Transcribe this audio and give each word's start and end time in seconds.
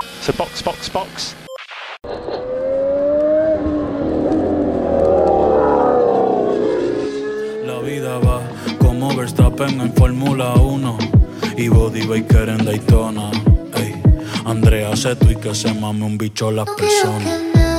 So 0.00 0.32
box, 0.32 0.62
box, 0.62 0.90
box. 0.92 1.34
La 7.66 7.78
vida 7.80 8.18
va 8.18 8.40
como 8.78 9.14
Verstappen 9.14 9.80
en 9.80 9.92
Fórmula 9.94 10.54
1 10.54 10.98
y 11.56 11.68
Body 11.68 12.06
Baker 12.06 12.48
en 12.48 12.64
Daytona. 12.64 13.30
Ey, 13.76 13.94
Andrea 14.46 14.96
Seto 14.96 15.30
y 15.30 15.36
que 15.36 15.54
se 15.54 15.74
mame 15.74 16.04
un 16.04 16.16
bicho 16.16 16.50
las 16.50 16.68
personas. 16.70 17.69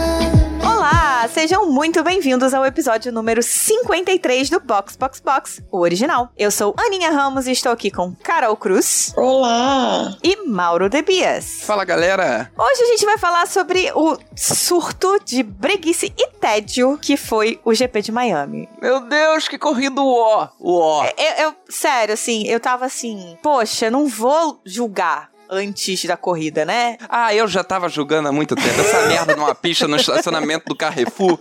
Sejam 1.34 1.66
muito 1.72 2.04
bem-vindos 2.04 2.54
ao 2.54 2.66
episódio 2.66 3.12
número 3.12 3.42
53 3.42 4.50
do 4.50 4.60
Box 4.60 4.98
Box 4.98 5.22
Box, 5.22 5.64
o 5.72 5.80
original. 5.80 6.30
Eu 6.38 6.52
sou 6.52 6.76
Aninha 6.78 7.10
Ramos 7.10 7.48
e 7.48 7.52
estou 7.52 7.72
aqui 7.72 7.90
com 7.90 8.14
Carol 8.22 8.56
Cruz 8.58 9.14
Olá! 9.16 10.14
e 10.22 10.36
Mauro 10.46 10.90
Debias. 10.90 11.62
Fala 11.64 11.86
galera! 11.86 12.52
Hoje 12.58 12.84
a 12.84 12.86
gente 12.88 13.06
vai 13.06 13.18
falar 13.18 13.48
sobre 13.48 13.90
o 13.96 14.18
surto 14.36 15.20
de 15.24 15.42
breguice 15.42 16.14
e 16.18 16.28
tédio 16.32 16.98
que 17.02 17.16
foi 17.16 17.60
o 17.64 17.74
GP 17.74 18.02
de 18.02 18.12
Miami. 18.12 18.68
Meu 18.82 19.00
Deus, 19.08 19.48
que 19.48 19.58
corrido 19.58 20.06
ó! 20.06 20.50
Ó! 20.60 21.06
Eu, 21.18 21.46
eu- 21.46 21.56
sério, 21.70 22.14
assim, 22.14 22.46
eu 22.48 22.60
tava 22.60 22.86
assim, 22.86 23.38
poxa, 23.42 23.90
não 23.90 24.06
vou 24.08 24.60
julgar 24.66 25.32
antes 25.52 26.06
da 26.06 26.16
corrida, 26.16 26.64
né? 26.64 26.98
Ah, 27.10 27.36
eu 27.36 27.46
já 27.48 27.64
tava 27.64 27.90
julgando 27.90 28.30
há 28.30 28.32
muito 28.32 28.56
tempo 28.56 28.80
essa 28.80 29.06
merda 29.08 29.36
numa 29.36 29.54
pista 29.54 29.88
no 29.88 29.98
estacionamento 29.98 30.66
do 30.68 30.76
Carrefour. 30.76 31.38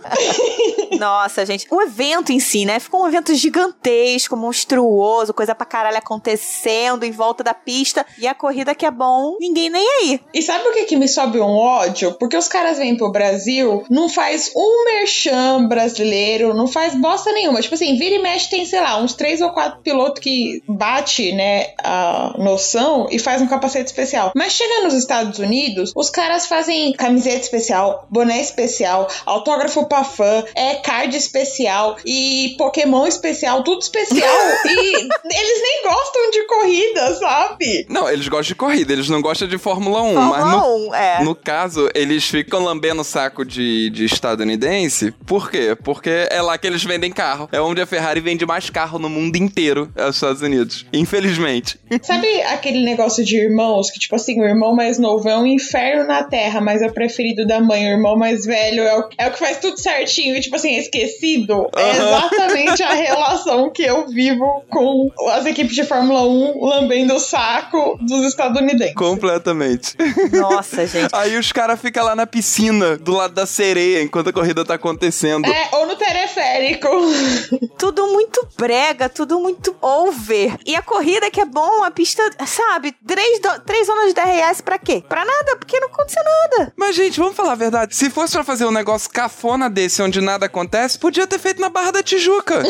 Nossa, 0.99 1.45
gente, 1.45 1.65
o 1.71 1.81
evento 1.81 2.31
em 2.31 2.39
si, 2.39 2.65
né? 2.65 2.79
Ficou 2.79 3.03
um 3.03 3.07
evento 3.07 3.33
gigantesco, 3.33 4.35
monstruoso, 4.35 5.33
coisa 5.33 5.55
pra 5.55 5.65
caralho 5.65 5.97
acontecendo 5.97 7.03
em 7.03 7.11
volta 7.11 7.43
da 7.43 7.53
pista. 7.53 8.05
E 8.19 8.27
a 8.27 8.35
corrida 8.35 8.75
que 8.75 8.85
é 8.85 8.91
bom, 8.91 9.37
ninguém 9.39 9.69
nem 9.69 9.87
aí. 9.87 10.19
E 10.33 10.41
sabe 10.41 10.67
o 10.67 10.73
que, 10.73 10.83
que 10.83 10.97
me 10.97 11.07
sobe 11.07 11.39
um 11.39 11.55
ódio? 11.55 12.13
Porque 12.19 12.35
os 12.35 12.47
caras 12.47 12.77
vêm 12.77 12.97
pro 12.97 13.11
Brasil, 13.11 13.83
não 13.89 14.09
faz 14.09 14.51
um 14.55 14.85
merchan 14.85 15.67
brasileiro, 15.67 16.53
não 16.53 16.67
faz 16.67 16.93
bosta 16.93 17.31
nenhuma. 17.31 17.61
Tipo 17.61 17.75
assim, 17.75 17.97
vira 17.97 18.15
e 18.15 18.21
mexe 18.21 18.49
tem, 18.49 18.65
sei 18.65 18.81
lá, 18.81 19.01
uns 19.01 19.13
três 19.13 19.39
ou 19.39 19.51
quatro 19.51 19.81
pilotos 19.81 20.21
que 20.21 20.61
bate, 20.67 21.31
né, 21.31 21.73
a 21.83 22.35
noção 22.37 23.07
e 23.09 23.17
faz 23.17 23.41
um 23.41 23.47
capacete 23.47 23.85
especial. 23.85 24.00
Mas 24.35 24.53
chega 24.53 24.83
nos 24.83 24.93
Estados 24.93 25.39
Unidos, 25.39 25.91
os 25.95 26.09
caras 26.09 26.47
fazem 26.47 26.93
camiseta 26.93 27.41
especial, 27.41 28.07
boné 28.09 28.41
especial, 28.41 29.07
autógrafo 29.25 29.85
pra 29.87 30.03
fã, 30.03 30.43
é 30.55 30.75
card 30.75 31.15
especial 31.15 31.97
e 32.05 32.55
Pokémon 32.57 33.05
especial, 33.05 33.63
tudo 33.63 33.81
especial. 33.81 34.21
e 34.65 34.95
eles 34.95 35.61
nem 35.61 35.83
gostam 35.83 36.31
de 36.31 36.47
corrida, 36.47 37.15
sabe? 37.15 37.85
Não, 37.89 38.09
eles 38.09 38.27
gostam 38.27 38.49
de 38.49 38.55
corrida, 38.55 38.93
eles 38.93 39.09
não 39.09 39.21
gostam 39.21 39.47
de 39.47 39.57
Fórmula 39.57 40.01
1, 40.01 40.13
mas 40.13 40.45
no, 40.45 40.51
Fórmula 40.51 40.89
1, 40.89 40.95
é. 40.95 41.23
no 41.23 41.35
caso, 41.35 41.89
eles 41.93 42.25
ficam 42.25 42.63
lambendo 42.63 43.01
o 43.01 43.05
saco 43.05 43.45
de, 43.45 43.89
de 43.89 44.05
estadunidense. 44.05 45.11
Por 45.25 45.49
quê? 45.49 45.77
Porque 45.81 46.27
é 46.29 46.41
lá 46.41 46.57
que 46.57 46.67
eles 46.67 46.83
vendem 46.83 47.11
carro. 47.11 47.49
É 47.51 47.61
onde 47.61 47.81
a 47.81 47.85
Ferrari 47.85 48.19
vende 48.19 48.45
mais 48.45 48.69
carro 48.69 48.97
no 48.97 49.09
mundo 49.09 49.35
inteiro, 49.35 49.91
é 49.95 50.05
os 50.07 50.15
Estados 50.15 50.41
Unidos. 50.41 50.85
Infelizmente. 50.91 51.79
Sabe 52.01 52.41
aquele 52.43 52.83
negócio 52.83 53.23
de 53.23 53.37
irmãos 53.37 53.90
que, 53.91 53.99
tipo 53.99 54.15
assim, 54.15 54.39
o 54.41 54.45
irmão 54.45 54.73
mais 54.75 54.97
novo 54.97 55.27
é 55.29 55.37
um 55.37 55.45
inferno 55.45 56.05
na 56.05 56.23
terra, 56.23 56.61
mas 56.61 56.81
é 56.81 56.87
o 56.87 56.93
preferido 56.93 57.45
da 57.45 57.59
mãe, 57.59 57.85
o 57.85 57.91
irmão 57.91 58.15
mais 58.17 58.45
velho 58.45 58.83
é 58.83 58.97
o, 58.99 59.09
é 59.17 59.27
o 59.27 59.31
que 59.31 59.39
faz 59.39 59.57
tudo 59.59 59.79
certinho 59.79 60.35
e, 60.35 60.41
tipo 60.41 60.55
assim, 60.55 60.75
é 60.75 60.79
esquecido? 60.79 61.67
É 61.75 61.81
Aham. 61.91 61.91
exatamente 62.17 62.83
a 62.83 62.93
relação 62.93 63.69
que 63.69 63.83
eu 63.83 64.07
vivo 64.07 64.63
com 64.69 65.09
as 65.29 65.45
equipes 65.45 65.75
de 65.75 65.83
Fórmula 65.83 66.23
1 66.23 66.63
lambendo 66.65 67.13
o 67.15 67.19
saco 67.19 67.97
dos 68.01 68.25
estadunidenses. 68.25 68.95
Completamente. 68.95 69.95
Nossa, 70.31 70.85
gente. 70.87 71.09
Aí 71.15 71.37
os 71.37 71.51
caras 71.51 71.79
ficam 71.79 72.03
lá 72.05 72.15
na 72.15 72.25
piscina, 72.27 72.97
do 72.97 73.13
lado 73.13 73.33
da 73.33 73.45
sereia, 73.45 74.01
enquanto 74.01 74.29
a 74.29 74.33
corrida 74.33 74.63
tá 74.65 74.75
acontecendo. 74.75 75.45
É, 75.47 75.69
ou 75.73 75.85
no 75.87 75.95
teleférico. 75.95 76.87
Tudo 77.77 78.07
muito 78.07 78.47
brega, 78.57 79.09
tudo 79.09 79.39
muito 79.39 79.75
over. 79.81 80.55
E 80.65 80.75
a 80.75 80.81
corrida 80.81 81.31
que 81.31 81.41
é 81.41 81.45
bom, 81.45 81.83
a 81.83 81.89
pista, 81.89 82.21
sabe? 82.45 82.93
Três, 83.07 83.39
do- 83.39 83.59
três 83.81 83.87
zonas 83.87 84.07
de 84.07 84.13
DRS 84.13 84.61
pra 84.61 84.77
quê? 84.77 85.03
Pra 85.07 85.25
nada, 85.25 85.55
porque 85.57 85.79
não 85.79 85.87
aconteceu 85.87 86.21
nada. 86.23 86.71
Mas, 86.75 86.95
gente, 86.95 87.19
vamos 87.19 87.35
falar 87.35 87.53
a 87.53 87.55
verdade. 87.55 87.95
Se 87.95 88.09
fosse 88.09 88.33
pra 88.33 88.43
fazer 88.43 88.65
um 88.65 88.71
negócio 88.71 89.09
cafona 89.09 89.69
desse, 89.69 90.01
onde 90.01 90.21
nada 90.21 90.45
acontece, 90.45 90.99
podia 90.99 91.25
ter 91.25 91.39
feito 91.39 91.59
na 91.59 91.69
Barra 91.69 91.91
da 91.91 92.03
Tijuca. 92.03 92.61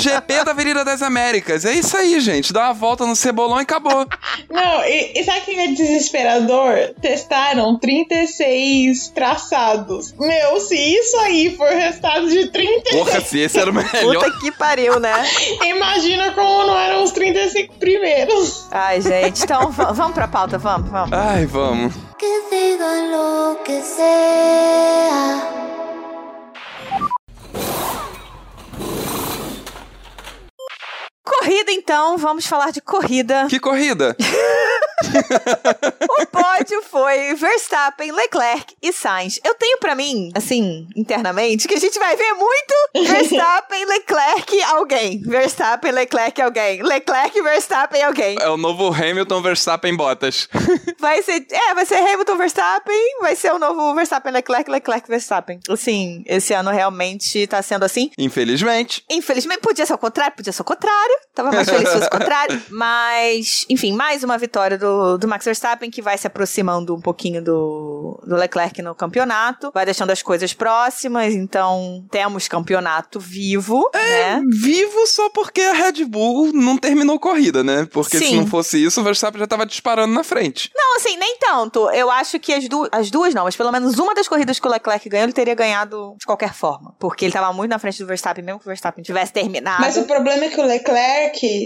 GP 0.00 0.44
da 0.44 0.52
Avenida 0.52 0.84
das 0.84 1.02
Américas. 1.02 1.64
É 1.64 1.72
isso 1.72 1.96
aí, 1.96 2.20
gente. 2.20 2.52
Dá 2.52 2.64
uma 2.64 2.74
volta 2.74 3.06
no 3.06 3.16
cebolão 3.16 3.58
e 3.58 3.62
acabou. 3.62 4.06
Não, 4.50 4.84
e, 4.84 5.12
e 5.20 5.24
sabe 5.24 5.40
o 5.40 5.44
que 5.44 5.58
é 5.58 5.68
desesperador? 5.68 6.94
Testaram 7.00 7.78
36 7.78 9.08
traçados. 9.08 10.14
Meu, 10.18 10.60
se 10.60 10.76
isso 10.76 11.16
aí 11.18 11.56
for 11.56 11.68
resultado 11.68 12.28
de 12.28 12.50
36, 12.50 12.96
Porra, 12.96 13.20
se 13.20 13.38
esse 13.40 13.58
era 13.58 13.70
o 13.70 13.74
melhor. 13.74 14.24
Puta 14.24 14.30
que 14.40 14.50
pariu, 14.52 14.98
né? 14.98 15.12
imagina 15.66 16.32
como 16.32 16.66
não 16.66 16.78
eram 16.78 17.02
os 17.04 17.12
35 17.12 17.74
primeiros. 17.74 18.37
Ai, 18.70 19.00
gente. 19.00 19.42
Então, 19.44 19.70
va- 19.70 19.92
vamos 19.92 20.14
pra 20.14 20.28
pauta, 20.28 20.58
vamos, 20.58 20.90
vamos. 20.90 21.12
Ai, 21.12 21.46
vamos. 21.46 21.94
Que 22.18 22.42
digan 22.50 23.10
lo 23.10 23.56
que 23.64 23.80
sea. 23.82 25.42
Corrida, 31.28 31.70
então. 31.72 32.16
Vamos 32.16 32.46
falar 32.46 32.70
de 32.70 32.80
corrida. 32.80 33.46
Que 33.48 33.60
corrida. 33.60 34.16
O 36.10 36.26
pódio 36.26 36.82
foi 36.82 37.34
Verstappen, 37.34 38.10
Leclerc 38.10 38.74
e 38.82 38.92
Sainz. 38.92 39.38
Eu 39.44 39.54
tenho 39.54 39.78
pra 39.78 39.94
mim, 39.94 40.32
assim, 40.34 40.88
internamente, 40.96 41.68
que 41.68 41.74
a 41.74 41.78
gente 41.78 41.96
vai 41.98 42.16
ver 42.16 42.32
muito 42.32 43.08
Verstappen, 43.08 43.84
Leclerc, 43.86 44.62
alguém. 44.64 45.22
Verstappen, 45.22 45.92
Leclerc, 45.92 46.42
alguém. 46.42 46.82
Leclerc, 46.82 47.40
Verstappen, 47.40 48.02
alguém. 48.02 48.36
É 48.40 48.48
o 48.48 48.56
novo 48.56 48.88
Hamilton 48.92 49.40
Verstappen 49.40 49.96
Bottas. 49.96 50.48
Vai 50.98 51.22
ser, 51.22 51.46
é, 51.52 51.74
vai 51.74 51.86
ser 51.86 51.94
Hamilton, 51.94 52.36
Verstappen, 52.36 53.20
vai 53.20 53.36
ser 53.36 53.52
o 53.52 53.58
novo 53.58 53.94
Verstappen, 53.94 54.32
Leclerc, 54.32 54.68
Leclerc, 54.68 55.08
Verstappen. 55.08 55.60
Assim, 55.68 56.24
esse 56.26 56.52
ano 56.52 56.72
realmente 56.72 57.46
tá 57.46 57.62
sendo 57.62 57.84
assim. 57.84 58.10
Infelizmente. 58.18 59.04
Infelizmente, 59.08 59.60
podia 59.60 59.86
ser 59.86 59.94
o 59.94 59.98
contrário, 59.98 60.34
podia 60.34 60.52
ser 60.52 60.62
o 60.62 60.64
contrário. 60.64 61.17
Tava 61.34 61.52
mais 61.52 61.68
feliz 61.68 61.88
se 61.88 61.94
fosse 61.94 62.06
o 62.06 62.10
contrário. 62.10 62.62
Mas, 62.70 63.64
enfim, 63.68 63.92
mais 63.92 64.24
uma 64.24 64.36
vitória 64.36 64.76
do, 64.76 65.16
do 65.18 65.28
Max 65.28 65.44
Verstappen, 65.44 65.90
que 65.90 66.02
vai 66.02 66.18
se 66.18 66.26
aproximando 66.26 66.94
um 66.94 67.00
pouquinho 67.00 67.42
do, 67.42 68.20
do 68.26 68.34
Leclerc 68.34 68.82
no 68.82 68.94
campeonato. 68.94 69.70
Vai 69.72 69.84
deixando 69.84 70.10
as 70.10 70.22
coisas 70.22 70.52
próximas, 70.52 71.34
então 71.34 72.04
temos 72.10 72.48
campeonato 72.48 73.20
vivo, 73.20 73.88
né? 73.94 74.42
Vivo 74.50 75.06
só 75.06 75.28
porque 75.30 75.60
a 75.60 75.72
Red 75.72 76.04
Bull 76.04 76.52
não 76.52 76.76
terminou 76.76 77.18
corrida, 77.18 77.62
né? 77.62 77.86
Porque 77.90 78.18
se 78.18 78.26
Sim. 78.26 78.36
não 78.38 78.46
fosse 78.46 78.82
isso, 78.82 79.00
o 79.00 79.04
Verstappen 79.04 79.38
já 79.38 79.46
tava 79.46 79.64
disparando 79.64 80.12
na 80.12 80.24
frente. 80.24 80.70
Não, 80.74 80.96
assim, 80.96 81.16
nem 81.16 81.38
tanto. 81.38 81.88
Eu 81.90 82.10
acho 82.10 82.38
que 82.38 82.52
as, 82.52 82.68
du 82.68 82.88
as 82.90 83.10
duas 83.10 83.34
não, 83.34 83.44
mas 83.44 83.56
pelo 83.56 83.70
menos 83.70 83.98
uma 83.98 84.14
das 84.14 84.26
corridas 84.26 84.58
que 84.58 84.66
o 84.66 84.70
Leclerc 84.70 85.08
ganhou, 85.08 85.24
ele 85.24 85.32
teria 85.32 85.54
ganhado 85.54 86.16
de 86.18 86.26
qualquer 86.26 86.52
forma. 86.52 86.94
Porque 86.98 87.24
ele 87.24 87.32
tava 87.32 87.52
muito 87.52 87.70
na 87.70 87.78
frente 87.78 87.98
do 87.98 88.06
Verstappen, 88.06 88.44
mesmo 88.44 88.58
que 88.60 88.66
o 88.66 88.68
Verstappen 88.68 89.02
tivesse 89.02 89.32
terminado. 89.32 89.80
Mas 89.80 89.96
o 89.96 90.04
problema 90.04 90.44
é 90.44 90.48
que 90.48 90.60
o 90.60 90.64
Leclerc, 90.64 90.88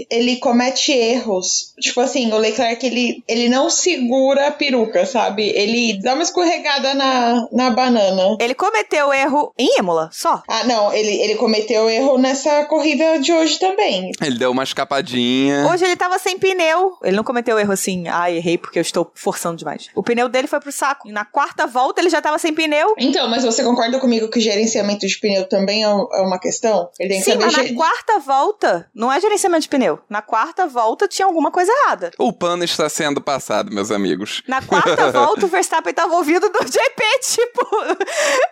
ele 0.09 0.37
comete 0.37 0.91
erros. 0.91 1.73
Tipo 1.79 2.01
assim, 2.01 2.31
o 2.31 2.37
Leclerc, 2.37 2.85
ele, 2.85 3.23
ele 3.27 3.49
não 3.49 3.69
segura 3.69 4.47
a 4.47 4.51
peruca, 4.51 5.05
sabe? 5.05 5.49
Ele 5.49 5.99
dá 6.01 6.13
uma 6.13 6.23
escorregada 6.23 6.93
na, 6.93 7.47
na 7.51 7.69
banana. 7.69 8.37
Ele 8.39 8.53
cometeu 8.53 9.13
erro 9.13 9.53
em 9.57 9.79
Imola, 9.79 10.09
só. 10.11 10.43
Ah, 10.47 10.63
não, 10.65 10.93
ele, 10.93 11.11
ele 11.21 11.35
cometeu 11.35 11.89
erro 11.89 12.17
nessa 12.17 12.65
corrida 12.65 13.19
de 13.19 13.31
hoje 13.31 13.57
também. 13.59 14.11
Ele 14.21 14.37
deu 14.37 14.51
uma 14.51 14.63
escapadinha. 14.63 15.67
Hoje 15.71 15.85
ele 15.85 15.95
tava 15.95 16.19
sem 16.19 16.37
pneu. 16.37 16.97
Ele 17.03 17.15
não 17.15 17.23
cometeu 17.23 17.57
erro 17.57 17.71
assim, 17.73 18.07
ah, 18.07 18.29
errei 18.29 18.57
porque 18.57 18.79
eu 18.79 18.81
estou 18.81 19.11
forçando 19.15 19.57
demais. 19.57 19.87
O 19.95 20.03
pneu 20.03 20.27
dele 20.27 20.47
foi 20.47 20.59
pro 20.59 20.71
saco. 20.71 21.07
E 21.07 21.11
na 21.11 21.25
quarta 21.25 21.65
volta 21.65 22.01
ele 22.01 22.09
já 22.09 22.21
tava 22.21 22.37
sem 22.37 22.53
pneu. 22.53 22.93
Então, 22.97 23.29
mas 23.29 23.43
você 23.43 23.63
concorda 23.63 23.99
comigo 23.99 24.29
que 24.29 24.39
o 24.39 24.41
gerenciamento 24.41 25.07
de 25.07 25.19
pneu 25.19 25.47
também 25.47 25.83
é 25.83 25.93
é 26.13 26.21
uma 26.21 26.39
questão? 26.39 26.89
Ele 26.99 27.09
tem 27.09 27.19
que 27.19 27.25
Sim, 27.25 27.31
saber 27.33 27.45
mas 27.45 27.55
na 27.55 27.75
quarta 27.75 28.19
volta, 28.19 28.89
não 28.93 29.11
é 29.11 29.19
gerenciamento 29.23 29.63
de 29.63 29.69
pneu. 29.69 29.99
Na 30.09 30.21
quarta 30.21 30.67
volta 30.67 31.07
tinha 31.07 31.25
alguma 31.25 31.51
coisa 31.51 31.71
errada. 31.71 32.11
O 32.17 32.31
pano 32.31 32.63
está 32.63 32.87
sendo 32.89 33.21
passado, 33.21 33.73
meus 33.73 33.91
amigos. 33.91 34.43
Na 34.47 34.61
quarta 34.61 35.09
volta, 35.11 35.45
o 35.45 35.49
Verstappen 35.49 35.93
tava 35.93 36.15
ouvido 36.15 36.49
do 36.49 36.59
JP, 36.65 37.03
tipo, 37.21 37.67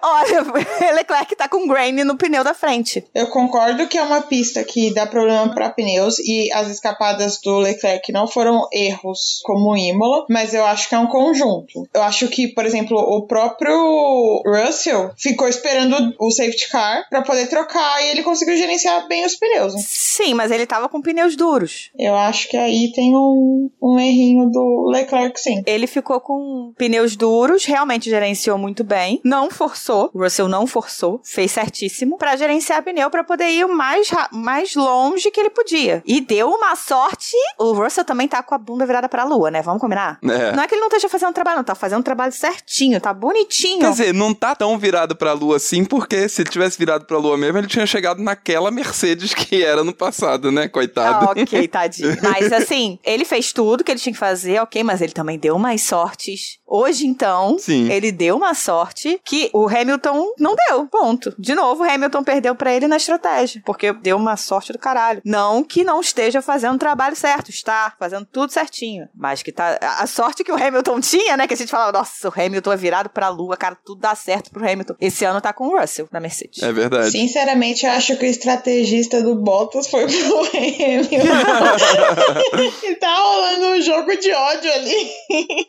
olha, 0.01 0.41
Leclerc 0.95 1.35
tá 1.35 1.47
com 1.47 1.67
grain 1.67 1.91
no 2.03 2.17
pneu 2.17 2.43
da 2.43 2.53
frente. 2.53 3.05
Eu 3.13 3.27
concordo 3.27 3.87
que 3.87 3.97
é 3.97 4.03
uma 4.03 4.21
pista 4.21 4.63
que 4.63 4.93
dá 4.93 5.05
problema 5.05 5.53
para 5.53 5.69
pneus 5.69 6.19
e 6.19 6.51
as 6.53 6.69
escapadas 6.69 7.39
do 7.41 7.57
Leclerc 7.59 8.11
não 8.11 8.27
foram 8.27 8.67
erros 8.71 9.39
como 9.43 9.75
Imola, 9.77 10.25
mas 10.29 10.53
eu 10.53 10.65
acho 10.65 10.87
que 10.89 10.95
é 10.95 10.99
um 10.99 11.07
conjunto. 11.07 11.87
Eu 11.93 12.01
acho 12.03 12.27
que, 12.27 12.47
por 12.47 12.65
exemplo, 12.65 12.97
o 12.97 13.27
próprio 13.27 14.41
Russell 14.45 15.11
ficou 15.17 15.47
esperando 15.47 16.13
o 16.19 16.31
safety 16.31 16.69
car 16.69 17.05
para 17.09 17.21
poder 17.21 17.47
trocar 17.47 18.01
e 18.03 18.09
ele 18.09 18.23
conseguiu 18.23 18.55
gerenciar 18.57 19.07
bem 19.07 19.25
os 19.25 19.35
pneus. 19.35 19.73
né? 19.73 19.81
Sim, 19.85 20.33
mas 20.33 20.51
ele 20.51 20.60
tava 20.65 20.89
com 20.89 21.01
pneus 21.01 21.35
duros. 21.35 21.91
Eu 21.97 22.15
acho 22.15 22.49
que 22.49 22.57
aí 22.57 22.91
tem 22.93 23.15
um, 23.15 23.69
um 23.81 23.99
errinho 23.99 24.49
do 24.49 24.89
Leclerc, 24.89 25.39
sim. 25.39 25.63
Ele 25.65 25.87
ficou 25.87 26.19
com 26.19 26.73
pneus 26.77 27.15
duros, 27.15 27.65
realmente 27.65 28.09
gerenciou 28.09 28.57
muito 28.57 28.83
bem. 28.83 29.19
Não 29.23 29.49
forçou, 29.49 30.09
o 30.13 30.23
Russell 30.23 30.47
não 30.47 30.65
forçou, 30.67 31.19
fez 31.23 31.51
certíssimo 31.51 32.17
pra 32.17 32.35
gerenciar 32.35 32.83
pneu 32.83 33.09
pra 33.09 33.23
poder 33.23 33.49
ir 33.49 33.65
o 33.65 33.75
mais, 33.75 34.09
mais 34.31 34.75
longe 34.75 35.31
que 35.31 35.39
ele 35.39 35.49
podia. 35.49 36.03
E 36.05 36.21
deu 36.21 36.49
uma 36.49 36.75
sorte. 36.75 37.35
O 37.59 37.71
Russell 37.73 38.05
também 38.05 38.27
tá 38.27 38.41
com 38.43 38.55
a 38.55 38.57
bunda 38.57 38.85
virada 38.85 39.07
pra 39.09 39.23
lua, 39.23 39.51
né? 39.51 39.61
Vamos 39.61 39.81
combinar? 39.81 40.19
É. 40.23 40.51
Não 40.55 40.63
é 40.63 40.67
que 40.67 40.75
ele 40.75 40.81
não 40.81 40.87
esteja 40.87 41.09
fazendo 41.09 41.33
trabalho, 41.33 41.57
não. 41.57 41.63
Tá 41.63 41.75
fazendo 41.75 42.03
trabalho 42.03 42.31
certinho, 42.31 42.99
tá 42.99 43.13
bonitinho. 43.13 43.79
Quer 43.79 43.91
dizer, 43.91 44.13
não 44.13 44.33
tá 44.33 44.55
tão 44.55 44.77
virado 44.77 45.15
pra 45.15 45.33
lua 45.33 45.57
assim, 45.57 45.85
porque 45.85 46.27
se 46.27 46.41
ele 46.41 46.49
tivesse 46.49 46.77
virado 46.77 47.05
pra 47.05 47.17
lua 47.17 47.37
mesmo, 47.37 47.57
ele 47.57 47.67
tinha 47.67 47.85
chegado 47.85 48.21
naquela 48.21 48.71
Mercedes 48.71 49.33
que 49.33 49.63
era 49.63 49.83
no 49.83 49.93
passado, 49.93 50.50
né? 50.51 50.67
Coitado. 50.67 51.25
Ah, 51.25 51.31
ok, 51.31 51.67
tadinho. 51.67 52.17
Mas 52.21 52.51
assim, 52.51 52.99
ele 53.03 53.25
fez 53.25 53.51
tudo 53.51 53.83
que 53.83 53.91
ele 53.91 53.99
tinha 53.99 54.13
que 54.13 54.19
fazer, 54.19 54.59
ok, 54.61 54.83
mas 54.83 55.01
ele 55.01 55.13
também 55.13 55.37
deu 55.37 55.55
umas 55.55 55.81
sortes. 55.81 56.59
Hoje, 56.71 57.07
então, 57.07 57.57
Sim. 57.57 57.91
ele 57.91 58.11
deu 58.11 58.35
uma 58.37 58.53
sorte 58.53 59.19
que 59.23 59.49
o 59.53 59.67
Hamilton 59.67 60.33
não 60.37 60.55
deu. 60.67 60.87
Ponto. 60.87 61.33
De 61.37 61.55
novo, 61.55 61.83
o 61.83 61.89
Hamilton 61.89 62.23
perdeu 62.23 62.55
pra 62.55 62.73
ele 62.73 62.87
na 62.87 62.97
estratégia. 62.97 63.61
Porque 63.65 63.91
deu 63.93 64.17
uma 64.17 64.37
sorte 64.37 64.71
do 64.71 64.79
caralho. 64.79 65.21
Não 65.25 65.63
que 65.63 65.83
não 65.83 66.01
esteja 66.01 66.41
fazendo 66.41 66.75
o 66.75 66.79
trabalho 66.79 67.15
certo, 67.15 67.49
está 67.49 67.93
fazendo 67.99 68.25
tudo 68.25 68.51
certinho. 68.51 69.07
Mas 69.15 69.41
que 69.43 69.51
tá. 69.51 69.77
A 69.81 70.01
a 70.01 70.07
sorte 70.07 70.43
que 70.43 70.51
o 70.51 70.55
Hamilton 70.55 70.99
tinha, 71.01 71.37
né? 71.37 71.47
Que 71.47 71.53
a 71.53 71.57
gente 71.57 71.69
falava, 71.69 71.91
nossa, 71.91 72.29
o 72.29 72.33
Hamilton 72.35 72.71
é 72.71 72.77
virado 72.77 73.09
pra 73.09 73.29
lua, 73.29 73.55
cara, 73.55 73.75
tudo 73.75 74.01
dá 74.01 74.15
certo 74.15 74.51
pro 74.51 74.67
Hamilton. 74.67 74.95
Esse 74.99 75.23
ano 75.25 75.39
tá 75.39 75.53
com 75.53 75.67
o 75.67 75.79
Russell 75.79 76.07
na 76.11 76.19
Mercedes. 76.19 76.63
É 76.63 76.71
verdade. 76.71 77.11
Sinceramente, 77.11 77.85
eu 77.85 77.91
acho 77.91 78.15
que 78.17 78.25
o 78.25 78.29
estrategista 78.29 79.21
do 79.21 79.35
Bottas 79.35 79.87
foi 79.87 80.05
pro 80.07 80.39
Hamilton. 80.39 81.15
e 82.83 82.95
tá 82.95 83.15
rolando 83.15 83.77
um 83.77 83.81
jogo 83.81 84.15
de 84.17 84.31
ódio 84.31 84.73
ali. 84.73 85.11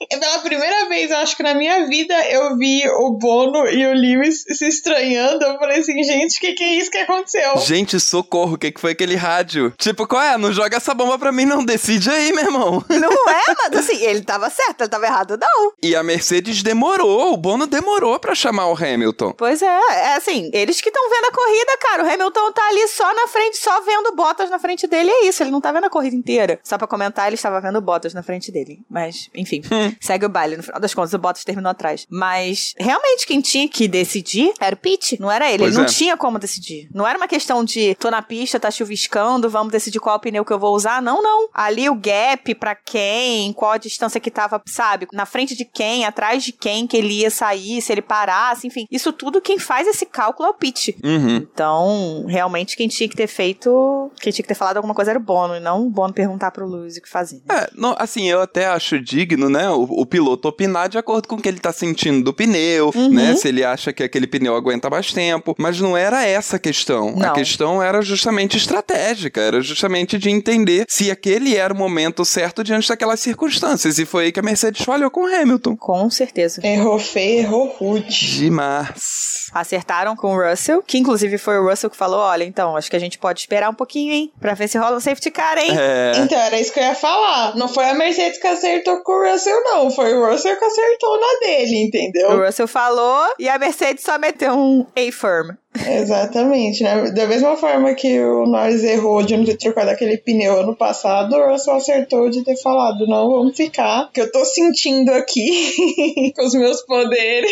Pela 0.08 0.38
primeira 0.38 0.88
vez, 0.88 0.91
eu 0.94 1.18
acho 1.18 1.36
que 1.36 1.42
na 1.42 1.54
minha 1.54 1.86
vida, 1.86 2.14
eu 2.30 2.56
vi 2.56 2.82
o 2.88 3.10
Bono 3.12 3.66
e 3.68 3.86
o 3.86 3.92
Lewis 3.92 4.44
se 4.48 4.66
estranhando. 4.66 5.44
Eu 5.44 5.58
falei 5.58 5.80
assim, 5.80 6.02
gente, 6.02 6.38
o 6.38 6.40
que, 6.40 6.52
que 6.52 6.64
é 6.64 6.74
isso 6.74 6.90
que 6.90 6.98
aconteceu? 6.98 7.56
Gente, 7.58 7.98
socorro, 7.98 8.54
o 8.54 8.58
que, 8.58 8.70
que 8.70 8.80
foi 8.80 8.92
aquele 8.92 9.16
rádio? 9.16 9.72
Tipo, 9.78 10.06
qual 10.06 10.22
é? 10.22 10.36
Não 10.38 10.52
joga 10.52 10.76
essa 10.76 10.94
bomba 10.94 11.18
pra 11.18 11.32
mim, 11.32 11.44
não. 11.44 11.64
Decide 11.64 12.10
aí, 12.10 12.32
meu 12.32 12.44
irmão. 12.44 12.84
Não 12.88 13.12
é, 13.30 13.42
mas 13.58 13.76
assim, 13.78 14.02
ele 14.04 14.22
tava 14.22 14.50
certo, 14.50 14.82
ele 14.82 14.90
tava 14.90 15.06
errado, 15.06 15.38
não. 15.40 15.72
E 15.82 15.94
a 15.96 16.02
Mercedes 16.02 16.62
demorou, 16.62 17.32
o 17.32 17.36
Bono 17.36 17.66
demorou 17.66 18.18
pra 18.18 18.34
chamar 18.34 18.68
o 18.68 18.76
Hamilton. 18.76 19.32
Pois 19.32 19.62
é, 19.62 19.66
é 19.66 20.16
assim, 20.16 20.50
eles 20.52 20.80
que 20.80 20.88
estão 20.88 21.08
vendo 21.08 21.24
a 21.26 21.32
corrida, 21.32 21.78
cara. 21.80 22.04
O 22.04 22.06
Hamilton 22.12 22.52
tá 22.52 22.68
ali 22.68 22.86
só 22.88 23.14
na 23.14 23.26
frente, 23.26 23.56
só 23.58 23.80
vendo 23.80 24.14
Bottas 24.14 24.50
na 24.50 24.58
frente 24.58 24.86
dele, 24.86 25.10
é 25.10 25.26
isso. 25.26 25.42
Ele 25.42 25.50
não 25.50 25.60
tá 25.60 25.72
vendo 25.72 25.84
a 25.84 25.90
corrida 25.90 26.16
inteira. 26.16 26.60
Só 26.62 26.76
pra 26.76 26.86
comentar, 26.86 27.26
ele 27.26 27.36
estava 27.36 27.60
vendo 27.60 27.80
Bottas 27.80 28.14
na 28.14 28.22
frente 28.22 28.50
dele. 28.50 28.80
Mas, 28.88 29.30
enfim, 29.34 29.62
segue 30.00 30.26
o 30.26 30.28
baile. 30.28 30.56
No 30.56 30.62
final 30.62 30.80
das 30.82 30.94
contas, 30.94 31.12
o 31.14 31.18
Bottas 31.18 31.44
terminou 31.44 31.70
atrás. 31.70 32.06
Mas, 32.10 32.74
realmente, 32.78 33.26
quem 33.26 33.40
tinha 33.40 33.68
que 33.68 33.88
decidir 33.88 34.52
era 34.60 34.74
o 34.74 34.78
Pete, 34.78 35.20
não 35.20 35.30
era 35.30 35.48
ele. 35.48 35.58
Pois 35.58 35.74
ele 35.74 35.76
não 35.78 35.84
é. 35.84 35.88
tinha 35.88 36.16
como 36.16 36.38
decidir. 36.38 36.88
Não 36.94 37.06
era 37.06 37.16
uma 37.16 37.28
questão 37.28 37.64
de 37.64 37.94
tô 37.94 38.10
na 38.10 38.22
pista, 38.22 38.60
tá 38.60 38.70
chuviscando, 38.70 39.48
vamos 39.48 39.72
decidir 39.72 40.00
qual 40.00 40.18
pneu 40.20 40.44
que 40.44 40.52
eu 40.52 40.58
vou 40.58 40.74
usar. 40.74 41.00
Não, 41.00 41.22
não. 41.22 41.48
Ali 41.52 41.88
o 41.88 41.94
gap 41.94 42.54
pra 42.56 42.74
quem, 42.74 43.52
qual 43.52 43.72
a 43.72 43.78
distância 43.78 44.20
que 44.20 44.30
tava, 44.30 44.62
sabe, 44.66 45.06
na 45.12 45.26
frente 45.26 45.56
de 45.56 45.64
quem, 45.64 46.04
atrás 46.04 46.42
de 46.42 46.52
quem 46.52 46.86
que 46.86 46.96
ele 46.96 47.20
ia 47.20 47.30
sair, 47.30 47.80
se 47.80 47.92
ele 47.92 48.02
parasse, 48.02 48.66
enfim. 48.66 48.86
Isso 48.90 49.12
tudo 49.12 49.40
quem 49.40 49.58
faz 49.58 49.86
esse 49.86 50.06
cálculo 50.06 50.48
é 50.48 50.50
o 50.50 50.54
Pete. 50.54 50.96
Uhum. 51.04 51.36
Então, 51.36 52.24
realmente, 52.26 52.76
quem 52.76 52.88
tinha 52.88 53.08
que 53.08 53.16
ter 53.16 53.26
feito, 53.26 54.10
quem 54.20 54.32
tinha 54.32 54.42
que 54.42 54.48
ter 54.48 54.54
falado 54.54 54.76
alguma 54.76 54.94
coisa 54.94 55.10
era 55.10 55.18
o 55.18 55.22
Bono, 55.22 55.56
e 55.56 55.60
não 55.60 55.86
o 55.86 55.90
Bono 55.90 56.12
perguntar 56.12 56.50
pro 56.50 56.66
Lewis 56.66 56.96
o 56.96 57.02
que 57.02 57.08
fazer. 57.08 57.42
né? 57.46 57.62
É, 57.62 57.70
não, 57.74 57.94
assim, 57.98 58.28
eu 58.28 58.40
até 58.40 58.66
acho 58.66 59.00
digno, 59.00 59.48
né, 59.48 59.68
o, 59.70 59.82
o 59.82 60.06
piloto 60.06 60.48
opinar 60.48 60.71
de 60.88 60.98
acordo 60.98 61.28
com 61.28 61.36
o 61.36 61.40
que 61.40 61.48
ele 61.48 61.58
tá 61.60 61.72
sentindo 61.72 62.22
do 62.24 62.32
pneu, 62.32 62.90
Uhum. 62.94 63.10
né, 63.10 63.34
se 63.36 63.48
ele 63.48 63.64
acha 63.64 63.92
que 63.92 64.02
aquele 64.02 64.26
pneu 64.26 64.54
aguenta 64.56 64.88
mais 64.90 65.12
tempo, 65.12 65.54
mas 65.58 65.80
não 65.80 65.96
era 65.96 66.24
essa 66.24 66.56
a 66.56 66.58
questão. 66.58 67.10
A 67.16 67.26
Não. 67.28 67.32
questão 67.34 67.82
era 67.82 68.02
justamente 68.02 68.56
estratégica, 68.56 69.40
era 69.40 69.60
justamente 69.60 70.18
de 70.18 70.30
entender 70.30 70.84
se 70.88 71.10
aquele 71.10 71.56
era 71.56 71.72
o 71.72 71.76
momento 71.76 72.24
certo 72.24 72.62
diante 72.64 72.88
daquelas 72.88 73.20
circunstâncias, 73.20 73.98
e 73.98 74.04
foi 74.06 74.24
aí 74.26 74.32
que 74.32 74.40
a 74.40 74.42
Mercedes 74.42 74.84
falhou 74.84 75.10
com 75.10 75.22
o 75.24 75.34
Hamilton. 75.34 75.76
Com 75.76 76.08
certeza. 76.10 76.60
Errou 76.66 76.98
feio, 76.98 77.40
errou 77.40 77.66
rude. 77.78 78.38
Demais. 78.38 79.41
Acertaram 79.54 80.16
com 80.16 80.34
o 80.34 80.42
Russell, 80.50 80.82
que 80.82 80.98
inclusive 80.98 81.36
foi 81.38 81.58
o 81.58 81.68
Russell 81.68 81.90
que 81.90 81.96
falou: 81.96 82.20
olha, 82.20 82.44
então, 82.44 82.76
acho 82.76 82.90
que 82.90 82.96
a 82.96 83.00
gente 83.00 83.18
pode 83.18 83.40
esperar 83.40 83.68
um 83.70 83.74
pouquinho, 83.74 84.12
hein? 84.12 84.32
Pra 84.40 84.54
ver 84.54 84.68
se 84.68 84.78
rola 84.78 84.96
um 84.96 85.00
safety 85.00 85.30
car, 85.30 85.58
hein? 85.58 85.70
É, 85.78 86.12
Então, 86.16 86.38
era 86.38 86.58
isso 86.58 86.72
que 86.72 86.80
eu 86.80 86.84
ia 86.84 86.94
falar. 86.94 87.54
Não 87.56 87.68
foi 87.68 87.88
a 87.88 87.94
Mercedes 87.94 88.38
que 88.40 88.46
acertou 88.46 89.02
com 89.02 89.12
o 89.12 89.30
Russell, 89.30 89.60
não. 89.64 89.90
Foi 89.90 90.14
o 90.14 90.26
Russell 90.26 90.58
que 90.58 90.64
acertou 90.64 91.20
na 91.20 91.46
dele, 91.46 91.84
entendeu? 91.84 92.30
O 92.30 92.44
Russell 92.46 92.68
falou 92.68 93.26
e 93.38 93.48
a 93.48 93.58
Mercedes 93.58 94.04
só 94.04 94.18
meteu 94.18 94.54
um 94.54 94.86
A-firm. 94.96 95.56
Exatamente, 95.74 96.82
né? 96.82 97.10
Da 97.12 97.26
mesma 97.26 97.56
forma 97.56 97.94
que 97.94 98.20
o 98.20 98.46
Norris 98.46 98.84
errou 98.84 99.22
de 99.22 99.36
não 99.36 99.44
ter 99.44 99.56
trocado 99.56 99.90
aquele 99.90 100.18
pneu 100.18 100.60
ano 100.60 100.76
passado, 100.76 101.34
o 101.34 101.50
Russell 101.50 101.74
acertou 101.74 102.28
de 102.28 102.44
ter 102.44 102.56
falado, 102.56 103.06
não, 103.06 103.30
vamos 103.30 103.56
ficar, 103.56 104.10
que 104.12 104.20
eu 104.20 104.30
tô 104.30 104.44
sentindo 104.44 105.10
aqui, 105.12 106.32
com 106.36 106.44
os 106.44 106.54
meus 106.54 106.82
poderes, 106.82 107.50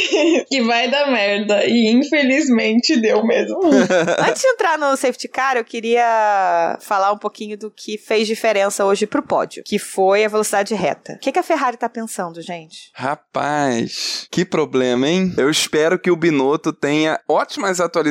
que 0.48 0.62
vai 0.62 0.90
dar 0.90 1.10
merda. 1.10 1.64
E 1.66 1.90
infelizmente 1.90 3.00
deu 3.00 3.24
mesmo. 3.24 3.58
Antes 4.28 4.42
de 4.42 4.48
entrar 4.48 4.78
no 4.78 4.96
safety 4.96 5.28
car, 5.28 5.56
eu 5.56 5.64
queria 5.64 6.78
falar 6.80 7.12
um 7.12 7.18
pouquinho 7.18 7.56
do 7.56 7.70
que 7.70 7.96
fez 7.96 8.26
diferença 8.26 8.84
hoje 8.84 9.06
pro 9.06 9.22
pódio, 9.22 9.62
que 9.64 9.78
foi 9.78 10.24
a 10.24 10.28
velocidade 10.28 10.74
reta. 10.74 11.14
O 11.14 11.18
que, 11.18 11.32
que 11.32 11.38
a 11.38 11.42
Ferrari 11.42 11.76
tá 11.76 11.88
pensando, 11.88 12.42
gente? 12.42 12.90
Rapaz, 12.92 14.26
que 14.30 14.44
problema, 14.44 15.08
hein? 15.08 15.32
Eu 15.38 15.50
espero 15.50 15.98
que 15.98 16.10
o 16.10 16.16
Binotto 16.16 16.72
tenha 16.72 17.18
ótimas 17.26 17.80
atualizações 17.80 18.09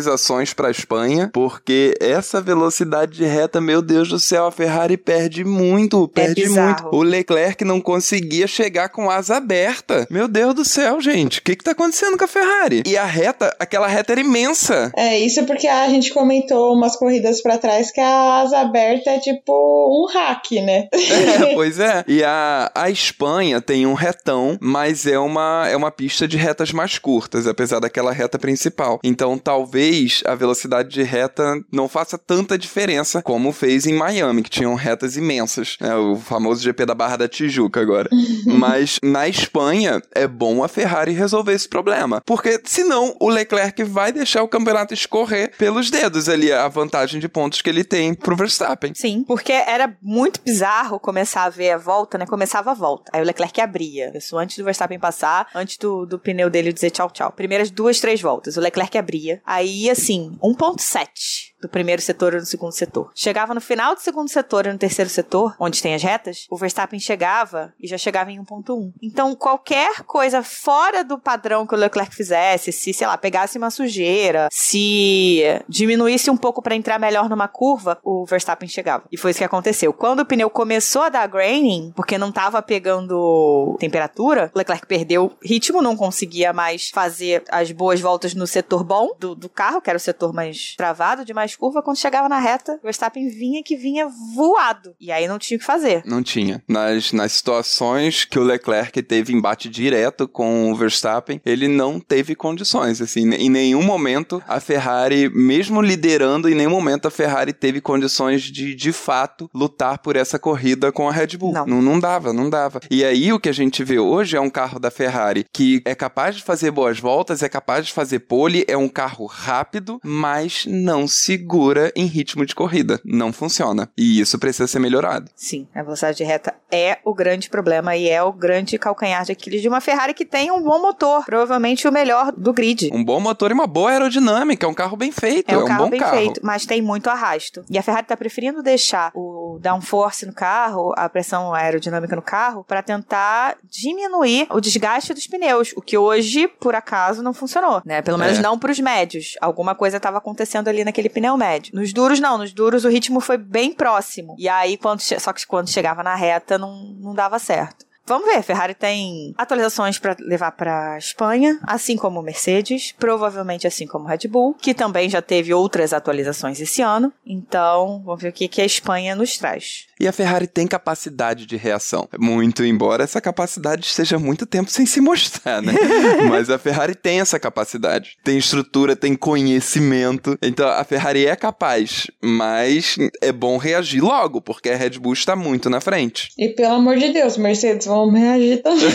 para 0.56 0.68
a 0.68 0.72
Espanha, 0.72 1.30
porque 1.34 1.96
essa 2.00 2.42
velocidade 2.42 3.18
de 3.18 3.26
reta, 3.26 3.60
meu 3.60 3.82
Deus 3.82 4.10
do 4.10 4.20
céu, 4.20 4.46
a 4.46 4.52
Ferrari 4.52 4.98
perde 4.98 5.44
muito, 5.44 6.08
perde 6.08 6.44
bizarro. 6.44 6.84
muito. 6.84 6.96
O 6.96 7.02
Leclerc 7.02 7.64
não 7.66 7.82
conseguia 7.82 8.48
chegar 8.48 8.90
com 8.90 9.10
asa 9.10 9.38
aberta. 9.38 10.08
Meu 10.10 10.28
Deus 10.28 10.54
do 10.54 10.66
céu, 10.66 11.02
gente, 11.02 11.40
o 11.40 11.44
que 11.44 11.56
que 11.56 11.64
tá 11.64 11.72
acontecendo 11.72 12.18
com 12.18 12.26
a 12.26 12.28
Ferrari? 12.28 12.84
E 12.86 12.98
a 12.98 13.06
reta, 13.06 13.56
aquela 13.60 13.88
reta 13.88 14.14
era 14.14 14.22
imensa. 14.22 14.92
É, 14.96 15.18
isso 15.20 15.46
porque 15.46 15.68
a 15.68 15.88
gente 15.90 16.14
comentou 16.14 16.74
umas 16.74 16.96
corridas 16.96 17.42
pra 17.42 17.58
trás 17.58 17.92
que 17.92 18.02
a 18.02 18.42
asa 18.42 18.60
aberta 18.60 19.12
é 19.12 19.20
tipo 19.20 19.52
um 19.52 20.12
hack, 20.12 20.52
né? 20.64 20.88
É, 20.94 21.54
pois 21.56 21.80
é. 21.80 22.04
E 22.08 22.24
a, 22.24 22.72
a 22.74 22.90
Espanha 22.90 23.62
tem 23.62 23.86
um 23.86 23.94
retão, 23.94 24.58
mas 24.62 25.06
é 25.06 25.20
uma, 25.20 25.68
é 25.68 25.76
uma 25.76 25.92
pista 25.92 26.28
de 26.28 26.38
retas 26.38 26.72
mais 26.72 26.98
curtas, 26.98 27.48
apesar 27.48 27.80
daquela 27.80 28.12
reta 28.12 28.38
principal. 28.38 29.00
Então 29.04 29.38
talvez 29.38 29.89
a 30.26 30.36
velocidade 30.36 30.90
de 30.90 31.04
reta 31.04 31.64
não 31.72 31.88
faça 31.88 32.18
tanta 32.18 32.58
diferença 32.58 33.22
como 33.22 33.52
fez 33.52 33.86
em 33.86 33.94
Miami, 33.94 34.44
que 34.44 34.50
tinham 34.50 34.76
retas 34.76 35.18
imensas. 35.18 35.78
É 35.80 35.96
o 35.96 36.16
famoso 36.16 36.62
GP 36.62 36.86
da 36.86 36.96
Barra 36.96 37.18
da 37.18 37.28
Tijuca 37.28 37.82
agora. 37.82 38.10
mas 38.46 39.00
na 39.02 39.28
Espanha 39.28 40.02
é 40.14 40.28
bom 40.28 40.64
a 40.64 40.68
Ferrari 40.68 41.12
resolver 41.12 41.54
esse 41.54 41.68
problema. 41.68 42.22
Porque 42.26 42.62
senão 42.66 43.16
o 43.20 43.30
Leclerc 43.30 43.84
vai 43.84 44.12
deixar 44.12 44.44
o 44.44 44.48
campeonato 44.48 44.94
escorrer 44.94 45.56
pelos 45.58 45.90
dedos 45.90 46.30
ali, 46.30 46.52
a 46.52 46.68
vantagem 46.68 47.20
de 47.20 47.28
pontos 47.28 47.62
que 47.62 47.70
ele 47.70 47.84
tem 47.84 48.14
pro 48.14 48.36
Verstappen. 48.36 48.94
Sim, 48.96 49.24
porque 49.28 49.52
era 49.52 49.96
muito 50.02 50.42
bizarro 50.44 51.00
começar 51.00 51.46
a 51.46 51.50
ver 51.50 51.72
a 51.72 51.78
volta, 51.78 52.18
né? 52.18 52.26
Começava 52.26 52.72
a 52.72 52.74
volta. 52.74 53.12
Aí 53.14 53.22
o 53.22 53.26
Leclerc 53.26 53.60
abria. 53.62 54.12
Isso 54.16 54.38
antes 54.38 54.58
do 54.58 54.64
Verstappen 54.64 55.00
passar, 55.00 55.48
antes 55.56 55.78
do, 55.78 56.06
do 56.06 56.20
pneu 56.20 56.50
dele 56.50 56.74
dizer 56.74 56.92
tchau, 56.92 57.10
tchau. 57.10 57.32
Primeiras 57.32 57.72
duas, 57.72 58.00
três 58.00 58.22
voltas. 58.22 58.58
O 58.58 58.62
Leclerc 58.62 58.98
abria. 58.98 59.42
Aí 59.46 59.79
ia 59.84 59.94
assim, 59.94 60.38
1.7 60.42 61.49
do 61.62 61.70
primeiro 61.70 62.02
setor 62.02 62.34
e 62.34 62.38
do 62.38 62.46
segundo 62.46 62.72
setor. 62.72 63.12
Chegava 63.14 63.54
no 63.54 63.62
final 63.62 63.96
do 63.96 64.02
segundo 64.02 64.30
setor 64.30 64.66
e 64.66 64.72
no 64.72 64.78
terceiro 64.78 65.10
setor, 65.10 65.56
onde 65.60 65.82
tem 65.82 65.94
as 65.94 66.04
retas, 66.04 66.48
o 66.50 66.58
Verstappen 66.58 67.00
chegava 67.00 67.74
e 67.80 67.88
já 67.88 67.98
chegava 67.98 68.32
em 68.32 68.40
1.1. 68.42 68.94
Então, 69.02 69.36
qualquer 69.36 70.04
coisa 70.04 70.42
fora 70.44 71.04
do 71.04 71.18
padrão 71.18 71.66
que 71.66 71.76
o 71.76 71.78
Leclerc 71.78 72.16
fizesse, 72.16 72.72
se, 72.72 72.94
sei 72.94 73.08
lá, 73.08 73.18
pegasse 73.18 73.58
uma 73.58 73.70
sujeira, 73.70 74.48
se 74.52 75.44
diminuísse 75.68 76.30
um 76.30 76.38
pouco 76.38 76.62
para 76.62 76.76
entrar 76.76 77.00
melhor 77.00 77.30
numa 77.30 77.48
curva, 77.48 78.00
o 78.04 78.26
Verstappen 78.26 78.68
chegava. 78.68 79.04
E 79.12 79.18
foi 79.18 79.32
isso 79.32 79.40
que 79.40 79.44
aconteceu. 79.44 79.94
Quando 79.94 80.22
o 80.22 80.26
pneu 80.26 80.50
começou 80.50 81.04
a 81.04 81.10
dar 81.10 81.28
graining, 81.28 81.92
porque 81.96 82.18
não 82.18 82.32
tava 82.32 82.62
pegando 82.62 83.78
temperatura, 83.80 84.52
o 84.54 84.58
Leclerc 84.58 84.86
perdeu 84.86 85.32
ritmo, 85.44 85.82
não 85.82 85.96
conseguia 85.96 86.54
mais 86.54 86.90
fazer 86.90 87.44
as 87.50 87.72
boas 87.72 88.00
voltas 88.00 88.34
no 88.34 88.48
setor 88.48 88.84
bom 88.84 89.16
do, 89.20 89.36
do 89.36 89.50
carro, 89.50 89.82
que 89.82 89.90
era 89.90 89.98
o 89.98 90.00
setor 90.00 90.34
mais 90.34 90.76
travado, 90.76 91.26
de 91.26 91.34
mais 91.34 91.49
curva. 91.58 91.82
Quando 91.82 91.98
chegava 91.98 92.30
na 92.30 92.40
reta, 92.40 92.78
o 92.80 92.84
Verstappen 92.84 93.28
vinha 93.30 93.64
que 93.64 93.76
vinha 93.76 94.08
voado. 94.36 94.96
E 95.00 95.12
aí 95.12 95.28
não 95.28 95.40
tinha 95.40 95.58
o 95.58 95.60
que 95.60 95.66
fazer. 95.66 96.04
Não 96.06 96.24
tinha. 96.24 96.64
Nas, 96.68 97.12
nas 97.12 97.32
situações 97.34 98.26
que 98.26 98.40
o 98.40 98.44
Leclerc 98.44 99.02
teve 99.04 99.34
embate 99.34 99.70
direto 99.70 100.28
com 100.28 100.72
o 100.72 100.76
Verstappen, 100.76 101.42
ele 101.46 101.68
não 101.68 102.00
teve 102.00 102.36
condições. 102.36 103.02
Assim, 103.02 103.34
em 103.34 103.50
nenhum 103.50 103.84
momento 103.84 104.42
a 104.48 104.60
Ferrari, 104.60 105.30
mesmo 105.30 105.82
liderando, 105.82 106.50
em 106.50 106.56
nenhum 106.56 106.72
momento 106.72 107.08
a 107.08 107.12
Ferrari 107.12 107.54
teve 107.54 107.82
condições 107.82 108.44
de, 108.44 108.76
de 108.76 108.92
fato, 108.92 109.50
lutar 109.54 110.00
por 110.00 110.16
essa 110.16 110.40
corrida 110.40 110.92
com 110.92 111.08
a 111.08 111.12
Red 111.12 111.38
Bull. 111.38 111.54
Não. 111.54 111.66
não, 111.66 111.82
não 111.82 112.00
dava, 112.00 112.34
não 112.34 112.50
dava. 112.50 112.80
E 112.90 113.04
aí 113.04 113.32
o 113.32 113.40
que 113.40 113.50
a 113.50 113.54
gente 113.54 113.84
vê 113.84 114.00
hoje 114.00 114.36
é 114.36 114.42
um 114.42 114.50
carro 114.50 114.80
da 114.80 114.92
Ferrari 114.92 115.46
que 115.54 115.82
é 115.86 115.96
capaz 115.96 116.36
de 116.36 116.44
fazer 116.44 116.72
boas 116.72 117.00
voltas, 117.00 117.44
é 117.44 117.50
capaz 117.50 117.88
de 117.88 117.94
fazer 117.94 118.20
pole, 118.20 118.66
é 118.68 118.78
um 118.78 118.90
carro 118.90 119.26
rápido, 119.26 120.00
mas 120.04 120.66
não 120.68 121.08
segura 121.40 121.92
em 121.96 122.06
ritmo 122.06 122.46
de 122.46 122.54
corrida. 122.54 123.00
Não 123.04 123.32
funciona. 123.32 123.90
E 123.98 124.20
isso 124.20 124.38
precisa 124.38 124.68
ser 124.68 124.80
melhorado. 124.80 125.32
Sim, 125.36 125.68
a 125.74 125.82
velocidade 125.82 126.18
de 126.18 126.24
reta 126.24 126.54
é 126.72 126.98
o 127.06 127.14
grande 127.14 127.50
problema 127.50 127.96
e 127.96 128.10
é 128.10 128.22
o 128.22 128.32
grande 128.32 128.78
calcanhar 128.78 129.24
de 129.26 129.32
Aquiles 129.32 129.62
de 129.62 129.68
uma 129.68 129.82
Ferrari 129.82 130.14
que 130.14 130.26
tem 130.26 130.52
um 130.52 130.62
bom 130.62 130.82
motor, 130.82 131.24
provavelmente 131.26 131.88
o 131.88 131.92
melhor 131.92 132.32
do 132.36 132.52
grid. 132.54 132.90
Um 132.94 133.04
bom 133.04 133.20
motor 133.20 133.52
e 133.52 133.54
uma 133.54 133.66
boa 133.68 133.92
aerodinâmica, 133.92 134.66
é 134.66 134.70
um 134.70 134.74
carro 134.74 134.98
bem 134.98 135.12
feito, 135.12 135.50
É 135.50 135.54
é, 135.54 135.58
um 135.58 135.64
um 135.64 135.66
carro 135.66 135.84
bom 135.86 135.90
bem 135.90 136.00
carro. 136.00 136.16
feito, 136.18 136.42
mas 136.44 136.66
tem 136.66 136.82
muito 136.82 137.10
arrasto. 137.10 137.64
E 137.70 137.78
a 137.78 137.82
Ferrari 137.84 138.06
tá 138.06 138.18
preferindo 138.18 138.62
deixar 138.62 139.12
o 139.16 139.58
downforce 139.62 140.26
no 140.26 140.34
carro, 140.34 140.94
a 140.98 141.08
pressão 141.10 141.54
aerodinâmica 141.54 142.16
no 142.16 142.22
carro, 142.22 142.64
para 142.68 142.82
tentar 142.84 143.58
diminuir 143.64 144.48
o 144.50 144.60
desgaste 144.60 145.14
dos 145.14 145.28
pneus, 145.28 145.74
o 145.76 145.82
que 145.82 145.98
hoje, 145.98 146.48
por 146.48 146.76
acaso, 146.76 147.24
não 147.24 147.34
funcionou, 147.34 147.82
né? 147.86 148.02
Pelo 148.02 148.18
menos 148.18 148.38
É. 148.38 148.42
não 148.42 148.58
pros 148.60 148.80
médios. 148.80 149.36
Alguma 149.42 149.74
coisa 149.76 149.98
estava 149.98 150.18
acontecendo 150.18 150.68
ali 150.68 150.84
naquele 150.84 151.10
pneu 151.10 151.29
médio. 151.38 151.76
Nos 151.76 151.94
duros, 151.94 152.20
não. 152.20 152.38
Nos 152.38 152.54
duros, 152.54 152.86
o 152.86 152.90
ritmo 152.90 153.20
foi 153.20 153.38
bem 153.38 153.74
próximo. 153.74 154.36
E 154.38 154.48
aí, 154.48 154.78
quando 154.78 155.02
só 155.02 155.34
que 155.34 155.46
quando 155.46 155.70
chegava 155.70 156.04
na 156.04 156.16
reta, 156.16 156.58
não, 156.58 156.96
não 157.00 157.14
dava 157.14 157.40
certo. 157.40 157.89
Vamos 158.10 158.26
ver, 158.26 158.38
a 158.38 158.42
Ferrari 158.42 158.74
tem 158.74 159.36
atualizações 159.38 160.00
para 160.00 160.18
levar 160.20 160.52
para 160.54 160.98
Espanha, 160.98 161.60
assim 161.62 161.96
como 161.96 162.24
Mercedes, 162.24 162.92
provavelmente 162.98 163.68
assim 163.68 163.86
como 163.86 164.08
Red 164.08 164.28
Bull, 164.28 164.56
que 164.60 164.74
também 164.74 165.08
já 165.08 165.22
teve 165.22 165.54
outras 165.54 165.94
atualizações 165.94 166.60
esse 166.60 166.82
ano. 166.82 167.14
Então, 167.24 168.02
vamos 168.04 168.20
ver 168.20 168.30
o 168.30 168.34
que, 168.34 168.48
que 168.48 168.64
a 168.64 168.66
Espanha 168.66 169.16
nos 169.16 169.38
traz. 169.38 169.86
E 170.00 170.08
a 170.08 170.12
Ferrari 170.12 170.48
tem 170.48 170.66
capacidade 170.66 171.46
de 171.46 171.56
reação. 171.56 172.08
Muito 172.18 172.64
embora 172.64 173.04
essa 173.04 173.22
capacidade 173.22 173.86
esteja 173.86 174.16
há 174.16 174.20
muito 174.20 174.46
tempo 174.46 174.72
sem 174.72 174.88
se 174.88 175.00
mostrar, 175.02 175.62
né? 175.62 175.74
Mas 176.28 176.50
a 176.50 176.58
Ferrari 176.58 176.96
tem 176.96 177.20
essa 177.20 177.38
capacidade. 177.38 178.18
Tem 178.24 178.38
estrutura, 178.38 178.96
tem 178.96 179.14
conhecimento. 179.14 180.36
Então 180.42 180.68
a 180.68 180.84
Ferrari 180.84 181.28
é 181.28 181.36
capaz, 181.36 182.08
mas 182.22 182.96
é 183.22 183.32
bom 183.32 183.58
reagir 183.58 184.02
logo, 184.02 184.42
porque 184.42 184.70
a 184.70 184.76
Red 184.76 184.92
Bull 184.92 185.14
está 185.14 185.36
muito 185.36 185.70
na 185.70 185.82
frente. 185.82 186.32
E 186.38 186.50
pelo 186.50 186.76
amor 186.76 186.98
de 186.98 187.10
Deus, 187.10 187.38
Mercedes, 187.38 187.86
vamos 188.00 188.20
reagir 188.20 188.62
também. 188.62 188.90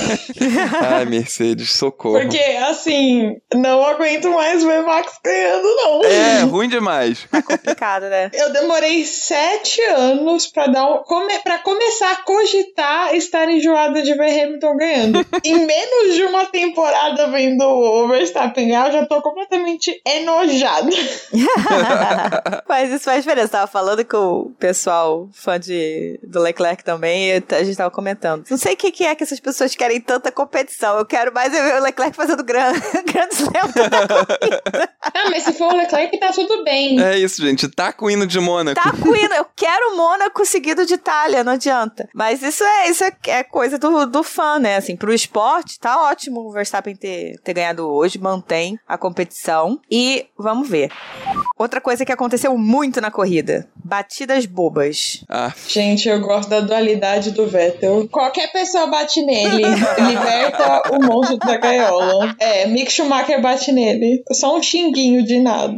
Ai, 0.83 1.05
Mercedes, 1.05 1.73
socorro. 1.73 2.21
Porque, 2.21 2.39
assim, 2.39 3.37
não 3.55 3.85
aguento 3.85 4.31
mais 4.31 4.63
ver 4.63 4.83
Max 4.83 5.19
ganhando, 5.25 5.69
não. 5.77 6.05
É, 6.05 6.41
ruim 6.43 6.69
demais. 6.69 7.27
Complicado, 7.47 8.05
né? 8.05 8.31
Eu 8.33 8.53
demorei 8.53 9.05
sete 9.05 9.81
anos 9.83 10.47
pra 10.47 10.67
dar 10.67 10.87
um, 10.87 11.03
come, 11.03 11.39
pra 11.41 11.59
começar 11.59 12.13
a 12.13 12.17
cogitar 12.17 13.15
estar 13.15 13.49
enjoada 13.49 14.03
de 14.03 14.15
ver 14.15 14.43
Hamilton 14.43 14.77
ganhando. 14.77 15.27
em 15.45 15.67
menos 15.67 16.15
de 16.15 16.25
uma 16.25 16.47
temporada 16.47 17.29
vendo 17.29 17.65
o 17.65 18.09
Verstappen 18.09 18.69
ganhar, 18.69 18.89
eu 18.89 18.93
já 18.93 19.07
tô 19.07 19.21
completamente 19.23 20.01
enojada. 20.07 20.91
Mas 22.69 22.91
isso 22.91 23.05
faz 23.05 23.23
diferença. 23.23 23.49
Tava 23.49 23.67
falando 23.67 24.05
com 24.05 24.17
o 24.17 24.51
pessoal 24.59 25.29
fã 25.33 25.59
de, 25.59 26.19
do 26.23 26.41
Leclerc 26.41 26.83
também, 26.83 27.31
e 27.31 27.45
a 27.55 27.65
gente 27.65 27.77
tava 27.77 27.91
comentando. 27.91 28.45
Não 28.51 28.57
sei 28.57 28.75
o 28.75 28.77
que, 28.77 28.91
que 28.95 29.05
é 29.05 29.15
que 29.15 29.25
essas 29.25 29.41
pessoas 29.41 29.75
querem 29.75 30.01
tanta 30.01 30.31
competição. 30.31 30.97
Eu 30.99 31.05
quero 31.05 31.35
mais 31.35 31.53
ver 31.53 31.75
o 31.75 31.83
Leclerc 31.83 32.17
fazendo 32.17 32.45
gran, 32.45 32.73
grandes 33.05 33.41
lembros. 33.41 33.75
Ah, 35.03 35.31
mas 35.31 35.43
se 35.43 35.53
for 35.55 35.73
o 35.73 35.77
Leclerc, 35.77 36.17
tá 36.19 36.33
tudo 36.33 36.63
bem. 36.63 37.03
É 37.03 37.19
isso, 37.19 37.43
gente. 37.43 37.69
Taco 37.69 38.09
hino 38.09 38.27
de 38.27 38.39
Mônaco. 38.39 38.81
Tá 38.81 38.93
cuido. 38.93 39.35
Eu 39.35 39.47
quero 39.57 39.97
Mônaco 39.97 40.47
seguido 40.47 40.87
de 40.87 40.95
Itália, 40.95 41.43
não 41.43 41.53
adianta. 41.53 42.09
Mas 42.15 42.41
isso 42.43 42.63
é, 42.63 42.89
isso 42.89 43.03
é, 43.03 43.13
é 43.27 43.43
coisa 43.43 43.79
do, 43.79 44.07
do 44.07 44.23
fã, 44.23 44.59
né? 44.61 44.77
Assim, 44.77 44.97
pro 44.97 45.13
esporte, 45.13 45.79
tá 45.81 46.01
ótimo 46.03 46.41
o 46.41 46.53
Verstappen 46.53 46.95
ter, 46.95 47.39
ter 47.43 47.53
ganhado 47.53 47.91
hoje, 47.91 48.19
mantém 48.19 48.79
a 48.87 48.97
competição. 48.97 49.81
E 49.91 50.27
vamos 50.39 50.69
ver. 50.69 50.93
Outra 51.59 51.81
coisa 51.81 52.05
que 52.05 52.13
aconteceu 52.13 52.57
muito 52.57 53.01
na 53.01 53.11
corrida: 53.11 53.69
batidas 53.75 54.47
bobas. 54.47 55.25
Ah, 55.29 55.53
Gente, 55.69 56.09
eu 56.09 56.21
gosto 56.21 56.49
da 56.49 56.61
dualidade 56.61 57.33
do 57.33 57.47
Vettel. 57.47 58.09
Qualquer 58.09 58.53
pessoa 58.53 58.84
bate 58.91 59.23
nele, 59.23 59.63
liberta 60.09 60.83
o 60.93 61.05
monstro 61.05 61.37
da 61.39 61.57
gaiola. 61.57 62.35
É, 62.39 62.67
Mick 62.67 62.91
Schumacher 62.91 63.41
bate 63.41 63.73
nele. 63.73 64.23
Só 64.33 64.57
um 64.57 64.63
xinguinho 64.63 65.25
de 65.25 65.39
nada. 65.41 65.77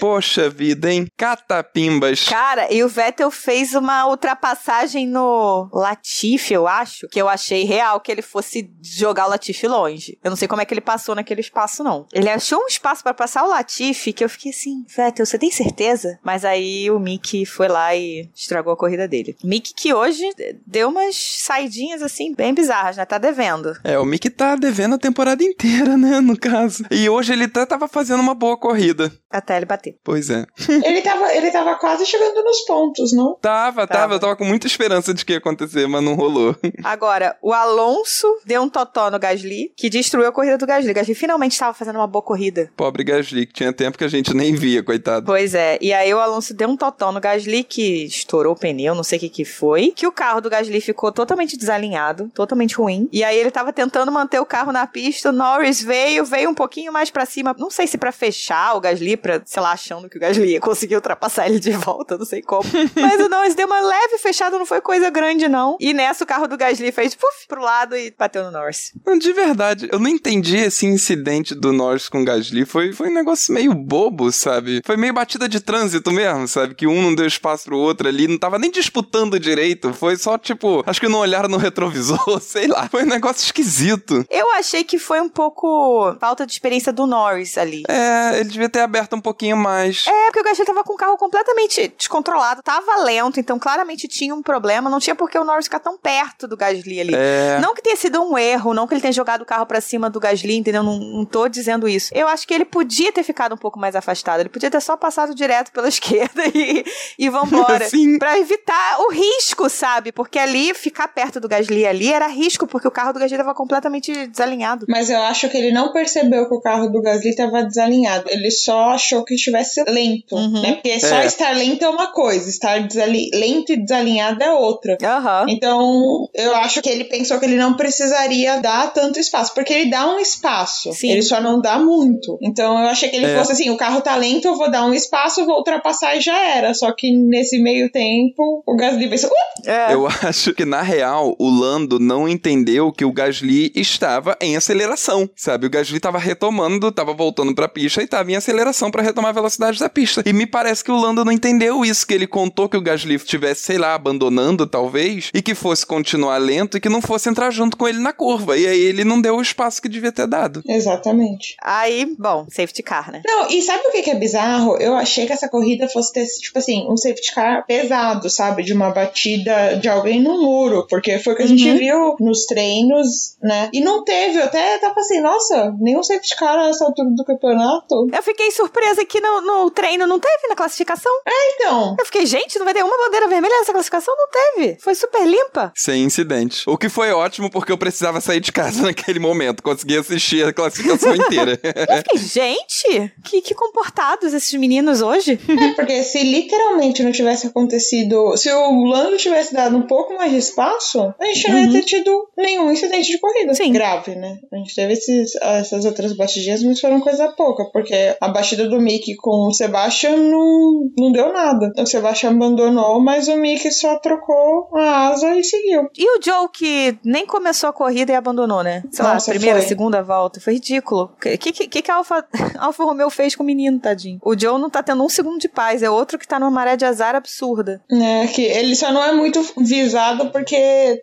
poxa 0.00 0.48
vida, 0.48 0.92
hein? 0.92 1.06
Catapimbas. 1.16 2.24
Cara, 2.24 2.72
e 2.72 2.82
o 2.82 2.88
Vettel 2.88 3.30
fez 3.30 3.74
uma 3.74 4.06
ultrapassagem 4.08 5.06
no 5.06 5.68
Latifi, 5.72 6.54
eu 6.54 6.66
acho, 6.66 7.08
que 7.08 7.20
eu 7.20 7.28
achei 7.28 7.64
real 7.64 8.00
que 8.00 8.10
ele 8.10 8.22
fosse 8.22 8.70
jogar 8.82 9.26
o 9.26 9.30
Latifi 9.30 9.66
longe. 9.66 10.18
Eu 10.22 10.30
não 10.30 10.36
sei 10.36 10.48
como 10.48 10.62
é 10.62 10.64
que 10.64 10.74
ele 10.74 10.80
passou 10.80 11.14
naquele 11.14 11.40
espaço, 11.40 11.82
não. 11.82 12.06
Ele 12.12 12.28
achou 12.28 12.62
um 12.62 12.66
espaço 12.66 13.02
pra 13.02 13.14
passar 13.14 13.44
o 13.44 13.48
Latifi 13.48 14.12
que 14.12 14.24
eu 14.24 14.28
fiquei 14.28 14.50
assim, 14.50 14.84
Vettel, 14.88 15.26
você 15.26 15.38
tem 15.38 15.50
certeza? 15.50 16.18
Mas 16.22 16.44
aí 16.44 16.90
o 16.90 16.98
Mick 16.98 17.44
foi 17.46 17.68
lá 17.68 17.94
e 17.94 18.28
estragou 18.34 18.72
a 18.72 18.76
corrida 18.76 19.06
dele. 19.06 19.36
Mick 19.42 19.74
que 19.74 19.92
hoje 19.92 20.28
deu 20.66 20.88
umas 20.88 21.16
saidinhas 21.16 22.02
assim, 22.06 22.34
bem 22.34 22.54
bizarras, 22.54 22.96
né? 22.96 23.04
Tá 23.04 23.18
devendo. 23.18 23.76
É, 23.84 23.98
o 23.98 24.04
Mick 24.04 24.28
tá 24.30 24.56
devendo 24.56 24.94
a 24.94 24.98
temporada 24.98 25.42
inteira, 25.42 25.96
né, 25.96 26.20
no 26.20 26.38
caso. 26.38 26.84
E 26.90 27.08
hoje 27.08 27.32
ele 27.32 27.48
tá, 27.48 27.66
tava 27.66 27.88
fazendo 27.88 28.20
uma 28.20 28.34
boa 28.34 28.56
corrida. 28.56 29.12
Até 29.30 29.56
ele 29.56 29.66
bater. 29.66 29.96
Pois 30.02 30.30
é. 30.30 30.46
ele, 30.84 31.02
tava, 31.02 31.32
ele 31.34 31.50
tava 31.50 31.74
quase 31.76 32.06
chegando 32.06 32.42
nos 32.42 32.64
pontos, 32.64 33.12
não? 33.12 33.34
Tava, 33.40 33.86
tava, 33.86 34.00
Tava. 34.00 34.14
eu 34.14 34.20
tava 34.20 34.36
com 34.36 34.44
muita 34.44 34.66
esperança 34.66 35.12
de 35.12 35.24
que 35.24 35.32
ia 35.32 35.38
acontecer, 35.38 35.86
mas 35.86 36.02
não 36.02 36.14
rolou. 36.14 36.56
Agora, 36.82 37.36
o 37.42 37.52
Alonso 37.52 38.26
deu 38.44 38.62
um 38.62 38.68
totó 38.68 39.10
no 39.10 39.18
Gasly, 39.18 39.72
que 39.76 39.90
destruiu 39.90 40.28
a 40.28 40.32
corrida 40.32 40.56
do 40.56 40.66
Gasly. 40.66 40.90
O 40.90 40.94
Gasly 40.94 41.14
finalmente 41.14 41.52
estava 41.52 41.74
fazendo 41.74 41.96
uma 41.96 42.06
boa 42.06 42.22
corrida. 42.22 42.70
Pobre 42.76 43.04
Gasly, 43.04 43.46
que 43.46 43.52
tinha 43.52 43.72
tempo 43.72 43.98
que 43.98 44.04
a 44.04 44.08
gente 44.08 44.32
nem 44.34 44.54
via, 44.54 44.82
coitado. 44.82 45.26
Pois 45.26 45.54
é, 45.54 45.78
e 45.80 45.92
aí 45.92 46.12
o 46.12 46.18
Alonso 46.20 46.54
deu 46.54 46.68
um 46.68 46.76
totó 46.76 47.12
no 47.12 47.20
Gasly 47.20 47.64
que 47.64 48.04
estourou 48.04 48.54
o 48.54 48.58
pneu, 48.58 48.94
não 48.94 49.02
sei 49.02 49.18
o 49.18 49.20
que 49.20 49.28
que 49.28 49.44
foi, 49.44 49.92
que 49.94 50.06
o 50.06 50.12
carro 50.12 50.40
do 50.40 50.48
Gasly 50.50 50.80
ficou 50.80 51.12
totalmente 51.12 51.56
desalinhado, 51.56 51.85
totalmente 52.34 52.76
ruim. 52.76 53.08
E 53.12 53.22
aí 53.22 53.38
ele 53.38 53.50
tava 53.50 53.72
tentando 53.72 54.10
manter 54.10 54.40
o 54.40 54.46
carro 54.46 54.72
na 54.72 54.86
pista, 54.86 55.28
o 55.28 55.32
Norris 55.32 55.82
veio, 55.82 56.24
veio 56.24 56.50
um 56.50 56.54
pouquinho 56.54 56.92
mais 56.92 57.10
pra 57.10 57.26
cima, 57.26 57.54
não 57.58 57.70
sei 57.70 57.86
se 57.86 57.98
pra 57.98 58.12
fechar 58.12 58.74
o 58.74 58.80
Gasly, 58.80 59.16
pra, 59.16 59.40
sei 59.44 59.62
lá, 59.62 59.72
achando 59.72 60.08
que 60.08 60.16
o 60.16 60.20
Gasly 60.20 60.52
ia 60.52 60.60
conseguir 60.60 60.96
ultrapassar 60.96 61.46
ele 61.46 61.58
de 61.58 61.72
volta, 61.72 62.16
não 62.16 62.24
sei 62.24 62.42
como. 62.42 62.64
Mas 62.96 63.20
o 63.20 63.28
Norris 63.28 63.54
deu 63.54 63.66
uma 63.66 63.80
leve 63.80 64.18
fechada, 64.18 64.58
não 64.58 64.66
foi 64.66 64.80
coisa 64.80 65.10
grande 65.10 65.48
não. 65.48 65.76
E 65.80 65.92
nessa 65.92 66.24
o 66.24 66.26
carro 66.26 66.46
do 66.46 66.56
Gasly 66.56 66.92
fez 66.92 67.14
puf 67.14 67.46
pro 67.48 67.62
lado 67.62 67.96
e 67.96 68.12
bateu 68.16 68.44
no 68.44 68.50
Norris. 68.50 68.92
De 69.18 69.32
verdade, 69.32 69.88
eu 69.90 69.98
não 69.98 70.08
entendi 70.08 70.56
esse 70.56 70.86
incidente 70.86 71.54
do 71.54 71.72
Norris 71.72 72.08
com 72.08 72.22
o 72.22 72.24
Gasly. 72.24 72.64
Foi, 72.64 72.92
foi 72.92 73.08
um 73.08 73.14
negócio 73.14 73.52
meio 73.52 73.74
bobo, 73.74 74.30
sabe? 74.32 74.82
Foi 74.84 74.96
meio 74.96 75.12
batida 75.12 75.48
de 75.48 75.60
trânsito 75.60 76.10
mesmo, 76.10 76.46
sabe? 76.48 76.74
Que 76.74 76.86
um 76.86 77.02
não 77.02 77.14
deu 77.14 77.26
espaço 77.26 77.64
pro 77.64 77.78
outro 77.78 78.08
ali, 78.08 78.28
não 78.28 78.38
tava 78.38 78.58
nem 78.58 78.70
disputando 78.70 79.38
direito. 79.38 79.92
Foi 79.92 80.16
só, 80.16 80.38
tipo, 80.38 80.82
acho 80.86 81.00
que 81.00 81.08
não 81.08 81.18
olharam 81.18 81.48
no 81.48 81.56
retrovisor, 81.76 82.18
sei 82.40 82.66
lá. 82.66 82.88
Foi 82.88 83.04
um 83.04 83.06
negócio 83.06 83.44
esquisito. 83.44 84.24
Eu 84.30 84.50
achei 84.52 84.82
que 84.82 84.98
foi 84.98 85.20
um 85.20 85.28
pouco 85.28 86.16
falta 86.18 86.46
de 86.46 86.52
experiência 86.52 86.92
do 86.92 87.06
Norris 87.06 87.58
ali. 87.58 87.84
É, 87.88 88.40
ele 88.40 88.48
devia 88.48 88.68
ter 88.68 88.80
aberto 88.80 89.14
um 89.14 89.20
pouquinho 89.20 89.56
mais. 89.56 90.06
É, 90.06 90.26
porque 90.26 90.40
o 90.40 90.42
Gasly 90.42 90.64
tava 90.64 90.82
com 90.82 90.94
o 90.94 90.96
carro 90.96 91.16
completamente 91.16 91.92
descontrolado, 91.96 92.62
tava 92.62 93.02
lento, 93.02 93.38
então 93.38 93.58
claramente 93.58 94.08
tinha 94.08 94.34
um 94.34 94.42
problema. 94.42 94.88
Não 94.88 94.98
tinha 94.98 95.14
por 95.14 95.30
que 95.30 95.38
o 95.38 95.44
Norris 95.44 95.66
ficar 95.66 95.80
tão 95.80 95.98
perto 95.98 96.48
do 96.48 96.56
Gasly 96.56 97.00
ali. 97.00 97.14
É. 97.14 97.58
Não 97.60 97.74
que 97.74 97.82
tenha 97.82 97.96
sido 97.96 98.22
um 98.22 98.38
erro, 98.38 98.72
não 98.72 98.86
que 98.86 98.94
ele 98.94 99.00
tenha 99.00 99.12
jogado 99.12 99.42
o 99.42 99.46
carro 99.46 99.66
pra 99.66 99.80
cima 99.80 100.08
do 100.08 100.18
Gasly, 100.18 100.56
entendeu? 100.56 100.82
Não, 100.82 100.98
não 100.98 101.24
tô 101.24 101.48
dizendo 101.48 101.88
isso. 101.88 102.10
Eu 102.14 102.26
acho 102.28 102.46
que 102.46 102.54
ele 102.54 102.64
podia 102.64 103.12
ter 103.12 103.22
ficado 103.22 103.54
um 103.54 103.58
pouco 103.58 103.78
mais 103.78 103.94
afastado. 103.94 104.40
Ele 104.40 104.48
podia 104.48 104.70
ter 104.70 104.80
só 104.80 104.96
passado 104.96 105.34
direto 105.34 105.72
pela 105.72 105.88
esquerda 105.88 106.42
e, 106.54 106.84
e 107.18 107.28
vambora. 107.28 107.88
Sim. 107.88 108.18
Pra 108.18 108.38
evitar 108.38 109.00
o 109.00 109.10
risco, 109.10 109.68
sabe? 109.68 110.12
Porque 110.12 110.38
ali, 110.38 110.72
ficar 110.74 111.08
perto 111.08 111.40
do 111.40 111.48
Gasly 111.48 111.65
ali 111.86 112.12
era 112.12 112.26
risco, 112.28 112.66
porque 112.66 112.86
o 112.88 112.90
carro 112.90 113.12
do 113.12 113.18
Gasly 113.20 113.36
tava 113.36 113.54
completamente 113.54 114.26
desalinhado. 114.28 114.86
Mas 114.88 115.10
eu 115.10 115.20
acho 115.22 115.48
que 115.48 115.56
ele 115.56 115.72
não 115.72 115.92
percebeu 115.92 116.48
que 116.48 116.54
o 116.54 116.60
carro 116.60 116.88
do 116.88 117.00
Gasly 117.02 117.30
estava 117.30 117.62
desalinhado. 117.64 118.24
Ele 118.28 118.50
só 118.50 118.90
achou 118.90 119.24
que 119.24 119.34
estivesse 119.34 119.82
lento, 119.88 120.34
Uhum. 120.34 120.62
né? 120.62 120.72
Porque 120.74 120.98
só 121.00 121.16
É. 121.16 121.26
estar 121.26 121.50
lento 121.56 121.84
é 121.84 121.88
uma 121.88 122.12
coisa, 122.12 122.48
estar 122.48 122.78
desali- 122.86 123.30
lento 123.34 123.72
e 123.72 123.76
desalinhado 123.76 124.42
é 124.42 124.52
outra. 124.52 124.96
Aham. 125.02 125.46
Então, 125.48 126.28
eu 126.34 126.54
acho 126.56 126.80
que 126.82 126.88
ele 126.88 127.04
pensou 127.04 127.38
que 127.38 127.46
ele 127.46 127.56
não 127.56 127.74
precisaria 127.74 128.60
dar 128.60 128.92
tanto 128.92 129.18
espaço, 129.18 129.52
porque 129.54 129.72
ele 129.72 129.90
dá 129.90 130.06
um 130.08 130.18
espaço, 130.18 130.92
Sim. 130.92 131.10
ele 131.10 131.22
só 131.22 131.40
não 131.40 131.60
dá 131.60 131.78
muito. 131.78 132.38
Então, 132.42 132.78
eu 132.80 132.88
achei 132.88 133.08
que 133.08 133.16
ele 133.16 133.26
É. 133.26 133.36
fosse 133.38 133.52
assim: 133.52 133.70
o 133.70 133.76
carro 133.76 134.00
tá 134.00 134.14
lento, 134.16 134.46
eu 134.46 134.56
vou 134.56 134.70
dar 134.70 134.84
um 134.84 134.94
espaço, 134.94 135.44
vou 135.46 135.56
ultrapassar 135.56 136.16
e 136.16 136.20
já 136.20 136.38
era. 136.56 136.74
Só 136.74 136.92
que 136.92 137.10
nesse 137.10 137.58
meio 137.58 137.90
tempo, 137.90 138.62
o 138.66 138.76
Gasly 138.76 139.08
pensou: 139.08 139.30
"Uh, 139.30 139.70
É. 139.70 139.92
Eu 139.94 140.06
acho 140.30 140.52
que, 140.54 140.64
na 140.64 140.82
real, 140.82 141.34
o 141.38 141.48
Lando 141.58 141.98
não 141.98 142.28
entendeu 142.28 142.92
que 142.92 143.04
o 143.04 143.12
Gasly 143.12 143.72
estava 143.74 144.36
em 144.40 144.56
aceleração, 144.56 145.28
sabe? 145.34 145.66
O 145.66 145.70
Gasly 145.70 146.00
tava 146.00 146.18
retomando, 146.18 146.92
tava 146.92 147.12
voltando 147.12 147.54
pra 147.54 147.68
pista 147.68 148.02
e 148.02 148.06
tava 148.06 148.30
em 148.30 148.36
aceleração 148.36 148.90
pra 148.90 149.02
retomar 149.02 149.30
a 149.30 149.34
velocidade 149.34 149.78
da 149.78 149.88
pista. 149.88 150.22
E 150.24 150.32
me 150.32 150.46
parece 150.46 150.84
que 150.84 150.90
o 150.90 151.00
Lando 151.00 151.24
não 151.24 151.32
entendeu 151.32 151.84
isso, 151.84 152.06
que 152.06 152.14
ele 152.14 152.26
contou 152.26 152.68
que 152.68 152.76
o 152.76 152.80
Gasly 152.80 153.14
estivesse, 153.14 153.62
sei 153.62 153.78
lá, 153.78 153.94
abandonando, 153.94 154.66
talvez, 154.66 155.30
e 155.32 155.42
que 155.42 155.54
fosse 155.54 155.86
continuar 155.86 156.38
lento 156.38 156.76
e 156.76 156.80
que 156.80 156.88
não 156.88 157.00
fosse 157.00 157.28
entrar 157.28 157.50
junto 157.50 157.76
com 157.76 157.88
ele 157.88 157.98
na 157.98 158.12
curva. 158.12 158.56
E 158.56 158.66
aí 158.66 158.80
ele 158.80 159.04
não 159.04 159.20
deu 159.20 159.36
o 159.36 159.42
espaço 159.42 159.80
que 159.80 159.88
devia 159.88 160.12
ter 160.12 160.26
dado. 160.26 160.62
Exatamente. 160.68 161.56
Aí, 161.62 162.14
bom, 162.18 162.46
safety 162.50 162.82
car, 162.82 163.10
né? 163.10 163.22
Não, 163.26 163.48
e 163.48 163.62
sabe 163.62 163.86
o 163.86 163.92
que 163.92 164.02
que 164.02 164.10
é 164.10 164.14
bizarro? 164.14 164.76
Eu 164.76 164.94
achei 164.94 165.26
que 165.26 165.32
essa 165.32 165.48
corrida 165.48 165.88
fosse 165.88 166.12
ter, 166.12 166.26
tipo 166.26 166.58
assim, 166.58 166.86
um 166.88 166.96
safety 166.96 167.34
car 167.34 167.64
pesado, 167.66 168.28
sabe? 168.28 168.62
De 168.62 168.72
uma 168.72 168.90
batida 168.90 169.76
de 169.80 169.88
alguém 169.88 170.20
no 170.20 170.40
muro. 170.42 170.86
Porque 170.88 171.18
foi 171.18 171.32
o 171.34 171.36
que 171.36 171.45
a 171.46 171.56
gente 171.56 171.78
viu 171.78 172.16
nos 172.20 172.46
treinos, 172.46 173.36
né? 173.42 173.70
E 173.72 173.80
não 173.80 174.04
teve. 174.04 174.38
Eu 174.38 174.44
até 174.44 174.78
tava 174.78 175.00
assim, 175.00 175.20
nossa, 175.20 175.74
nenhum 175.80 176.02
safety 176.02 176.36
car 176.36 176.56
nessa 176.56 176.84
altura 176.84 177.08
do 177.10 177.24
campeonato. 177.24 178.08
Eu 178.12 178.22
fiquei 178.22 178.50
surpresa 178.50 179.04
que 179.04 179.20
no, 179.20 179.40
no 179.40 179.70
treino 179.70 180.06
não 180.06 180.18
teve 180.18 180.48
na 180.48 180.54
classificação. 180.56 181.12
Então, 181.54 181.96
Eu 181.98 182.04
fiquei, 182.04 182.26
gente, 182.26 182.58
não 182.58 182.64
vai 182.64 182.74
ter 182.74 182.82
uma 182.84 182.96
bandeira 182.96 183.28
vermelha 183.28 183.58
nessa 183.58 183.72
classificação? 183.72 184.14
Não 184.16 184.28
teve. 184.28 184.76
Foi 184.80 184.94
super 184.94 185.24
limpa. 185.26 185.72
Sem 185.74 186.04
incidente. 186.04 186.68
O 186.68 186.76
que 186.76 186.88
foi 186.88 187.10
ótimo 187.12 187.50
porque 187.50 187.72
eu 187.72 187.78
precisava 187.78 188.20
sair 188.20 188.40
de 188.40 188.52
casa 188.52 188.82
naquele 188.86 189.18
momento. 189.18 189.62
Consegui 189.62 189.96
assistir 189.98 190.44
a 190.44 190.52
classificação 190.52 191.14
inteira. 191.16 191.58
Eu 191.62 191.96
fiquei, 191.98 192.18
gente, 192.18 193.12
que, 193.24 193.40
que 193.40 193.54
comportados 193.54 194.32
esses 194.34 194.52
meninos 194.54 195.00
hoje. 195.00 195.38
é 195.48 195.74
porque 195.74 196.02
se 196.02 196.22
literalmente 196.22 197.02
não 197.02 197.12
tivesse 197.12 197.46
acontecido, 197.46 198.36
se 198.36 198.50
o 198.52 198.84
Lando 198.84 199.16
tivesse 199.16 199.54
dado 199.54 199.76
um 199.76 199.82
pouco 199.82 200.14
mais 200.14 200.30
de 200.32 200.38
espaço, 200.38 201.14
a 201.20 201.24
gente 201.26 201.35
não 201.48 201.58
ia 201.58 201.72
ter 201.72 201.82
tido 201.82 202.28
nenhum 202.36 202.70
incidente 202.70 203.10
de 203.10 203.18
corrida. 203.18 203.54
Sim. 203.54 203.72
Grave, 203.72 204.14
né? 204.14 204.38
A 204.52 204.56
gente 204.56 204.74
teve 204.74 204.92
esses, 204.92 205.34
essas 205.36 205.84
outras 205.84 206.12
batidinhas, 206.12 206.62
mas 206.62 206.80
foram 206.80 207.00
coisa 207.00 207.28
pouca, 207.28 207.64
porque 207.72 208.16
a 208.20 208.28
batida 208.28 208.68
do 208.68 208.80
Mickey 208.80 209.14
com 209.16 209.48
o 209.48 209.52
Sebastian 209.52 210.16
não, 210.16 210.90
não 210.98 211.12
deu 211.12 211.32
nada. 211.32 211.72
O 211.78 211.86
Sebastian 211.86 212.30
abandonou, 212.30 213.00
mas 213.00 213.28
o 213.28 213.36
Mickey 213.36 213.70
só 213.70 213.98
trocou 213.98 214.68
a 214.74 215.08
asa 215.08 215.34
e 215.36 215.44
seguiu. 215.44 215.88
E 215.96 216.18
o 216.18 216.20
Joe, 216.22 216.48
que 216.52 216.98
nem 217.04 217.26
começou 217.26 217.68
a 217.68 217.72
corrida 217.72 218.12
e 218.12 218.14
abandonou, 218.14 218.62
né? 218.62 218.82
Sei 218.90 219.04
Nossa, 219.04 219.30
lá, 219.30 219.36
primeira, 219.36 219.60
foi. 219.60 219.68
segunda 219.68 220.02
volta. 220.02 220.40
Foi 220.40 220.54
ridículo. 220.54 221.12
O 221.16 221.20
que, 221.20 221.52
que, 221.52 221.68
que, 221.68 221.82
que 221.82 221.90
a 221.90 221.96
Alfa, 221.96 222.24
Alfa 222.58 222.84
Romeo 222.84 223.10
fez 223.10 223.34
com 223.34 223.42
o 223.42 223.46
menino, 223.46 223.78
tadinho? 223.78 224.18
O 224.22 224.38
Joe 224.38 224.60
não 224.60 224.70
tá 224.70 224.82
tendo 224.82 225.02
um 225.02 225.08
segundo 225.08 225.38
de 225.38 225.48
paz. 225.48 225.82
É 225.82 225.90
outro 225.90 226.18
que 226.18 226.26
tá 226.26 226.38
numa 226.38 226.50
maré 226.50 226.76
de 226.76 226.84
azar 226.84 227.14
absurda. 227.14 227.80
né, 227.90 228.26
que 228.28 228.42
ele 228.42 228.74
só 228.74 228.92
não 228.92 229.02
é 229.02 229.12
muito 229.12 229.40
visado 229.58 230.30
porque 230.30 230.56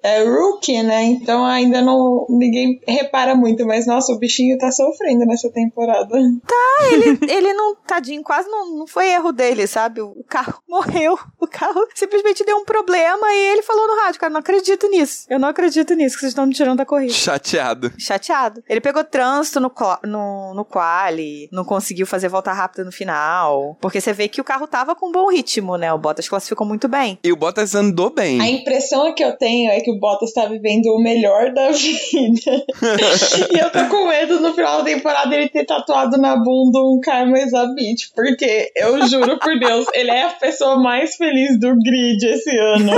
é 0.04 0.23
rookie, 0.24 0.82
né? 0.84 1.04
Então 1.04 1.46
ainda 1.46 1.82
não 1.82 2.26
ninguém 2.30 2.80
repara 2.88 3.36
muito, 3.36 3.66
mas 3.66 3.86
nossa, 3.86 4.12
o 4.12 4.20
bichinho 4.20 4.58
tá 4.58 4.72
sofrendo 4.72 5.26
nessa 5.26 5.50
temporada. 5.52 6.18
ele, 6.92 7.20
ele 7.30 7.54
não, 7.54 7.76
tadinho, 7.76 8.24
quase 8.24 8.50
não, 8.50 8.78
não 8.78 8.88
foi 8.88 9.10
erro 9.10 9.32
dele, 9.32 9.68
sabe? 9.68 10.02
O, 10.02 10.24
carro 10.28 10.62
morreu. 10.68 11.18
O 11.40 11.48
carro 11.48 11.88
simplesmente 11.94 12.44
deu 12.44 12.58
um 12.58 12.66
problema 12.66 13.28
e 13.34 13.52
ele 13.52 13.62
falou 13.62 13.88
no 13.88 14.02
rádio, 14.02 14.20
cara, 14.20 14.32
não 14.32 14.40
acredito 14.40 14.88
nisso. 14.90 15.26
Eu 15.30 15.40
não 15.40 15.50
acredito 15.50 15.94
nisso 15.94 16.16
que 16.16 16.22
vocês 16.22 16.32
estão 16.32 16.46
me 16.46 16.54
tirando 16.54 16.78
da 16.78 16.86
corrida. 16.86 17.14
Chateado. 17.14 17.92
Chateado. 17.98 18.64
Ele 18.68 18.82
pegou 18.82 19.04
trânsito 19.04 19.60
no, 19.60 19.72
no, 20.04 20.54
no 20.54 20.66
quali, 20.66 21.50
não 21.52 21.64
conseguiu 21.64 22.06
fazer 22.06 22.30
volta 22.30 22.52
rápida 22.52 22.84
no 22.84 22.92
final. 22.92 23.78
Porque 23.80 24.02
você 24.02 24.14
vê 24.14 24.28
que 24.28 24.42
o 24.42 24.44
carro 24.44 24.68
tava 24.68 24.96
com 24.96 25.12
bom 25.12 25.30
ritmo, 25.30 25.78
né? 25.78 25.94
O 25.94 25.98
Bottas 25.98 26.28
classificou 26.28 26.66
muito 26.66 26.88
bem. 26.88 27.20
E 27.24 27.32
o 27.32 27.36
Bottas 27.36 27.76
andou 27.76 28.10
bem. 28.10 28.42
A 28.42 28.50
impressão 28.50 29.14
que 29.14 29.24
eu 29.24 29.38
tenho 29.38 29.72
é 29.72 29.80
que 29.80 29.92
o 29.92 30.00
Bottas 30.00 30.13
tá 30.34 30.46
vivendo 30.46 30.88
o 30.88 31.02
melhor 31.02 31.52
da 31.54 31.72
vida. 31.72 32.66
e 33.54 33.60
eu 33.60 33.70
tô 33.70 33.86
com 33.90 34.08
medo 34.08 34.40
no 34.40 34.54
final 34.54 34.80
da 34.80 34.84
temporada 34.86 35.36
ele 35.36 35.50
ter 35.50 35.66
tatuado 35.66 36.18
na 36.18 36.36
bunda 36.36 36.80
um 36.80 37.00
Karma 37.02 37.40
Exabit, 37.40 38.12
porque 38.16 38.72
eu 38.76 39.06
juro 39.08 39.40
por 39.40 39.58
Deus, 39.58 39.86
ele 39.94 40.12
é 40.12 40.24
a 40.24 40.30
pessoa 40.30 40.78
mais 40.78 41.16
feliz 41.16 41.60
do 41.60 41.76
grid 41.76 42.24
esse 42.24 42.58
ano. 42.58 42.92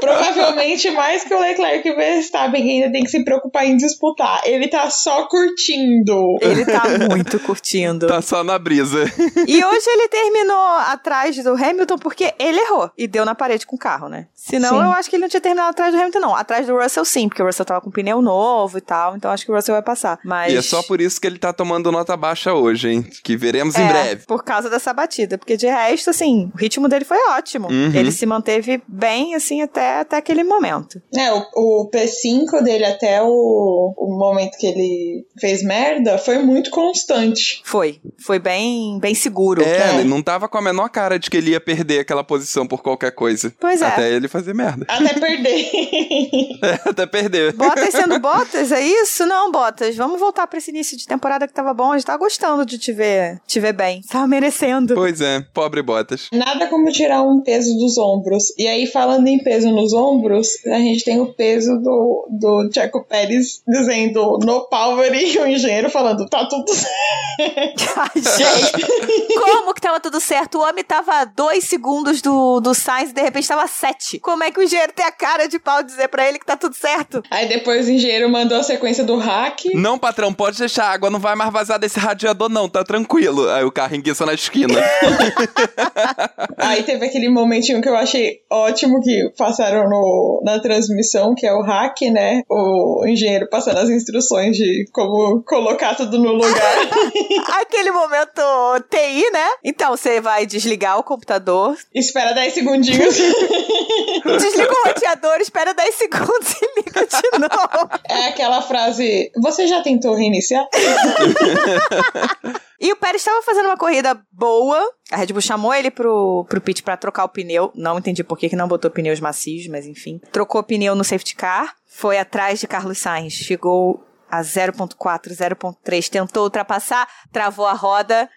Provavelmente 0.00 0.90
mais 0.90 1.24
que 1.24 1.34
o 1.34 1.40
Leclerc 1.40 1.86
e 1.86 1.92
o 1.92 1.96
Verstappen, 1.96 2.62
que 2.62 2.70
ainda 2.70 2.92
tem 2.92 3.04
que 3.04 3.10
se 3.10 3.24
preocupar 3.24 3.66
em 3.66 3.76
disputar. 3.76 4.42
Ele 4.44 4.68
tá 4.68 4.90
só 4.90 5.26
curtindo. 5.26 6.36
Ele 6.40 6.64
tá 6.64 6.82
muito 7.10 7.38
curtindo. 7.40 8.06
Tá 8.06 8.22
só 8.22 8.42
na 8.42 8.58
brisa. 8.58 9.04
E 9.46 9.64
hoje 9.64 9.84
ele 9.88 10.08
terminou 10.08 10.76
atrás 10.86 11.36
do 11.42 11.54
Hamilton 11.54 11.98
porque 11.98 12.34
ele 12.38 12.58
errou 12.58 12.90
e 12.96 13.06
deu 13.06 13.24
na 13.24 13.34
parede 13.34 13.66
com 13.66 13.76
o 13.76 13.78
carro, 13.78 14.08
né? 14.08 14.26
Senão 14.34 14.70
Sim. 14.70 14.76
eu 14.76 14.92
acho 14.92 15.10
que 15.10 15.16
ele 15.16 15.22
não 15.22 15.28
tinha 15.28 15.40
terminado 15.40 15.70
atrás 15.70 15.92
do 15.92 15.98
Hamilton, 15.98 16.20
não. 16.22 16.34
Atrás 16.34 16.66
do 16.66 16.76
Russell, 16.76 17.04
sim, 17.04 17.28
porque 17.28 17.42
o 17.42 17.46
Russell 17.46 17.66
tava 17.66 17.80
com 17.80 17.90
pneu 17.90 18.22
novo 18.22 18.78
e 18.78 18.80
tal, 18.80 19.16
então 19.16 19.30
acho 19.30 19.44
que 19.44 19.52
o 19.52 19.54
Russell 19.54 19.74
vai 19.74 19.82
passar. 19.82 20.18
Mas. 20.24 20.52
E 20.52 20.56
é 20.56 20.62
só 20.62 20.82
por 20.82 21.00
isso 21.00 21.20
que 21.20 21.26
ele 21.26 21.38
tá 21.38 21.52
tomando 21.52 21.90
nota 21.92 22.16
baixa 22.16 22.54
hoje, 22.54 22.88
hein? 22.90 23.06
Que 23.24 23.36
veremos 23.36 23.74
em 23.76 23.82
É, 23.82 23.88
breve. 23.88 24.26
Por 24.26 24.42
causa 24.44 24.70
dessa 24.70 24.92
batida. 24.92 25.36
Porque 25.36 25.56
de 25.56 25.66
resto, 25.66 26.10
assim, 26.10 26.50
o 26.54 26.56
ritmo 26.56 26.88
dele 26.88 27.04
foi 27.04 27.18
ótimo. 27.30 27.68
Uhum. 27.68 27.92
Ele 27.94 28.12
se 28.12 28.24
manteve 28.24 28.82
bem, 28.86 29.34
assim, 29.34 29.60
até, 29.62 30.00
até 30.00 30.16
aquele 30.16 30.44
momento. 30.44 31.02
É, 31.14 31.32
o, 31.32 31.42
o 31.84 31.90
P5 31.90 32.62
dele 32.62 32.84
até 32.84 33.20
o, 33.22 33.94
o 33.96 34.16
momento 34.18 34.56
que 34.58 34.66
ele 34.66 35.26
fez 35.40 35.62
merda 35.62 36.16
foi 36.18 36.38
muito 36.38 36.70
constante. 36.70 37.60
Foi. 37.64 38.00
Foi 38.24 38.38
bem, 38.38 38.98
bem 39.00 39.14
seguro. 39.14 39.62
É, 39.62 39.72
É. 39.76 39.94
ele 40.00 40.08
não 40.08 40.22
tava 40.22 40.48
com 40.48 40.58
a 40.58 40.62
menor 40.62 40.88
cara 40.88 41.18
de 41.18 41.28
que 41.28 41.36
ele 41.36 41.50
ia 41.50 41.60
perder 41.60 42.00
aquela 42.00 42.22
posição 42.22 42.66
por 42.66 42.82
qualquer 42.82 43.10
coisa. 43.12 43.52
Pois 43.60 43.82
é. 43.82 43.86
Até 43.86 44.12
ele 44.12 44.28
fazer 44.28 44.54
merda. 44.54 44.84
Até 44.88 45.14
perder. 45.18 45.70
Até 46.86 47.06
perder. 47.06 47.52
Bottas 47.54 47.90
sendo 47.92 48.18
Bottas, 48.20 48.72
é 48.72 48.80
isso? 48.80 49.26
Não, 49.26 49.50
Bottas, 49.50 49.96
vamos 49.96 50.20
voltar 50.20 50.46
pra 50.46 50.58
esse 50.58 50.70
início 50.70 50.96
de 50.96 51.06
temporada 51.06 51.46
que 51.46 51.54
tava 51.54 51.72
bom. 51.74 51.92
A 51.92 51.96
gente 51.96 52.06
tá 52.06 52.16
gostando 52.16 52.64
de 52.64 52.78
te 52.78 52.92
ver, 52.92 53.40
te 53.46 53.60
ver 53.60 53.72
bem. 53.72 54.00
Tava 54.08 54.26
merecendo. 54.26 54.94
Pois 54.94 55.20
é, 55.20 55.40
pobre 55.52 55.82
Bottas. 55.82 56.28
Nada 56.32 56.66
como 56.66 56.90
tirar 56.90 57.22
um 57.22 57.40
peso 57.40 57.76
dos 57.78 57.98
ombros. 57.98 58.52
E 58.58 58.66
aí, 58.66 58.86
falando 58.86 59.26
em 59.26 59.42
peso 59.42 59.70
nos 59.70 59.92
ombros, 59.92 60.48
a 60.66 60.78
gente 60.78 61.04
tem 61.04 61.20
o 61.20 61.32
peso 61.34 61.78
do, 61.78 62.28
do 62.30 62.70
Checo 62.72 63.04
Pérez 63.04 63.62
dizendo 63.66 64.38
no 64.42 64.68
power 64.68 65.12
e 65.14 65.38
o 65.38 65.46
engenheiro 65.46 65.90
falando, 65.90 66.28
tá 66.28 66.46
tudo 66.46 66.72
certo. 66.74 67.92
Ai, 67.96 68.10
gente, 68.14 69.34
como 69.34 69.74
que 69.74 69.80
tava 69.80 70.00
tudo 70.00 70.20
certo? 70.20 70.58
O 70.58 70.62
homem 70.62 70.84
tava 70.84 71.12
a 71.20 71.24
dois 71.24 71.64
segundos 71.64 72.20
do, 72.20 72.60
do 72.60 72.74
Sainz 72.74 73.10
e 73.10 73.14
de 73.14 73.22
repente 73.22 73.48
tava 73.48 73.62
a 73.62 73.68
sete. 73.68 74.18
Como 74.18 74.42
é 74.44 74.50
que 74.50 74.60
o 74.60 74.62
engenheiro 74.62 74.92
tem 74.92 75.04
a 75.04 75.12
cara 75.12 75.46
de 75.46 75.58
pau 75.58 75.82
dizer 76.02 76.08
pra 76.08 76.28
ele 76.28 76.38
que 76.38 76.46
tá 76.46 76.56
tudo 76.56 76.74
certo? 76.74 77.22
Aí 77.30 77.48
depois 77.48 77.86
o 77.86 77.90
engenheiro 77.90 78.28
mandou 78.28 78.58
a 78.58 78.62
sequência 78.62 79.04
do 79.04 79.16
hack. 79.16 79.66
Não, 79.74 79.98
patrão, 79.98 80.32
pode 80.32 80.58
deixar, 80.58 80.86
a 80.86 80.90
água 80.90 81.10
não 81.10 81.18
vai 81.18 81.34
mais 81.34 81.52
vazar 81.52 81.78
desse 81.78 81.98
radiador, 81.98 82.48
não, 82.48 82.68
tá 82.68 82.84
tranquilo. 82.84 83.48
Aí 83.50 83.64
o 83.64 83.72
carro 83.72 83.94
enguiça 83.94 84.26
na 84.26 84.34
esquina. 84.34 84.74
Aí 86.58 86.82
teve 86.82 87.06
aquele 87.06 87.28
momentinho 87.28 87.80
que 87.80 87.88
eu 87.88 87.96
achei 87.96 88.40
ótimo 88.50 89.00
que 89.00 89.30
passaram 89.36 89.88
no, 89.88 90.42
na 90.44 90.58
transmissão, 90.58 91.34
que 91.34 91.46
é 91.46 91.52
o 91.52 91.62
hack, 91.62 92.00
né? 92.12 92.42
O 92.48 93.04
engenheiro 93.06 93.48
passando 93.48 93.78
as 93.78 93.90
instruções 93.90 94.56
de 94.56 94.86
como 94.92 95.42
colocar 95.42 95.94
tudo 95.94 96.18
no 96.18 96.32
lugar. 96.32 96.76
Aquele 97.60 97.90
momento 97.90 98.42
TI, 98.90 99.30
né? 99.32 99.48
Então, 99.64 99.96
você 99.96 100.20
vai 100.20 100.46
desligar 100.46 100.98
o 100.98 101.02
computador, 101.02 101.76
Espera 101.94 102.32
10 102.32 102.54
segundinhos. 102.54 103.14
desliga 104.40 104.72
o 104.72 104.88
roteador, 104.88 105.40
espera 105.40 105.74
10 105.74 105.91
10 105.92 105.94
segundos 105.94 106.54
e 106.60 106.80
liga 106.80 107.06
de 107.06 107.38
novo. 107.38 107.90
É 108.08 108.28
aquela 108.28 108.62
frase: 108.62 109.30
Você 109.36 109.66
já 109.66 109.82
tentou 109.82 110.14
reiniciar? 110.14 110.66
E 112.82 112.92
o 112.92 112.96
Pérez 112.96 113.22
estava 113.22 113.40
fazendo 113.42 113.66
uma 113.66 113.76
corrida 113.76 114.20
boa. 114.32 114.76
A 115.12 115.16
Red 115.16 115.26
Bull 115.26 115.40
chamou 115.40 115.72
ele 115.72 115.88
pro, 115.88 116.44
pro 116.48 116.60
pit 116.60 116.82
para 116.82 116.96
trocar 116.96 117.22
o 117.22 117.28
pneu. 117.28 117.70
Não 117.76 117.96
entendi 117.96 118.24
por 118.24 118.36
que, 118.36 118.48
que 118.48 118.56
não 118.56 118.66
botou 118.66 118.90
pneus 118.90 119.20
macios, 119.20 119.68
mas 119.68 119.86
enfim. 119.86 120.20
Trocou 120.32 120.60
o 120.60 120.64
pneu 120.64 120.96
no 120.96 121.04
safety 121.04 121.36
car. 121.36 121.76
Foi 121.86 122.18
atrás 122.18 122.58
de 122.58 122.66
Carlos 122.66 122.98
Sainz. 122.98 123.34
Chegou 123.34 124.04
a 124.28 124.40
0.4, 124.40 124.96
0.3. 125.30 126.08
Tentou 126.08 126.42
ultrapassar, 126.42 127.06
travou 127.30 127.66
a 127.66 127.72
roda. 127.72 128.28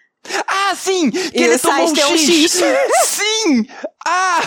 Ah, 0.46 0.74
sim! 0.74 1.10
Que 1.10 1.38
E 1.38 1.42
ele 1.44 1.58
tomou 1.58 1.88
um 1.88 1.92
tem 1.92 2.04
um 2.04 2.18
X. 2.18 2.52
X. 2.52 2.62
Sim! 3.06 3.66
Ah! 4.06 4.40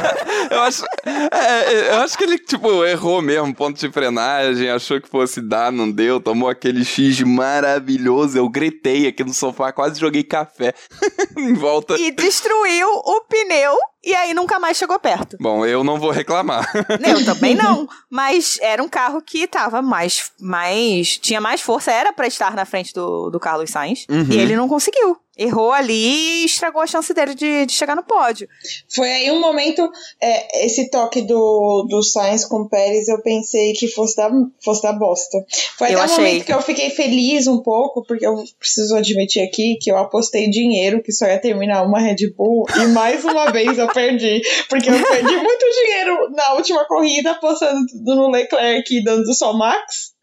eu, 0.50 0.60
acho, 0.62 0.84
é, 1.04 1.90
eu 1.90 2.00
acho 2.00 2.16
que 2.16 2.24
ele, 2.24 2.38
tipo, 2.38 2.84
errou 2.84 3.20
mesmo, 3.20 3.54
ponto 3.54 3.78
de 3.78 3.92
frenagem, 3.92 4.70
achou 4.70 5.00
que 5.00 5.08
fosse 5.08 5.40
dar, 5.40 5.70
não 5.70 5.90
deu, 5.90 6.20
tomou 6.20 6.48
aquele 6.48 6.84
X 6.84 7.20
maravilhoso. 7.20 8.38
Eu 8.38 8.48
gritei 8.48 9.06
aqui 9.06 9.24
no 9.24 9.34
sofá, 9.34 9.72
quase 9.72 10.00
joguei 10.00 10.22
café 10.22 10.74
em 11.36 11.54
volta. 11.54 11.98
E 11.98 12.10
destruiu 12.12 12.88
o 12.88 13.20
pneu. 13.28 13.76
E 14.06 14.14
aí 14.14 14.32
nunca 14.32 14.60
mais 14.60 14.76
chegou 14.76 15.00
perto. 15.00 15.36
Bom, 15.40 15.66
eu 15.66 15.82
não 15.82 15.98
vou 15.98 16.12
reclamar. 16.12 16.70
Eu 17.04 17.24
também 17.24 17.54
não. 17.58 17.88
Mas 18.08 18.56
era 18.62 18.80
um 18.80 18.88
carro 18.88 19.20
que 19.20 19.48
tava 19.48 19.82
mais. 19.82 20.30
mais 20.40 21.18
tinha 21.18 21.40
mais 21.40 21.60
força, 21.60 21.90
era 21.90 22.12
pra 22.12 22.28
estar 22.28 22.54
na 22.54 22.64
frente 22.64 22.94
do, 22.94 23.30
do 23.30 23.40
Carlos 23.40 23.70
Sainz. 23.70 24.06
Uhum. 24.08 24.28
E 24.30 24.38
ele 24.38 24.54
não 24.54 24.68
conseguiu. 24.68 25.18
Errou 25.36 25.70
ali 25.70 26.42
e 26.42 26.44
estragou 26.46 26.80
a 26.80 26.86
chance 26.86 27.12
dele 27.12 27.34
de, 27.34 27.66
de 27.66 27.72
chegar 27.72 27.94
no 27.94 28.02
pódio. 28.02 28.48
Foi 28.88 29.10
aí 29.10 29.30
um 29.30 29.40
momento, 29.40 29.86
é, 30.20 30.64
esse 30.64 30.90
toque 30.90 31.20
do, 31.22 31.86
do 31.90 32.02
Sainz 32.02 32.44
com 32.44 32.62
o 32.62 32.68
Pérez, 32.68 33.08
eu 33.08 33.20
pensei 33.22 33.72
que 33.74 33.86
fosse 33.88 34.16
da, 34.16 34.30
fosse 34.64 34.82
da 34.82 34.92
bosta. 34.92 35.44
Foi 35.76 35.88
Eu 35.88 36.00
até 36.00 36.00
um 36.00 36.04
achei. 36.04 36.24
momento 36.24 36.44
que 36.46 36.52
eu 36.54 36.62
fiquei 36.62 36.90
feliz 36.90 37.46
um 37.46 37.62
pouco, 37.62 38.02
porque 38.06 38.26
eu 38.26 38.42
preciso 38.58 38.96
admitir 38.96 39.42
aqui 39.42 39.76
que 39.80 39.90
eu 39.90 39.98
apostei 39.98 40.48
dinheiro 40.48 41.02
que 41.02 41.12
só 41.12 41.26
ia 41.26 41.38
terminar 41.38 41.82
uma 41.82 41.98
Red 42.00 42.32
Bull, 42.36 42.64
e 42.82 42.86
mais 42.88 43.24
uma 43.24 43.50
vez 43.52 43.78
eu 43.78 43.88
perdi. 43.88 44.40
Porque 44.68 44.88
eu 44.88 45.02
perdi 45.06 45.36
muito 45.36 45.64
dinheiro 45.82 46.30
na 46.30 46.54
última 46.54 46.84
corrida 46.86 47.32
apostando 47.32 47.84
no 48.04 48.30
Leclerc 48.30 48.94
e 48.94 49.04
dando 49.04 49.34
só 49.34 49.52
Max. 49.52 50.15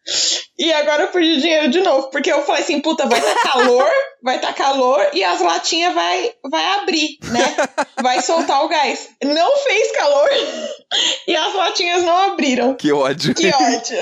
E 0.58 0.72
agora 0.72 1.04
eu 1.04 1.08
perdi 1.08 1.40
dinheiro 1.40 1.68
de 1.68 1.80
novo, 1.80 2.10
porque 2.10 2.30
eu 2.30 2.42
falei 2.44 2.62
assim, 2.62 2.80
puta, 2.80 3.06
vai 3.06 3.20
tá 3.20 3.34
calor, 3.42 3.90
vai 4.22 4.38
tá 4.38 4.52
calor 4.52 5.08
e 5.12 5.24
as 5.24 5.40
latinhas 5.40 5.94
vai, 5.94 6.32
vai 6.50 6.64
abrir, 6.78 7.18
né? 7.24 7.56
Vai 8.02 8.20
soltar 8.22 8.64
o 8.64 8.68
gás. 8.68 9.08
Não 9.22 9.56
fez 9.58 9.92
calor 9.92 10.28
e 11.26 11.34
as 11.34 11.54
latinhas 11.54 12.02
não 12.02 12.16
abriram. 12.16 12.74
que 12.74 12.92
ódio. 12.92 13.34
Que 13.34 13.50
ódio. 13.50 13.98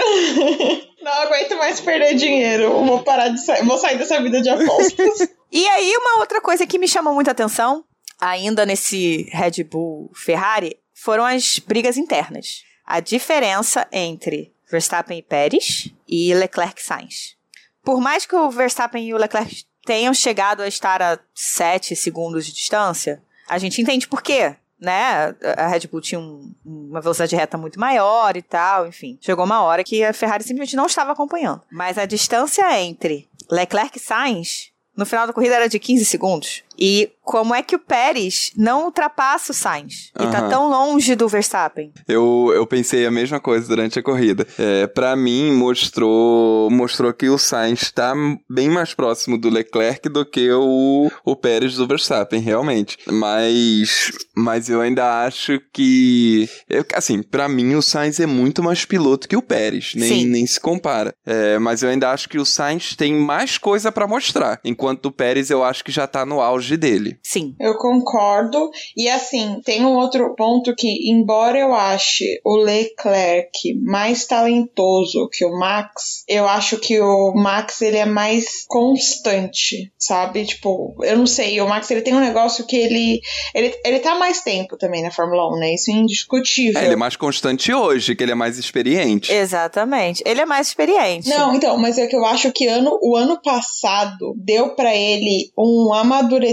Não 1.03 1.13
aguento 1.13 1.57
mais 1.57 1.81
perder 1.81 2.15
dinheiro. 2.15 2.63
Eu 2.63 2.85
Vou 2.85 3.03
parar 3.03 3.29
de 3.29 3.45
sair, 3.45 3.65
vou 3.65 3.77
sair 3.77 3.99
dessa 3.99 4.23
vida 4.23 4.41
de 4.41 4.49
apostas. 4.49 5.29
E 5.51 5.67
aí, 5.67 5.93
uma 5.97 6.21
outra 6.21 6.41
coisa 6.41 6.65
que 6.65 6.79
me 6.79 6.87
chamou 6.87 7.13
muita 7.13 7.33
atenção, 7.33 7.85
ainda 8.21 8.65
nesse 8.65 9.29
Red 9.33 9.65
Bull 9.65 10.13
Ferrari, 10.15 10.79
foram 10.95 11.25
as 11.25 11.59
brigas 11.59 11.97
internas. 11.97 12.63
A 12.87 13.01
diferença 13.01 13.85
entre 13.91 14.52
Verstappen 14.73 15.19
e 15.19 15.23
Pérez 15.23 15.91
e 16.09 16.33
Leclerc 16.35 16.81
e 16.81 16.85
Sainz. 16.85 17.37
Por 17.85 18.01
mais 18.01 18.25
que 18.25 18.35
o 18.35 18.51
Verstappen 18.51 19.07
e 19.07 19.13
o 19.13 19.19
Leclerc 19.19 19.65
tenham 19.85 20.15
chegado 20.15 20.63
a 20.63 20.67
estar 20.67 21.03
a 21.03 21.19
7 21.35 21.95
segundos 21.95 22.47
de 22.47 22.53
distância, 22.53 23.23
a 23.47 23.59
gente 23.59 23.83
entende 23.83 24.09
por 24.09 24.23
quê. 24.23 24.57
Né? 24.81 25.33
A 25.57 25.69
Red 25.69 25.87
Bull 25.89 26.01
tinha 26.01 26.19
um- 26.19 26.53
uma 26.65 27.01
velocidade 27.01 27.31
de 27.31 27.37
reta 27.37 27.57
muito 27.59 27.79
maior 27.79 28.37
e 28.37 28.43
tal, 28.43 28.87
enfim. 28.87 29.17
Chegou 29.21 29.45
uma 29.45 29.63
hora 29.63 29.85
que 29.85 30.03
a 30.03 30.13
Ferrari 30.13 30.43
simplesmente 30.43 30.75
não 30.75 30.87
estava 30.87 31.13
acompanhando. 31.13 31.61
Mas 31.71 31.99
a 31.99 32.07
distância 32.07 32.81
entre 32.81 33.29
Leclerc 33.51 33.97
e 33.99 34.01
Sainz 34.01 34.71
no 34.97 35.07
final 35.07 35.27
da 35.27 35.33
corrida 35.33 35.55
era 35.55 35.69
de 35.69 35.79
15 35.79 36.05
segundos. 36.05 36.65
E 36.79 37.11
como 37.23 37.55
é 37.55 37.63
que 37.63 37.77
o 37.77 37.79
Pérez 37.79 38.51
não 38.57 38.87
ultrapassa 38.87 39.53
o 39.53 39.55
Sainz? 39.55 40.11
E 40.19 40.27
tá 40.27 40.49
tão 40.49 40.69
longe 40.69 41.15
do 41.15 41.29
Verstappen? 41.29 41.93
Eu, 42.09 42.51
eu 42.55 42.67
pensei 42.67 43.07
a 43.07 43.11
mesma 43.11 43.39
coisa 43.39 43.69
durante 43.69 43.99
a 43.99 44.03
corrida. 44.03 44.47
É, 44.59 44.87
para 44.87 45.15
mim, 45.15 45.53
mostrou 45.53 46.69
mostrou 46.71 47.13
que 47.13 47.29
o 47.29 47.39
Sainz 47.39 47.83
está 47.83 48.13
bem 48.51 48.69
mais 48.69 48.93
próximo 48.95 49.39
do 49.39 49.49
Leclerc 49.49 50.09
do 50.09 50.25
que 50.27 50.51
o, 50.53 51.11
o 51.25 51.37
Pérez 51.37 51.77
do 51.77 51.87
Verstappen, 51.87 52.41
realmente. 52.41 52.99
Mas, 53.07 54.11
mas 54.37 54.69
eu 54.69 54.81
ainda 54.81 55.25
acho 55.25 55.61
que. 55.73 56.49
eu- 56.69 56.85
assim, 56.95 57.23
para 57.23 57.49
mim, 57.49 57.75
o 57.75 57.83
Sainz 57.83 58.19
é 58.21 58.27
muito 58.27 58.63
mais 58.63 58.85
piloto 58.85 59.29
que 59.29 59.37
o 59.37 59.43
Pérez. 59.43 59.93
Nem, 59.95 60.09
Sim. 60.09 60.27
nem 60.27 60.47
se 60.47 60.59
compara. 60.61 61.15
É, 61.25 61.59
mas 61.59 61.83
eu 61.83 61.89
ainda 61.89 62.11
acho 62.11 62.29
que 62.29 62.39
o 62.39 62.45
Sainz 62.45 62.97
tem 62.97 63.15
mais 63.15 63.59
coisa 63.59 63.93
para 63.93 64.07
mostrar. 64.07 64.61
Enquanto 64.65 65.07
o 65.07 65.13
Pérez, 65.13 65.51
eu 65.51 65.63
acho 65.63 65.85
que 65.85 65.93
já 65.93 66.07
tá 66.07 66.27
no 66.27 66.41
auge 66.41 66.62
dele. 66.71 67.19
Sim. 67.23 67.55
Eu 67.61 67.77
concordo. 67.77 68.71
E 68.97 69.09
assim, 69.09 69.61
tem 69.65 69.85
um 69.85 69.97
outro 69.97 70.35
ponto 70.35 70.75
que, 70.75 71.11
embora 71.11 71.59
eu 71.59 71.75
ache 71.75 72.41
o 72.45 72.57
Leclerc 72.57 73.75
mais 73.83 74.27
talentoso 74.27 75.29
que 75.31 75.45
o 75.45 75.59
Max, 75.59 76.25
eu 76.29 76.49
acho 76.49 76.79
que 76.79 77.01
o 77.01 77.33
Max 77.35 77.81
ele 77.83 77.97
é 77.97 78.07
mais 78.07 78.65
constante, 78.67 79.93
sabe? 79.99 80.45
Tipo, 80.45 80.95
eu 81.03 81.17
não 81.17 81.27
sei, 81.27 81.61
o 81.61 81.69
Max 81.69 81.91
ele 81.91 82.03
tem 82.03 82.15
um 82.15 82.21
negócio 82.21 82.67
que 82.67 82.77
ele 82.77 83.21
ele, 83.55 83.75
ele 83.85 83.99
tá 84.01 84.13
há 84.13 84.19
mais 84.19 84.43
tempo 84.43 84.77
também 84.77 85.03
na 85.03 85.11
Fórmula 85.11 85.55
1, 85.57 85.59
né? 85.59 85.75
Isso 85.75 85.91
é 85.91 85.95
indiscutível. 85.95 86.81
É, 86.81 86.85
ele 86.85 86.95
é 86.95 86.97
mais 86.97 87.17
constante 87.17 87.73
hoje, 87.73 88.15
que 88.15 88.23
ele 88.23 88.33
é 88.33 88.37
mais 88.37 88.59
experiente. 88.59 89.33
Exatamente. 89.33 90.23
Ele 90.27 90.41
é 90.41 90.47
mais 90.47 90.69
experiente. 90.69 91.29
Não, 91.29 91.55
então, 91.55 91.77
mas 91.79 91.99
é 91.99 92.07
que 92.07 92.17
eu 92.17 92.25
acho 92.25 92.53
que 92.53 92.67
ano, 92.67 92.99
o 93.03 93.17
ano 93.17 93.41
passado 93.43 94.35
deu 94.37 94.75
pra 94.75 94.95
ele 94.95 95.51
um 95.57 95.93
amadurecimento, 95.93 96.52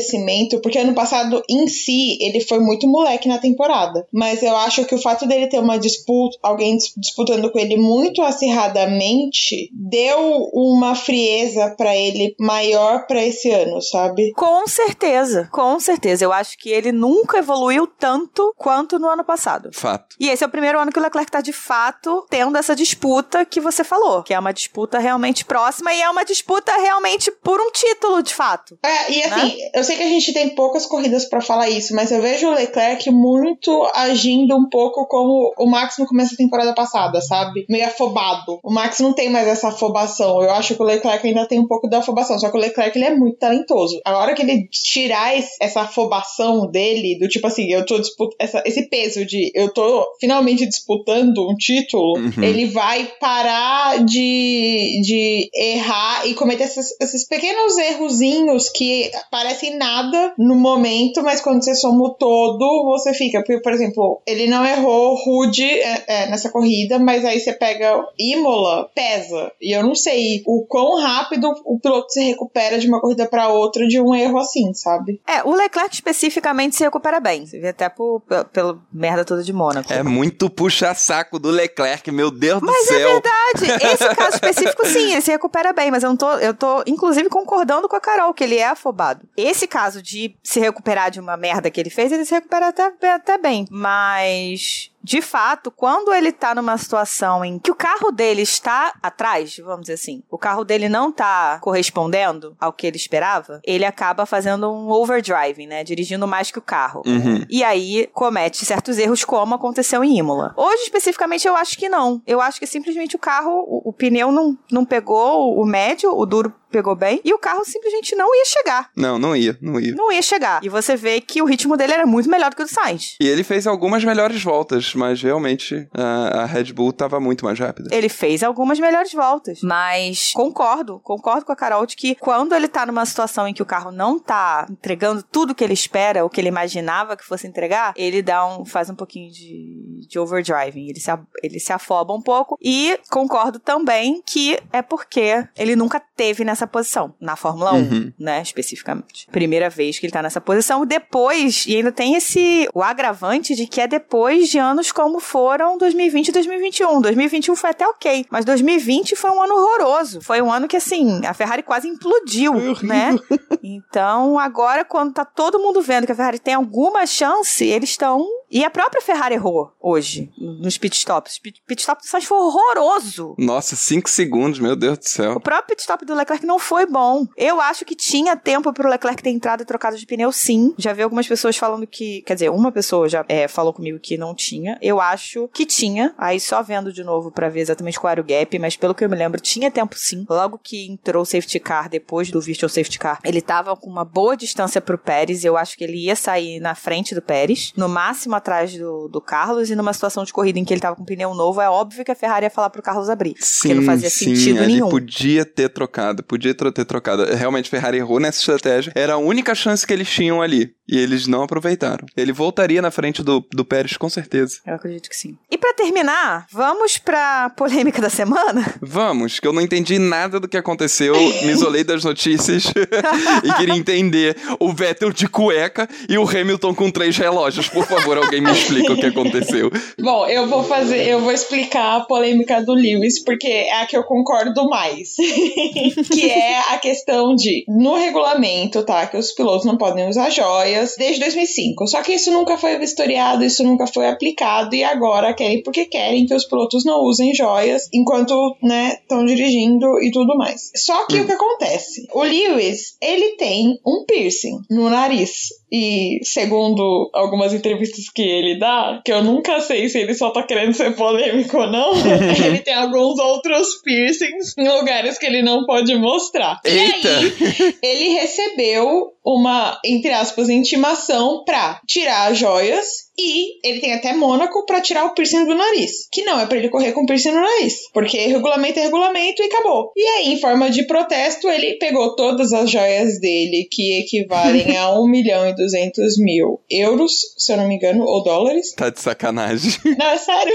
porque 0.61 0.77
ano 0.77 0.93
passado 0.93 1.43
em 1.49 1.67
si 1.67 2.17
ele 2.21 2.41
foi 2.41 2.59
muito 2.59 2.87
moleque 2.87 3.27
na 3.27 3.37
temporada. 3.37 4.07
Mas 4.11 4.41
eu 4.43 4.55
acho 4.57 4.85
que 4.85 4.95
o 4.95 5.01
fato 5.01 5.27
dele 5.27 5.47
ter 5.47 5.59
uma 5.59 5.77
disputa, 5.77 6.37
alguém 6.41 6.77
dis- 6.77 6.93
disputando 6.97 7.51
com 7.51 7.59
ele 7.59 7.77
muito 7.77 8.21
acirradamente, 8.21 9.69
deu 9.73 10.49
uma 10.53 10.95
frieza 10.95 11.73
pra 11.77 11.95
ele 11.95 12.35
maior 12.39 13.05
pra 13.07 13.23
esse 13.23 13.49
ano, 13.51 13.81
sabe? 13.81 14.31
Com 14.33 14.67
certeza, 14.67 15.47
com 15.51 15.79
certeza. 15.79 16.23
Eu 16.25 16.33
acho 16.33 16.57
que 16.57 16.69
ele 16.69 16.91
nunca 16.91 17.37
evoluiu 17.37 17.87
tanto 17.87 18.53
quanto 18.57 18.97
no 18.99 19.07
ano 19.07 19.23
passado. 19.23 19.69
Fato. 19.73 20.15
E 20.19 20.29
esse 20.29 20.43
é 20.43 20.47
o 20.47 20.49
primeiro 20.49 20.79
ano 20.79 20.91
que 20.91 20.99
o 20.99 21.01
Leclerc 21.01 21.31
tá 21.31 21.41
de 21.41 21.53
fato 21.53 22.25
tendo 22.29 22.57
essa 22.57 22.75
disputa 22.75 23.45
que 23.45 23.59
você 23.59 23.83
falou, 23.83 24.23
que 24.23 24.33
é 24.33 24.39
uma 24.39 24.53
disputa 24.53 24.99
realmente 24.99 25.45
próxima 25.45 25.93
e 25.93 26.01
é 26.01 26.09
uma 26.09 26.23
disputa 26.23 26.71
realmente 26.77 27.31
por 27.31 27.59
um 27.59 27.71
título, 27.71 28.21
de 28.21 28.33
fato. 28.33 28.77
É, 28.83 29.11
e 29.11 29.23
assim, 29.23 29.57
eu 29.73 29.83
sei 29.89 29.97
que 29.97 30.03
a 30.03 30.09
gente 30.09 30.33
tem 30.33 30.49
poucas 30.49 30.85
corridas 30.85 31.25
pra 31.25 31.41
falar 31.41 31.69
isso, 31.69 31.95
mas 31.95 32.11
eu 32.11 32.21
vejo 32.21 32.47
o 32.47 32.53
Leclerc 32.53 33.09
muito 33.11 33.71
agindo 33.93 34.55
um 34.55 34.69
pouco 34.69 35.05
como 35.07 35.53
o 35.57 35.65
Max 35.69 35.97
no 35.97 36.05
começo 36.05 36.31
da 36.31 36.37
temporada 36.37 36.73
passada, 36.73 37.21
sabe? 37.21 37.65
Meio 37.69 37.85
afobado. 37.87 38.59
O 38.63 38.71
Max 38.71 38.99
não 38.99 39.13
tem 39.13 39.29
mais 39.29 39.47
essa 39.47 39.69
afobação. 39.69 40.41
Eu 40.41 40.51
acho 40.51 40.75
que 40.75 40.81
o 40.81 40.85
Leclerc 40.85 41.27
ainda 41.27 41.47
tem 41.47 41.59
um 41.59 41.67
pouco 41.67 41.87
da 41.89 41.99
afobação, 41.99 42.37
só 42.39 42.49
que 42.49 42.57
o 42.57 42.59
Leclerc 42.59 42.97
ele 42.97 43.05
é 43.05 43.15
muito 43.15 43.37
talentoso. 43.37 43.99
A 44.05 44.17
hora 44.17 44.33
que 44.33 44.41
ele 44.41 44.67
tirar 44.71 45.37
esse- 45.37 45.57
essa 45.61 45.81
afobação 45.81 46.69
dele, 46.69 47.17
do 47.19 47.27
tipo 47.27 47.47
assim, 47.47 47.71
eu 47.71 47.85
tô 47.85 47.99
disputando 47.99 48.35
esse 48.65 48.89
peso 48.89 49.25
de 49.25 49.51
eu 49.55 49.73
tô 49.73 50.05
finalmente 50.19 50.65
disputando 50.65 51.49
um 51.49 51.55
título, 51.55 52.17
Uhum. 52.19 52.43
ele 52.43 52.65
vai 52.67 53.05
parar 53.19 54.03
de, 54.05 55.01
de 55.03 55.49
errar 55.55 56.27
e 56.27 56.33
cometer 56.33 56.63
esses, 56.65 56.95
esses 57.01 57.27
pequenos 57.27 57.77
errozinhos 57.77 58.69
que 58.69 59.09
parecem 59.31 59.77
nada 59.79 60.33
no 60.37 60.55
momento, 60.55 61.23
mas 61.23 61.41
quando 61.41 61.63
você 61.63 61.73
soma 61.73 62.03
o 62.03 62.13
todo, 62.13 62.83
você 62.85 63.13
fica. 63.13 63.43
Por, 63.43 63.61
por 63.61 63.71
exemplo, 63.71 64.21
ele 64.27 64.47
não 64.47 64.65
errou 64.65 65.15
rude 65.15 65.63
é, 65.63 66.03
é, 66.07 66.29
nessa 66.29 66.49
corrida, 66.49 66.99
mas 66.99 67.23
aí 67.25 67.39
você 67.39 67.53
pega 67.53 68.05
Imola, 68.19 68.89
pesa. 68.93 69.51
E 69.61 69.75
eu 69.75 69.81
não 69.81 69.95
sei 69.95 70.43
o 70.45 70.65
quão 70.67 71.01
rápido 71.01 71.51
o 71.65 71.79
piloto 71.79 72.11
se 72.11 72.21
recupera 72.21 72.77
de 72.77 72.87
uma 72.87 72.99
corrida 72.99 73.25
pra 73.25 73.47
outra 73.47 73.87
de 73.87 73.99
um 73.99 74.13
erro 74.13 74.37
assim, 74.37 74.73
sabe? 74.73 75.21
É, 75.25 75.41
o 75.43 75.53
Leclerc 75.53 75.95
especificamente 75.95 76.75
se 76.75 76.83
recupera 76.83 77.19
bem. 77.19 77.45
Você 77.45 77.59
vê 77.59 77.69
até 77.69 77.87
por, 77.87 78.21
pela, 78.21 78.45
pela 78.45 78.77
merda 78.91 79.23
toda 79.23 79.41
de 79.41 79.53
Mônaco. 79.53 79.91
É 79.91 80.03
muito 80.03 80.49
puxa-saco 80.49 81.39
do 81.39 81.49
Leclerc, 81.49 82.11
meu 82.11 82.29
Deus 82.29 82.61
Mas 82.61 82.87
do 82.87 82.93
é 82.93 82.97
céu. 82.97 83.09
verdade. 83.13 83.85
Esse 83.93 84.09
caso 84.15 84.35
específico, 84.35 84.85
sim, 84.85 85.11
ele 85.13 85.21
se 85.21 85.31
recupera 85.31 85.71
bem, 85.71 85.89
mas 85.89 86.03
eu 86.03 86.09
não 86.09 86.17
tô. 86.17 86.31
Eu 86.33 86.53
tô, 86.53 86.83
inclusive, 86.85 87.29
concordando 87.29 87.87
com 87.87 87.95
a 87.95 88.01
Carol, 88.01 88.33
que 88.33 88.43
ele 88.43 88.57
é 88.57 88.67
afobado. 88.67 89.21
Esse 89.37 89.67
caso 89.69 90.01
de 90.01 90.35
se 90.43 90.59
recuperar 90.59 91.09
de 91.09 91.19
uma 91.19 91.37
merda 91.37 91.71
que 91.71 91.79
ele 91.79 91.89
fez, 91.89 92.11
ele 92.11 92.25
se 92.25 92.33
recupera 92.33 92.67
até, 92.67 93.13
até 93.13 93.37
bem. 93.37 93.65
Mas. 93.69 94.91
De 95.03 95.21
fato, 95.21 95.71
quando 95.71 96.13
ele 96.13 96.31
tá 96.31 96.53
numa 96.53 96.77
situação 96.77 97.43
em 97.43 97.57
que 97.57 97.71
o 97.71 97.75
carro 97.75 98.11
dele 98.11 98.41
está 98.41 98.93
atrás, 99.01 99.57
vamos 99.57 99.81
dizer 99.81 99.93
assim, 99.93 100.23
o 100.29 100.37
carro 100.37 100.63
dele 100.63 100.89
não 100.89 101.11
tá 101.11 101.59
correspondendo 101.61 102.55
ao 102.59 102.73
que 102.73 102.85
ele 102.85 102.97
esperava, 102.97 103.61
ele 103.63 103.85
acaba 103.85 104.25
fazendo 104.25 104.69
um 104.71 104.89
overdriving, 104.89 105.67
né? 105.67 105.83
Dirigindo 105.83 106.27
mais 106.27 106.51
que 106.51 106.59
o 106.59 106.61
carro. 106.61 107.01
Uhum. 107.05 107.45
E 107.49 107.63
aí 107.63 108.09
comete 108.13 108.65
certos 108.65 108.97
erros, 108.97 109.23
como 109.23 109.55
aconteceu 109.55 110.03
em 110.03 110.17
Imola. 110.17 110.53
Hoje, 110.57 110.83
especificamente, 110.83 111.47
eu 111.47 111.55
acho 111.55 111.77
que 111.77 111.89
não. 111.89 112.21
Eu 112.27 112.41
acho 112.41 112.59
que 112.59 112.67
simplesmente 112.67 113.15
o 113.15 113.19
carro, 113.19 113.63
o, 113.67 113.89
o 113.89 113.93
pneu 113.93 114.31
não, 114.31 114.57
não 114.71 114.85
pegou 114.85 115.59
o 115.59 115.65
médio, 115.65 116.11
o 116.11 116.25
duro 116.25 116.53
pegou 116.69 116.95
bem, 116.95 117.19
e 117.23 117.33
o 117.33 117.39
carro 117.39 117.65
simplesmente 117.65 118.15
não 118.15 118.33
ia 118.35 118.45
chegar. 118.45 118.89
Não, 118.95 119.17
não 119.17 119.35
ia, 119.35 119.57
não 119.61 119.79
ia. 119.79 119.93
Não 119.95 120.11
ia 120.11 120.21
chegar. 120.21 120.63
E 120.63 120.69
você 120.69 120.95
vê 120.95 121.19
que 121.19 121.41
o 121.41 121.45
ritmo 121.45 121.75
dele 121.75 121.93
era 121.93 122.05
muito 122.05 122.29
melhor 122.29 122.51
do 122.51 122.55
que 122.55 122.61
o 122.61 122.65
do 122.65 122.71
Sainz. 122.71 123.15
E 123.19 123.27
ele 123.27 123.43
fez 123.43 123.65
algumas 123.65 124.03
melhores 124.03 124.41
voltas, 124.43 124.88
mas 124.93 125.21
realmente 125.21 125.87
a, 125.93 126.41
a 126.41 126.45
Red 126.45 126.73
Bull 126.73 126.91
tava 126.93 127.19
muito 127.19 127.45
mais 127.45 127.57
rápida. 127.59 127.89
Ele 127.93 128.09
fez 128.09 128.43
algumas 128.43 128.79
melhores 128.79 129.11
voltas. 129.13 129.59
Mas 129.61 130.31
concordo, 130.33 130.99
concordo 131.03 131.45
com 131.45 131.51
a 131.51 131.55
Carol 131.55 131.85
de 131.85 131.95
que 131.95 132.15
quando 132.15 132.53
ele 132.53 132.67
tá 132.67 132.85
numa 132.85 133.05
situação 133.05 133.47
em 133.47 133.53
que 133.53 133.61
o 133.61 133.65
carro 133.65 133.91
não 133.91 134.19
tá 134.19 134.65
entregando 134.69 135.23
tudo 135.23 135.55
que 135.55 135.63
ele 135.63 135.73
espera, 135.73 136.25
o 136.25 136.29
que 136.29 136.39
ele 136.41 136.47
imaginava 136.49 137.15
que 137.15 137.23
fosse 137.25 137.47
entregar, 137.47 137.93
ele 137.95 138.21
dá 138.21 138.45
um, 138.45 138.65
faz 138.65 138.89
um 138.89 138.95
pouquinho 138.95 139.31
de, 139.31 140.05
de 140.07 140.19
overdriving. 140.19 140.87
Ele 140.89 140.99
se, 140.99 141.11
ele 141.43 141.59
se 141.59 141.71
afoba 141.73 142.13
um 142.13 142.21
pouco. 142.21 142.57
E 142.61 142.99
concordo 143.09 143.59
também 143.59 144.21
que 144.25 144.57
é 144.71 144.81
porque 144.81 145.47
ele 145.57 145.75
nunca 145.75 145.99
teve 145.99 146.43
nessa 146.43 146.67
posição, 146.67 147.13
na 147.19 147.35
Fórmula 147.35 147.73
1, 147.73 147.79
Uhum. 147.79 148.13
né, 148.19 148.41
especificamente. 148.41 149.27
Primeira 149.31 149.69
vez 149.69 149.97
que 149.97 150.05
ele 150.05 150.13
tá 150.13 150.21
nessa 150.21 150.41
posição. 150.41 150.85
Depois, 150.85 151.65
e 151.67 151.75
ainda 151.77 151.91
tem 151.91 152.15
esse, 152.15 152.67
o 152.73 152.83
agravante 152.83 153.55
de 153.55 153.65
que 153.67 153.79
é 153.81 153.87
depois 153.87 154.49
de 154.49 154.59
anos 154.79 154.91
como 154.93 155.19
foram 155.19 155.77
2020 155.77 156.29
e 156.29 156.31
2021. 156.31 157.01
2021 157.01 157.55
foi 157.55 157.69
até 157.71 157.85
ok, 157.87 158.25
mas 158.29 158.45
2020 158.45 159.15
foi 159.15 159.29
um 159.29 159.41
ano 159.41 159.53
horroroso. 159.55 160.21
Foi 160.21 160.41
um 160.41 160.51
ano 160.51 160.67
que, 160.67 160.77
assim, 160.77 161.25
a 161.25 161.33
Ferrari 161.33 161.61
quase 161.63 161.87
implodiu, 161.87 162.53
né? 162.81 163.15
Então, 163.61 164.39
agora, 164.39 164.85
quando 164.85 165.13
tá 165.13 165.25
todo 165.25 165.59
mundo 165.59 165.81
vendo 165.81 166.05
que 166.05 166.11
a 166.11 166.15
Ferrari 166.15 166.39
tem 166.39 166.53
alguma 166.53 167.05
chance, 167.05 167.63
eles 167.65 167.89
estão. 167.89 168.25
E 168.49 168.63
a 168.63 168.69
própria 168.69 169.01
Ferrari 169.01 169.35
errou 169.35 169.71
hoje, 169.79 170.31
nos 170.37 170.77
pitstops. 170.77 171.35
O 171.37 171.41
pit- 171.41 171.61
pitstop 171.67 172.01
do 172.01 172.07
Sainz 172.07 172.25
foi 172.25 172.37
horroroso. 172.37 173.35
Nossa, 173.37 173.75
5 173.75 174.09
segundos, 174.09 174.59
meu 174.59 174.75
Deus 174.75 174.97
do 174.97 175.03
O 175.03 175.07
céu. 175.09 175.39
próprio 175.39 175.67
pit 175.75 175.81
stop 175.81 176.03
do 176.05 176.15
Leclerc 176.15 176.45
não 176.45 176.57
foi 176.57 176.85
bom. 176.87 177.27
Eu 177.37 177.61
acho 177.61 177.85
que 177.85 177.95
tinha 177.95 178.35
tempo 178.35 178.73
pro 178.73 178.89
Leclerc 178.89 179.21
ter 179.21 179.29
entrado 179.29 179.61
e 179.61 179.65
trocado 179.65 179.97
de 179.97 180.05
pneu, 180.05 180.31
sim. 180.31 180.73
Já 180.77 180.93
vi 180.93 181.03
algumas 181.03 181.27
pessoas 181.27 181.55
falando 181.57 181.85
que. 181.85 182.21
Quer 182.23 182.33
dizer, 182.35 182.49
uma 182.49 182.71
pessoa 182.71 183.07
já 183.07 183.23
é, 183.27 183.47
falou 183.47 183.73
comigo 183.73 183.99
que 183.99 184.17
não 184.17 184.33
tinha. 184.33 184.68
Eu 184.81 184.99
acho 184.99 185.47
que 185.49 185.65
tinha. 185.65 186.13
Aí 186.17 186.39
só 186.39 186.61
vendo 186.61 186.91
de 186.91 187.03
novo 187.03 187.31
pra 187.31 187.49
ver 187.49 187.61
exatamente 187.61 187.99
qual 187.99 188.11
era 188.11 188.21
o 188.21 188.23
gap, 188.23 188.57
mas 188.59 188.75
pelo 188.75 188.93
que 188.93 189.03
eu 189.03 189.09
me 189.09 189.15
lembro, 189.15 189.39
tinha 189.39 189.71
tempo 189.71 189.95
sim. 189.97 190.25
Logo 190.29 190.59
que 190.61 190.87
entrou 190.87 191.23
o 191.23 191.25
safety 191.25 191.59
car, 191.59 191.89
depois 191.89 192.29
do 192.29 192.41
virtual 192.41 192.69
safety 192.69 192.99
car, 192.99 193.19
ele 193.23 193.41
tava 193.41 193.75
com 193.75 193.89
uma 193.89 194.05
boa 194.05 194.35
distância 194.35 194.81
pro 194.81 194.97
Pérez. 194.97 195.43
Eu 195.43 195.57
acho 195.57 195.77
que 195.77 195.83
ele 195.83 196.05
ia 196.05 196.15
sair 196.15 196.59
na 196.59 196.75
frente 196.75 197.15
do 197.15 197.21
Pérez, 197.21 197.73
no 197.75 197.87
máximo 197.87 198.35
atrás 198.35 198.75
do, 198.77 199.07
do 199.07 199.21
Carlos, 199.21 199.69
e 199.69 199.75
numa 199.75 199.93
situação 199.93 200.23
de 200.23 200.33
corrida 200.33 200.59
em 200.59 200.65
que 200.65 200.73
ele 200.73 200.81
tava 200.81 200.95
com 200.95 201.05
pneu 201.05 201.33
novo, 201.33 201.61
é 201.61 201.69
óbvio 201.69 202.03
que 202.03 202.11
a 202.11 202.15
Ferrari 202.15 202.45
ia 202.45 202.49
falar 202.49 202.69
pro 202.69 202.81
Carlos 202.81 203.09
abrir. 203.09 203.35
Sim, 203.39 203.69
porque 203.69 203.73
não 203.75 203.83
fazia 203.83 204.09
sim, 204.09 204.35
sentido 204.35 204.59
ali 204.59 204.73
nenhum. 204.73 204.89
podia 204.89 205.45
ter 205.45 205.69
trocado, 205.69 206.23
podia 206.23 206.53
ter 206.53 206.85
trocado. 206.85 207.25
Realmente, 207.25 207.69
Ferrari 207.69 207.97
errou 207.97 208.19
nessa 208.19 208.39
estratégia. 208.39 208.91
Era 208.95 209.13
a 209.13 209.17
única 209.17 209.55
chance 209.55 209.85
que 209.85 209.93
eles 209.93 210.09
tinham 210.09 210.41
ali. 210.41 210.73
E 210.87 210.97
eles 210.97 211.27
não 211.27 211.43
aproveitaram. 211.43 212.07
Ele 212.17 212.31
voltaria 212.31 212.81
na 212.81 212.89
frente 212.89 213.21
do, 213.21 213.45
do 213.53 213.63
Pérez, 213.63 213.95
com 213.95 214.09
certeza. 214.09 214.58
Eu 214.65 214.75
acredito 214.75 215.09
que 215.09 215.15
sim. 215.15 215.37
E 215.49 215.57
pra 215.57 215.73
terminar, 215.73 216.45
vamos 216.51 216.97
pra 216.97 217.49
polêmica 217.51 218.01
da 218.01 218.09
semana? 218.09 218.75
Vamos, 218.81 219.39
que 219.39 219.47
eu 219.47 219.53
não 219.53 219.61
entendi 219.61 219.97
nada 219.97 220.39
do 220.39 220.47
que 220.47 220.57
aconteceu, 220.57 221.15
me 221.15 221.51
isolei 221.51 221.83
das 221.83 222.03
notícias 222.03 222.65
e 223.43 223.53
queria 223.53 223.75
entender 223.75 224.35
o 224.59 224.71
Vettel 224.73 225.11
de 225.11 225.27
cueca 225.27 225.87
e 226.07 226.17
o 226.17 226.27
Hamilton 226.27 226.73
com 226.75 226.91
três 226.91 227.17
relógios. 227.17 227.67
Por 227.69 227.85
favor, 227.85 228.17
alguém 228.17 228.41
me 228.41 228.51
explica 228.51 228.93
o 228.93 228.97
que 228.97 229.05
aconteceu. 229.05 229.71
Bom, 229.99 230.25
eu 230.27 230.47
vou 230.47 230.63
fazer, 230.63 231.07
eu 231.07 231.21
vou 231.21 231.31
explicar 231.31 231.97
a 231.97 232.01
polêmica 232.01 232.61
do 232.63 232.73
Lewis, 232.73 233.23
porque 233.23 233.47
é 233.47 233.81
a 233.81 233.85
que 233.85 233.97
eu 233.97 234.03
concordo 234.03 234.69
mais. 234.69 235.15
que 236.11 236.29
é 236.29 236.59
a 236.73 236.77
questão 236.77 237.35
de, 237.35 237.63
no 237.67 237.95
regulamento, 237.95 238.83
tá? 238.83 239.07
Que 239.07 239.17
os 239.17 239.31
pilotos 239.31 239.65
não 239.65 239.77
podem 239.77 240.07
usar 240.07 240.29
joias 240.29 240.95
desde 240.97 241.19
2005. 241.21 241.87
Só 241.87 242.01
que 242.01 242.13
isso 242.13 242.31
nunca 242.31 242.57
foi 242.57 242.77
vistoriado, 242.77 243.43
isso 243.43 243.63
nunca 243.63 243.87
foi 243.87 244.07
aplicado, 244.07 244.48
e 244.71 244.83
agora 244.83 245.33
querem, 245.33 245.63
porque 245.63 245.85
querem 245.85 246.25
que 246.25 246.33
os 246.33 246.45
pilotos 246.45 246.83
não 246.85 247.01
usem 247.01 247.33
joias 247.33 247.87
enquanto, 247.93 248.55
né, 248.61 248.97
estão 249.01 249.25
dirigindo 249.25 250.01
e 250.01 250.11
tudo 250.11 250.37
mais. 250.37 250.71
Só 250.75 251.05
que 251.05 251.19
o 251.19 251.25
que 251.25 251.31
acontece? 251.31 252.07
O 252.13 252.23
Lewis, 252.23 252.95
ele 253.01 253.35
tem 253.35 253.79
um 253.85 254.05
piercing 254.05 254.61
no 254.69 254.89
nariz. 254.89 255.49
E 255.71 256.19
segundo 256.23 257.09
algumas 257.13 257.53
entrevistas 257.53 258.09
que 258.09 258.21
ele 258.21 258.57
dá, 258.57 259.01
que 259.05 259.11
eu 259.11 259.23
nunca 259.23 259.59
sei 259.61 259.87
se 259.87 259.99
ele 259.99 260.13
só 260.13 260.31
tá 260.31 260.43
querendo 260.43 260.73
ser 260.73 260.95
polêmico 260.95 261.57
ou 261.57 261.71
não, 261.71 261.93
ele 262.45 262.59
tem 262.59 262.73
alguns 262.73 263.19
outros 263.19 263.81
piercings 263.83 264.53
em 264.57 264.67
lugares 264.67 265.17
que 265.17 265.25
ele 265.25 265.41
não 265.41 265.65
pode 265.65 265.95
mostrar. 265.95 266.59
Eita! 266.65 267.09
E 267.09 267.45
aí, 267.45 267.75
ele 267.83 268.09
recebeu 268.15 269.13
uma, 269.23 269.79
entre 269.85 270.11
aspas, 270.11 270.49
intimação 270.49 271.43
pra 271.45 271.79
tirar 271.87 272.31
as 272.31 272.37
joias 272.37 273.09
e 273.17 273.67
ele 273.67 273.81
tem 273.81 273.93
até 273.93 274.13
Mônaco 274.13 274.65
pra 274.65 274.79
tirar 274.79 275.05
o 275.05 275.13
piercing 275.13 275.45
do 275.45 275.53
nariz. 275.53 276.07
Que 276.11 276.23
não 276.23 276.39
é 276.39 276.45
pra 276.45 276.57
ele 276.57 276.69
correr 276.69 276.93
com 276.93 277.05
piercing 277.05 277.31
no 277.31 277.41
nariz. 277.41 277.75
Porque 277.93 278.17
regulamento 278.17 278.79
é 278.79 278.83
regulamento 278.83 279.43
e 279.43 279.45
acabou. 279.45 279.91
E 279.95 280.01
aí, 280.01 280.33
em 280.33 280.39
forma 280.39 280.69
de 280.69 280.87
protesto, 280.87 281.49
ele 281.49 281.77
pegou 281.77 282.15
todas 282.15 282.53
as 282.53 282.71
joias 282.71 283.19
dele, 283.19 283.67
que 283.69 283.99
equivalem 283.99 284.77
a 284.77 284.97
1 284.97 285.07
milhão 285.07 285.47
e 285.47 285.53
200 285.59 286.17
mil 286.17 286.59
euros, 286.69 287.11
se 287.37 287.51
eu 287.51 287.57
não 287.57 287.67
me 287.67 287.75
engano, 287.75 288.03
ou 288.03 288.23
dólares. 288.23 288.73
Tá 288.73 288.89
de 288.89 288.99
sacanagem. 288.99 289.71
Não, 289.99 290.05
é 290.07 290.17
sério. 290.17 290.53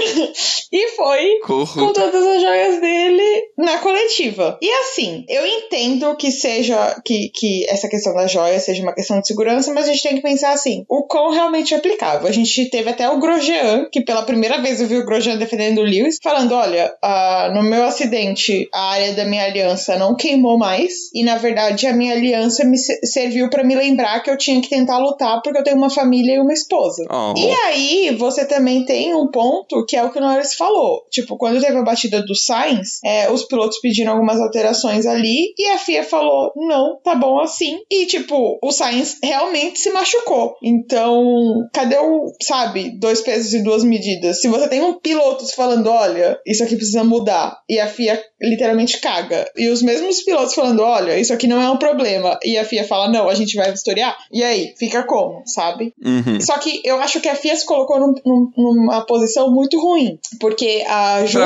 E 0.71 0.87
foi 0.95 1.39
com 1.77 1.93
todas 1.93 2.25
as 2.25 2.41
joias 2.41 2.81
dele 2.81 3.43
na 3.57 3.77
coletiva. 3.79 4.57
E 4.61 4.69
assim, 4.69 5.23
eu 5.29 5.45
entendo 5.45 6.15
que 6.15 6.31
seja 6.31 6.99
que, 7.05 7.29
que 7.33 7.65
essa 7.69 7.87
questão 7.87 8.13
das 8.13 8.31
joias 8.31 8.63
seja 8.63 8.81
uma 8.81 8.93
questão 8.93 9.19
de 9.19 9.27
segurança, 9.27 9.73
mas 9.73 9.85
a 9.85 9.91
gente 9.91 10.03
tem 10.03 10.15
que 10.15 10.21
pensar 10.21 10.51
assim, 10.51 10.85
o 10.89 11.03
quão 11.03 11.31
realmente 11.31 11.73
é 11.73 11.77
aplicável. 11.77 12.27
A 12.27 12.31
gente 12.31 12.69
teve 12.69 12.89
até 12.89 13.09
o 13.09 13.19
Grosjean, 13.19 13.87
que 13.91 14.01
pela 14.01 14.23
primeira 14.23 14.61
vez 14.61 14.81
eu 14.81 14.87
vi 14.87 14.97
o 14.97 15.05
Grosjean 15.05 15.37
defendendo 15.37 15.79
o 15.79 15.83
Lewis, 15.83 16.17
falando, 16.21 16.53
olha, 16.53 16.93
ah, 17.01 17.51
no 17.53 17.61
meu 17.63 17.83
acidente 17.83 18.67
a 18.73 18.91
área 18.91 19.13
da 19.13 19.25
minha 19.25 19.43
aliança 19.45 19.97
não 19.97 20.15
queimou 20.15 20.57
mais, 20.57 21.09
e 21.13 21.23
na 21.23 21.37
verdade 21.37 21.85
a 21.87 21.93
minha 21.93 22.13
aliança 22.13 22.63
me 22.65 22.77
se- 22.77 22.99
serviu 23.05 23.49
pra 23.49 23.63
me 23.63 23.75
lembrar 23.75 24.21
que 24.21 24.29
eu 24.29 24.37
tinha 24.37 24.59
que 24.61 24.69
tentar 24.69 24.94
lutar 24.97 25.41
porque 25.41 25.59
eu 25.59 25.63
tenho 25.63 25.77
uma 25.77 25.89
família 25.89 26.35
e 26.35 26.39
uma 26.39 26.53
esposa. 26.53 27.05
Oh. 27.09 27.33
E 27.37 27.49
aí, 27.49 28.15
você 28.17 28.45
também 28.45 28.85
tem 28.85 29.13
um 29.13 29.27
ponto 29.27 29.85
que 29.85 29.95
é 29.95 30.03
o 30.03 30.11
que 30.11 30.17
o 30.17 30.21
Norris 30.21 30.55
falou. 30.55 31.05
Tipo, 31.09 31.37
quando 31.37 31.61
teve 31.61 31.77
a 31.77 31.83
batida 31.83 32.21
do 32.23 32.35
Sainz, 32.35 32.99
é, 33.03 33.31
os 33.31 33.43
pilotos 33.43 33.79
pediram 33.79 34.13
algumas 34.13 34.39
alterações 34.39 35.05
ali 35.05 35.53
e 35.57 35.67
a 35.69 35.77
FIA 35.77 36.03
falou: 36.03 36.51
não, 36.55 36.99
tá 37.03 37.15
bom 37.15 37.39
assim. 37.39 37.79
E, 37.89 38.05
tipo, 38.05 38.59
o 38.61 38.71
Sainz 38.71 39.17
realmente 39.23 39.79
se 39.79 39.91
machucou. 39.91 40.55
Então, 40.63 41.67
cadê 41.73 41.97
o, 41.97 42.31
sabe, 42.41 42.97
dois 42.97 43.21
pesos 43.21 43.53
e 43.53 43.63
duas 43.63 43.83
medidas? 43.83 44.41
Se 44.41 44.47
você 44.47 44.67
tem 44.67 44.81
um 44.83 44.93
piloto 44.93 45.45
falando: 45.53 45.87
olha, 45.87 46.39
isso 46.45 46.63
aqui 46.63 46.75
precisa 46.75 47.03
mudar, 47.03 47.59
e 47.69 47.79
a 47.79 47.87
FIA 47.87 48.21
literalmente 48.41 48.99
caga, 48.99 49.49
e 49.55 49.69
os 49.69 49.81
mesmos 49.81 50.21
pilotos 50.21 50.53
falando: 50.53 50.81
olha, 50.81 51.17
isso 51.17 51.33
aqui 51.33 51.47
não 51.47 51.61
é 51.61 51.69
um 51.69 51.77
problema, 51.77 52.37
e 52.43 52.57
a 52.57 52.65
FIA 52.65 52.85
fala: 52.85 53.09
não, 53.09 53.29
a 53.29 53.35
gente 53.35 53.55
vai 53.55 53.71
vistoriar, 53.71 54.15
e 54.31 54.43
aí, 54.43 54.73
fica 54.85 55.03
como, 55.03 55.41
sabe? 55.45 55.93
Uhum. 56.03 56.39
Só 56.39 56.57
que 56.57 56.81
eu 56.83 56.99
acho 57.01 57.19
que 57.19 57.29
a 57.29 57.35
FIA 57.35 57.55
se 57.55 57.65
colocou 57.65 57.99
num- 57.99 58.13
num- 58.25 58.51
numa 58.57 59.05
posição 59.05 59.51
muito 59.51 59.79
ruim. 59.79 60.19
Porque 60.39 60.83
a 60.87 61.25
Ju 61.25 61.39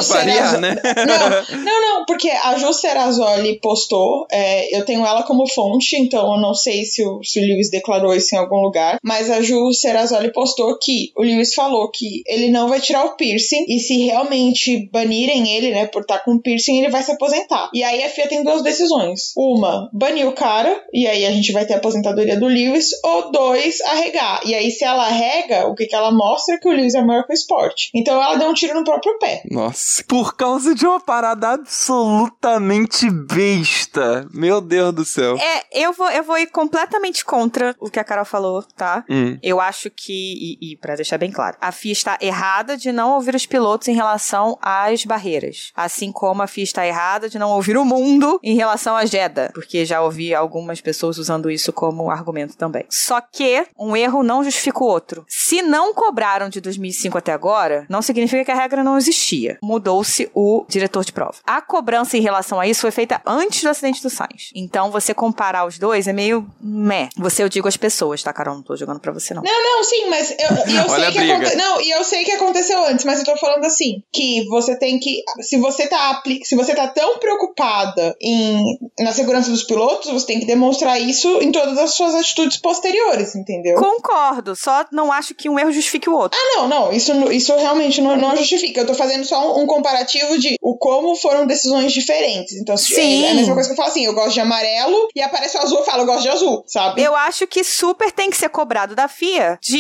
né? 0.60 0.75
Não, 1.08 1.58
não, 1.63 1.82
não, 1.82 2.06
porque 2.06 2.30
a 2.30 2.58
Ju 2.58 2.73
Serrazoli 2.73 3.60
postou, 3.62 4.25
é, 4.32 4.75
eu 4.78 4.84
tenho 4.86 5.06
ela 5.06 5.23
como 5.23 5.47
fonte, 5.47 5.95
então 5.97 6.34
eu 6.36 6.41
não 6.41 6.54
sei 6.54 6.84
se 6.84 7.04
o, 7.06 7.23
se 7.23 7.39
o 7.39 7.43
Lewis 7.45 7.69
declarou 7.69 8.13
isso 8.15 8.36
em 8.36 8.38
algum 8.38 8.58
lugar, 8.62 8.97
mas 9.04 9.30
a 9.30 9.41
Ju 9.41 9.71
Serrazoli 9.73 10.32
postou 10.34 10.78
que 10.78 11.12
o 11.17 11.21
Lewis 11.21 11.54
falou 11.54 11.89
que 11.91 12.21
ele 12.28 12.49
não 12.49 12.67
vai 12.67 12.80
tirar 12.80 13.06
o 13.06 13.15
piercing 13.15 13.65
e 13.67 13.80
se 13.80 13.97
realmente 14.06 14.89
banirem 14.91 15.49
ele, 15.56 15.71
né, 15.71 15.86
por 15.88 16.02
estar 16.02 16.19
com 16.19 16.39
piercing, 16.39 16.78
ele 16.80 16.89
vai 16.89 17.04
se 17.04 17.12
aposentar. 17.12 17.69
E 17.73 17.84
aí 17.84 18.04
a 18.04 18.10
FIA 18.10 18.28
tem 18.28 18.43
duas 18.43 18.62
decisões. 18.62 19.34
Uma, 19.36 19.89
banir 19.93 20.28
o 20.28 20.34
cara, 20.34 20.82
e 20.93 21.08
aí 21.08 21.25
a 21.25 21.32
gente 21.32 21.52
vai 21.52 21.65
ter 21.65 21.73
a 21.75 21.78
aposentadoria 21.78 22.38
do 22.39 22.47
Lewis, 22.47 22.89
ou 23.04 23.28
dois, 23.31 23.81
arregar. 23.81 24.41
E 24.45 24.53
aí 24.53 24.71
se 24.71 24.83
ela 24.83 25.05
arrega, 25.05 25.67
o 25.67 25.75
que, 25.75 25.85
que 25.85 25.95
ela 25.95 26.11
mostra 26.11 26.55
é 26.55 26.57
que 26.57 26.67
o 26.67 26.71
Lewis 26.71 26.95
é 26.95 27.01
maior 27.01 27.25
que 27.25 27.33
o 27.33 27.33
esporte. 27.33 27.89
Então 27.93 28.21
ela 28.21 28.35
deu 28.35 28.49
um 28.49 28.53
tiro 28.53 28.73
no 28.73 28.83
próprio 28.83 29.17
pé. 29.19 29.43
Nossa. 29.49 30.03
Por 30.07 30.35
causa 30.35 30.73
de 30.75 30.85
uma 30.85 30.99
parada 30.99 31.49
absolutamente 31.49 33.09
besta. 33.09 34.27
Meu 34.33 34.61
Deus 34.61 34.93
do 34.93 35.05
céu. 35.05 35.37
É, 35.37 35.65
eu 35.71 35.93
vou, 35.93 36.09
eu 36.09 36.23
vou 36.23 36.37
ir 36.37 36.47
completamente 36.47 37.23
contra 37.23 37.75
o 37.79 37.89
que 37.89 37.99
a 37.99 38.03
Carol 38.03 38.25
falou, 38.25 38.63
tá? 38.75 39.03
Hum. 39.09 39.37
Eu 39.41 39.59
acho 39.59 39.89
que, 39.89 40.57
e, 40.61 40.73
e 40.73 40.77
para 40.77 40.95
deixar 40.95 41.17
bem 41.17 41.31
claro, 41.31 41.57
a 41.59 41.71
FIA 41.71 41.91
está 41.91 42.17
errada 42.21 42.77
de 42.77 42.91
não 42.91 43.13
ouvir 43.13 43.35
os 43.35 43.45
pilotos 43.45 43.87
em 43.87 43.93
relação 43.93 44.57
às 44.61 45.03
barreiras. 45.05 45.71
Assim 45.75 46.11
como 46.11 46.41
a 46.41 46.47
FIA 46.47 46.63
está 46.63 46.87
errada 46.87 47.29
de 47.29 47.39
não 47.39 47.51
ouvir 47.51 47.77
o 47.77 47.85
mundo 47.85 48.39
em 48.43 48.55
relação 48.55 48.95
à 48.95 49.05
Jeddah. 49.05 49.51
Porque 49.53 49.85
já 49.85 50.01
ouvi 50.01 50.33
algumas 50.33 50.81
pessoas 50.81 51.17
usando 51.17 51.49
isso 51.49 51.71
como 51.71 52.09
argumento 52.09 52.57
também. 52.57 52.85
Só 52.89 53.18
que 53.21 53.65
um 53.77 53.95
erro 53.95 54.23
não 54.23 54.43
justifica 54.43 54.84
o 54.84 54.88
outro. 54.88 55.25
Se 55.27 55.62
não 55.62 55.93
cobraram 55.93 56.49
de 56.49 56.62
2005 56.62 57.17
até 57.17 57.32
agora, 57.32 57.86
não 57.89 58.01
significa 58.01 58.45
que 58.45 58.51
a 58.51 58.55
regra 58.55 58.84
não 58.84 58.97
existia. 58.97 59.58
Mudou-se 59.62 60.29
o 60.34 60.65
diretor 60.67 61.03
de 61.03 61.12
prova. 61.12 61.36
A 61.45 61.62
cobrança 61.62 62.17
em 62.17 62.21
relação 62.21 62.60
a 62.60 62.67
isso 62.67 62.82
foi 62.82 62.91
feita 62.91 63.21
antes 63.25 63.62
do 63.62 63.69
acidente 63.69 64.01
do 64.01 64.10
Sainz. 64.10 64.51
Então, 64.55 64.91
você 64.91 65.13
comparar 65.13 65.65
os 65.65 65.77
dois 65.77 66.08
é 66.08 66.13
meio 66.13 66.47
meh. 66.62 67.10
Você, 67.17 67.43
eu 67.43 67.49
digo 67.49 67.67
as 67.67 67.77
pessoas, 67.77 68.21
tá, 68.23 68.34
Carol? 68.34 68.55
Não 68.55 68.63
tô 68.63 68.75
jogando 68.75 68.99
pra 68.99 69.12
você, 69.12 69.34
não. 69.34 69.43
Não, 69.43 69.63
não, 69.63 69.84
sim, 69.84 70.10
mas 70.10 70.32
eu, 70.32 70.49
eu 70.75 70.89
sei 70.95 71.12
que 71.12 71.32
aconte... 71.32 71.55
Não, 71.55 71.82
e 71.82 71.91
eu 71.91 72.03
sei 72.03 72.23
que 72.23 72.32
aconteceu 72.32 72.84
antes, 72.86 73.05
mas 73.05 73.19
eu 73.19 73.25
tô 73.25 73.38
falando 73.38 73.65
assim, 73.65 74.03
que 74.12 74.45
você 74.49 74.77
tem 74.77 74.99
que. 74.99 75.23
Se 75.41 75.58
você 75.58 75.88
tá 75.88 76.12
apli... 76.12 76.43
se 76.43 76.55
você 76.55 76.73
tá 76.75 76.88
tão 76.88 77.19
preocupada 77.19 78.15
em 78.21 78.77
na 78.99 79.12
segurança 79.12 79.49
dos 79.49 79.63
pilotos, 79.63 80.12
você 80.12 80.25
tem 80.25 80.39
que 80.39 80.45
demonstrar 80.45 80.99
isso 80.99 81.41
em 81.41 81.51
todas 81.51 81.77
as 81.77 81.93
suas 81.93 82.15
atitudes 82.15 82.58
posteriores, 82.58 82.98
entendeu? 83.38 83.75
Concordo, 83.75 84.55
só 84.55 84.85
não 84.91 85.12
acho 85.12 85.33
que 85.35 85.49
um 85.49 85.57
erro 85.59 85.71
justifique 85.71 86.09
o 86.09 86.13
outro. 86.15 86.38
Ah, 86.39 86.57
não, 86.57 86.67
não, 86.67 86.91
isso, 86.93 87.12
isso 87.31 87.55
realmente 87.55 88.01
não, 88.01 88.15
não 88.15 88.35
justifica. 88.35 88.81
Eu 88.81 88.88
tô 88.88 88.93
fazendo 88.93 89.23
só 89.25 89.57
um, 89.57 89.63
um 89.63 89.67
comparativo 89.67 90.38
de 90.39 90.55
o 90.62 90.77
como 90.77 91.15
foram 91.15 91.45
decisões 91.47 91.91
diferentes. 91.93 92.55
Então, 92.55 92.75
se- 92.77 92.95
Sim. 92.95 93.25
é 93.25 93.31
a 93.31 93.33
mesma 93.33 93.53
coisa 93.53 93.69
que 93.69 93.73
eu 93.73 93.77
falo 93.77 93.89
assim, 93.89 94.05
eu 94.05 94.13
gosto 94.13 94.33
de 94.33 94.39
amarelo 94.39 95.07
e 95.15 95.21
aparece 95.21 95.57
o 95.57 95.62
azul, 95.62 95.79
eu 95.79 95.85
falo, 95.85 96.01
eu 96.03 96.05
gosto 96.05 96.21
de 96.23 96.29
azul, 96.29 96.63
sabe? 96.67 97.01
Eu 97.01 97.15
acho 97.15 97.45
que 97.47 97.63
super 97.63 98.12
tem 98.12 98.29
que 98.29 98.38
ser 98.38 98.49
cobrado 98.49 98.95
da 98.95 99.07
FIA 99.07 99.57
de 99.62 99.77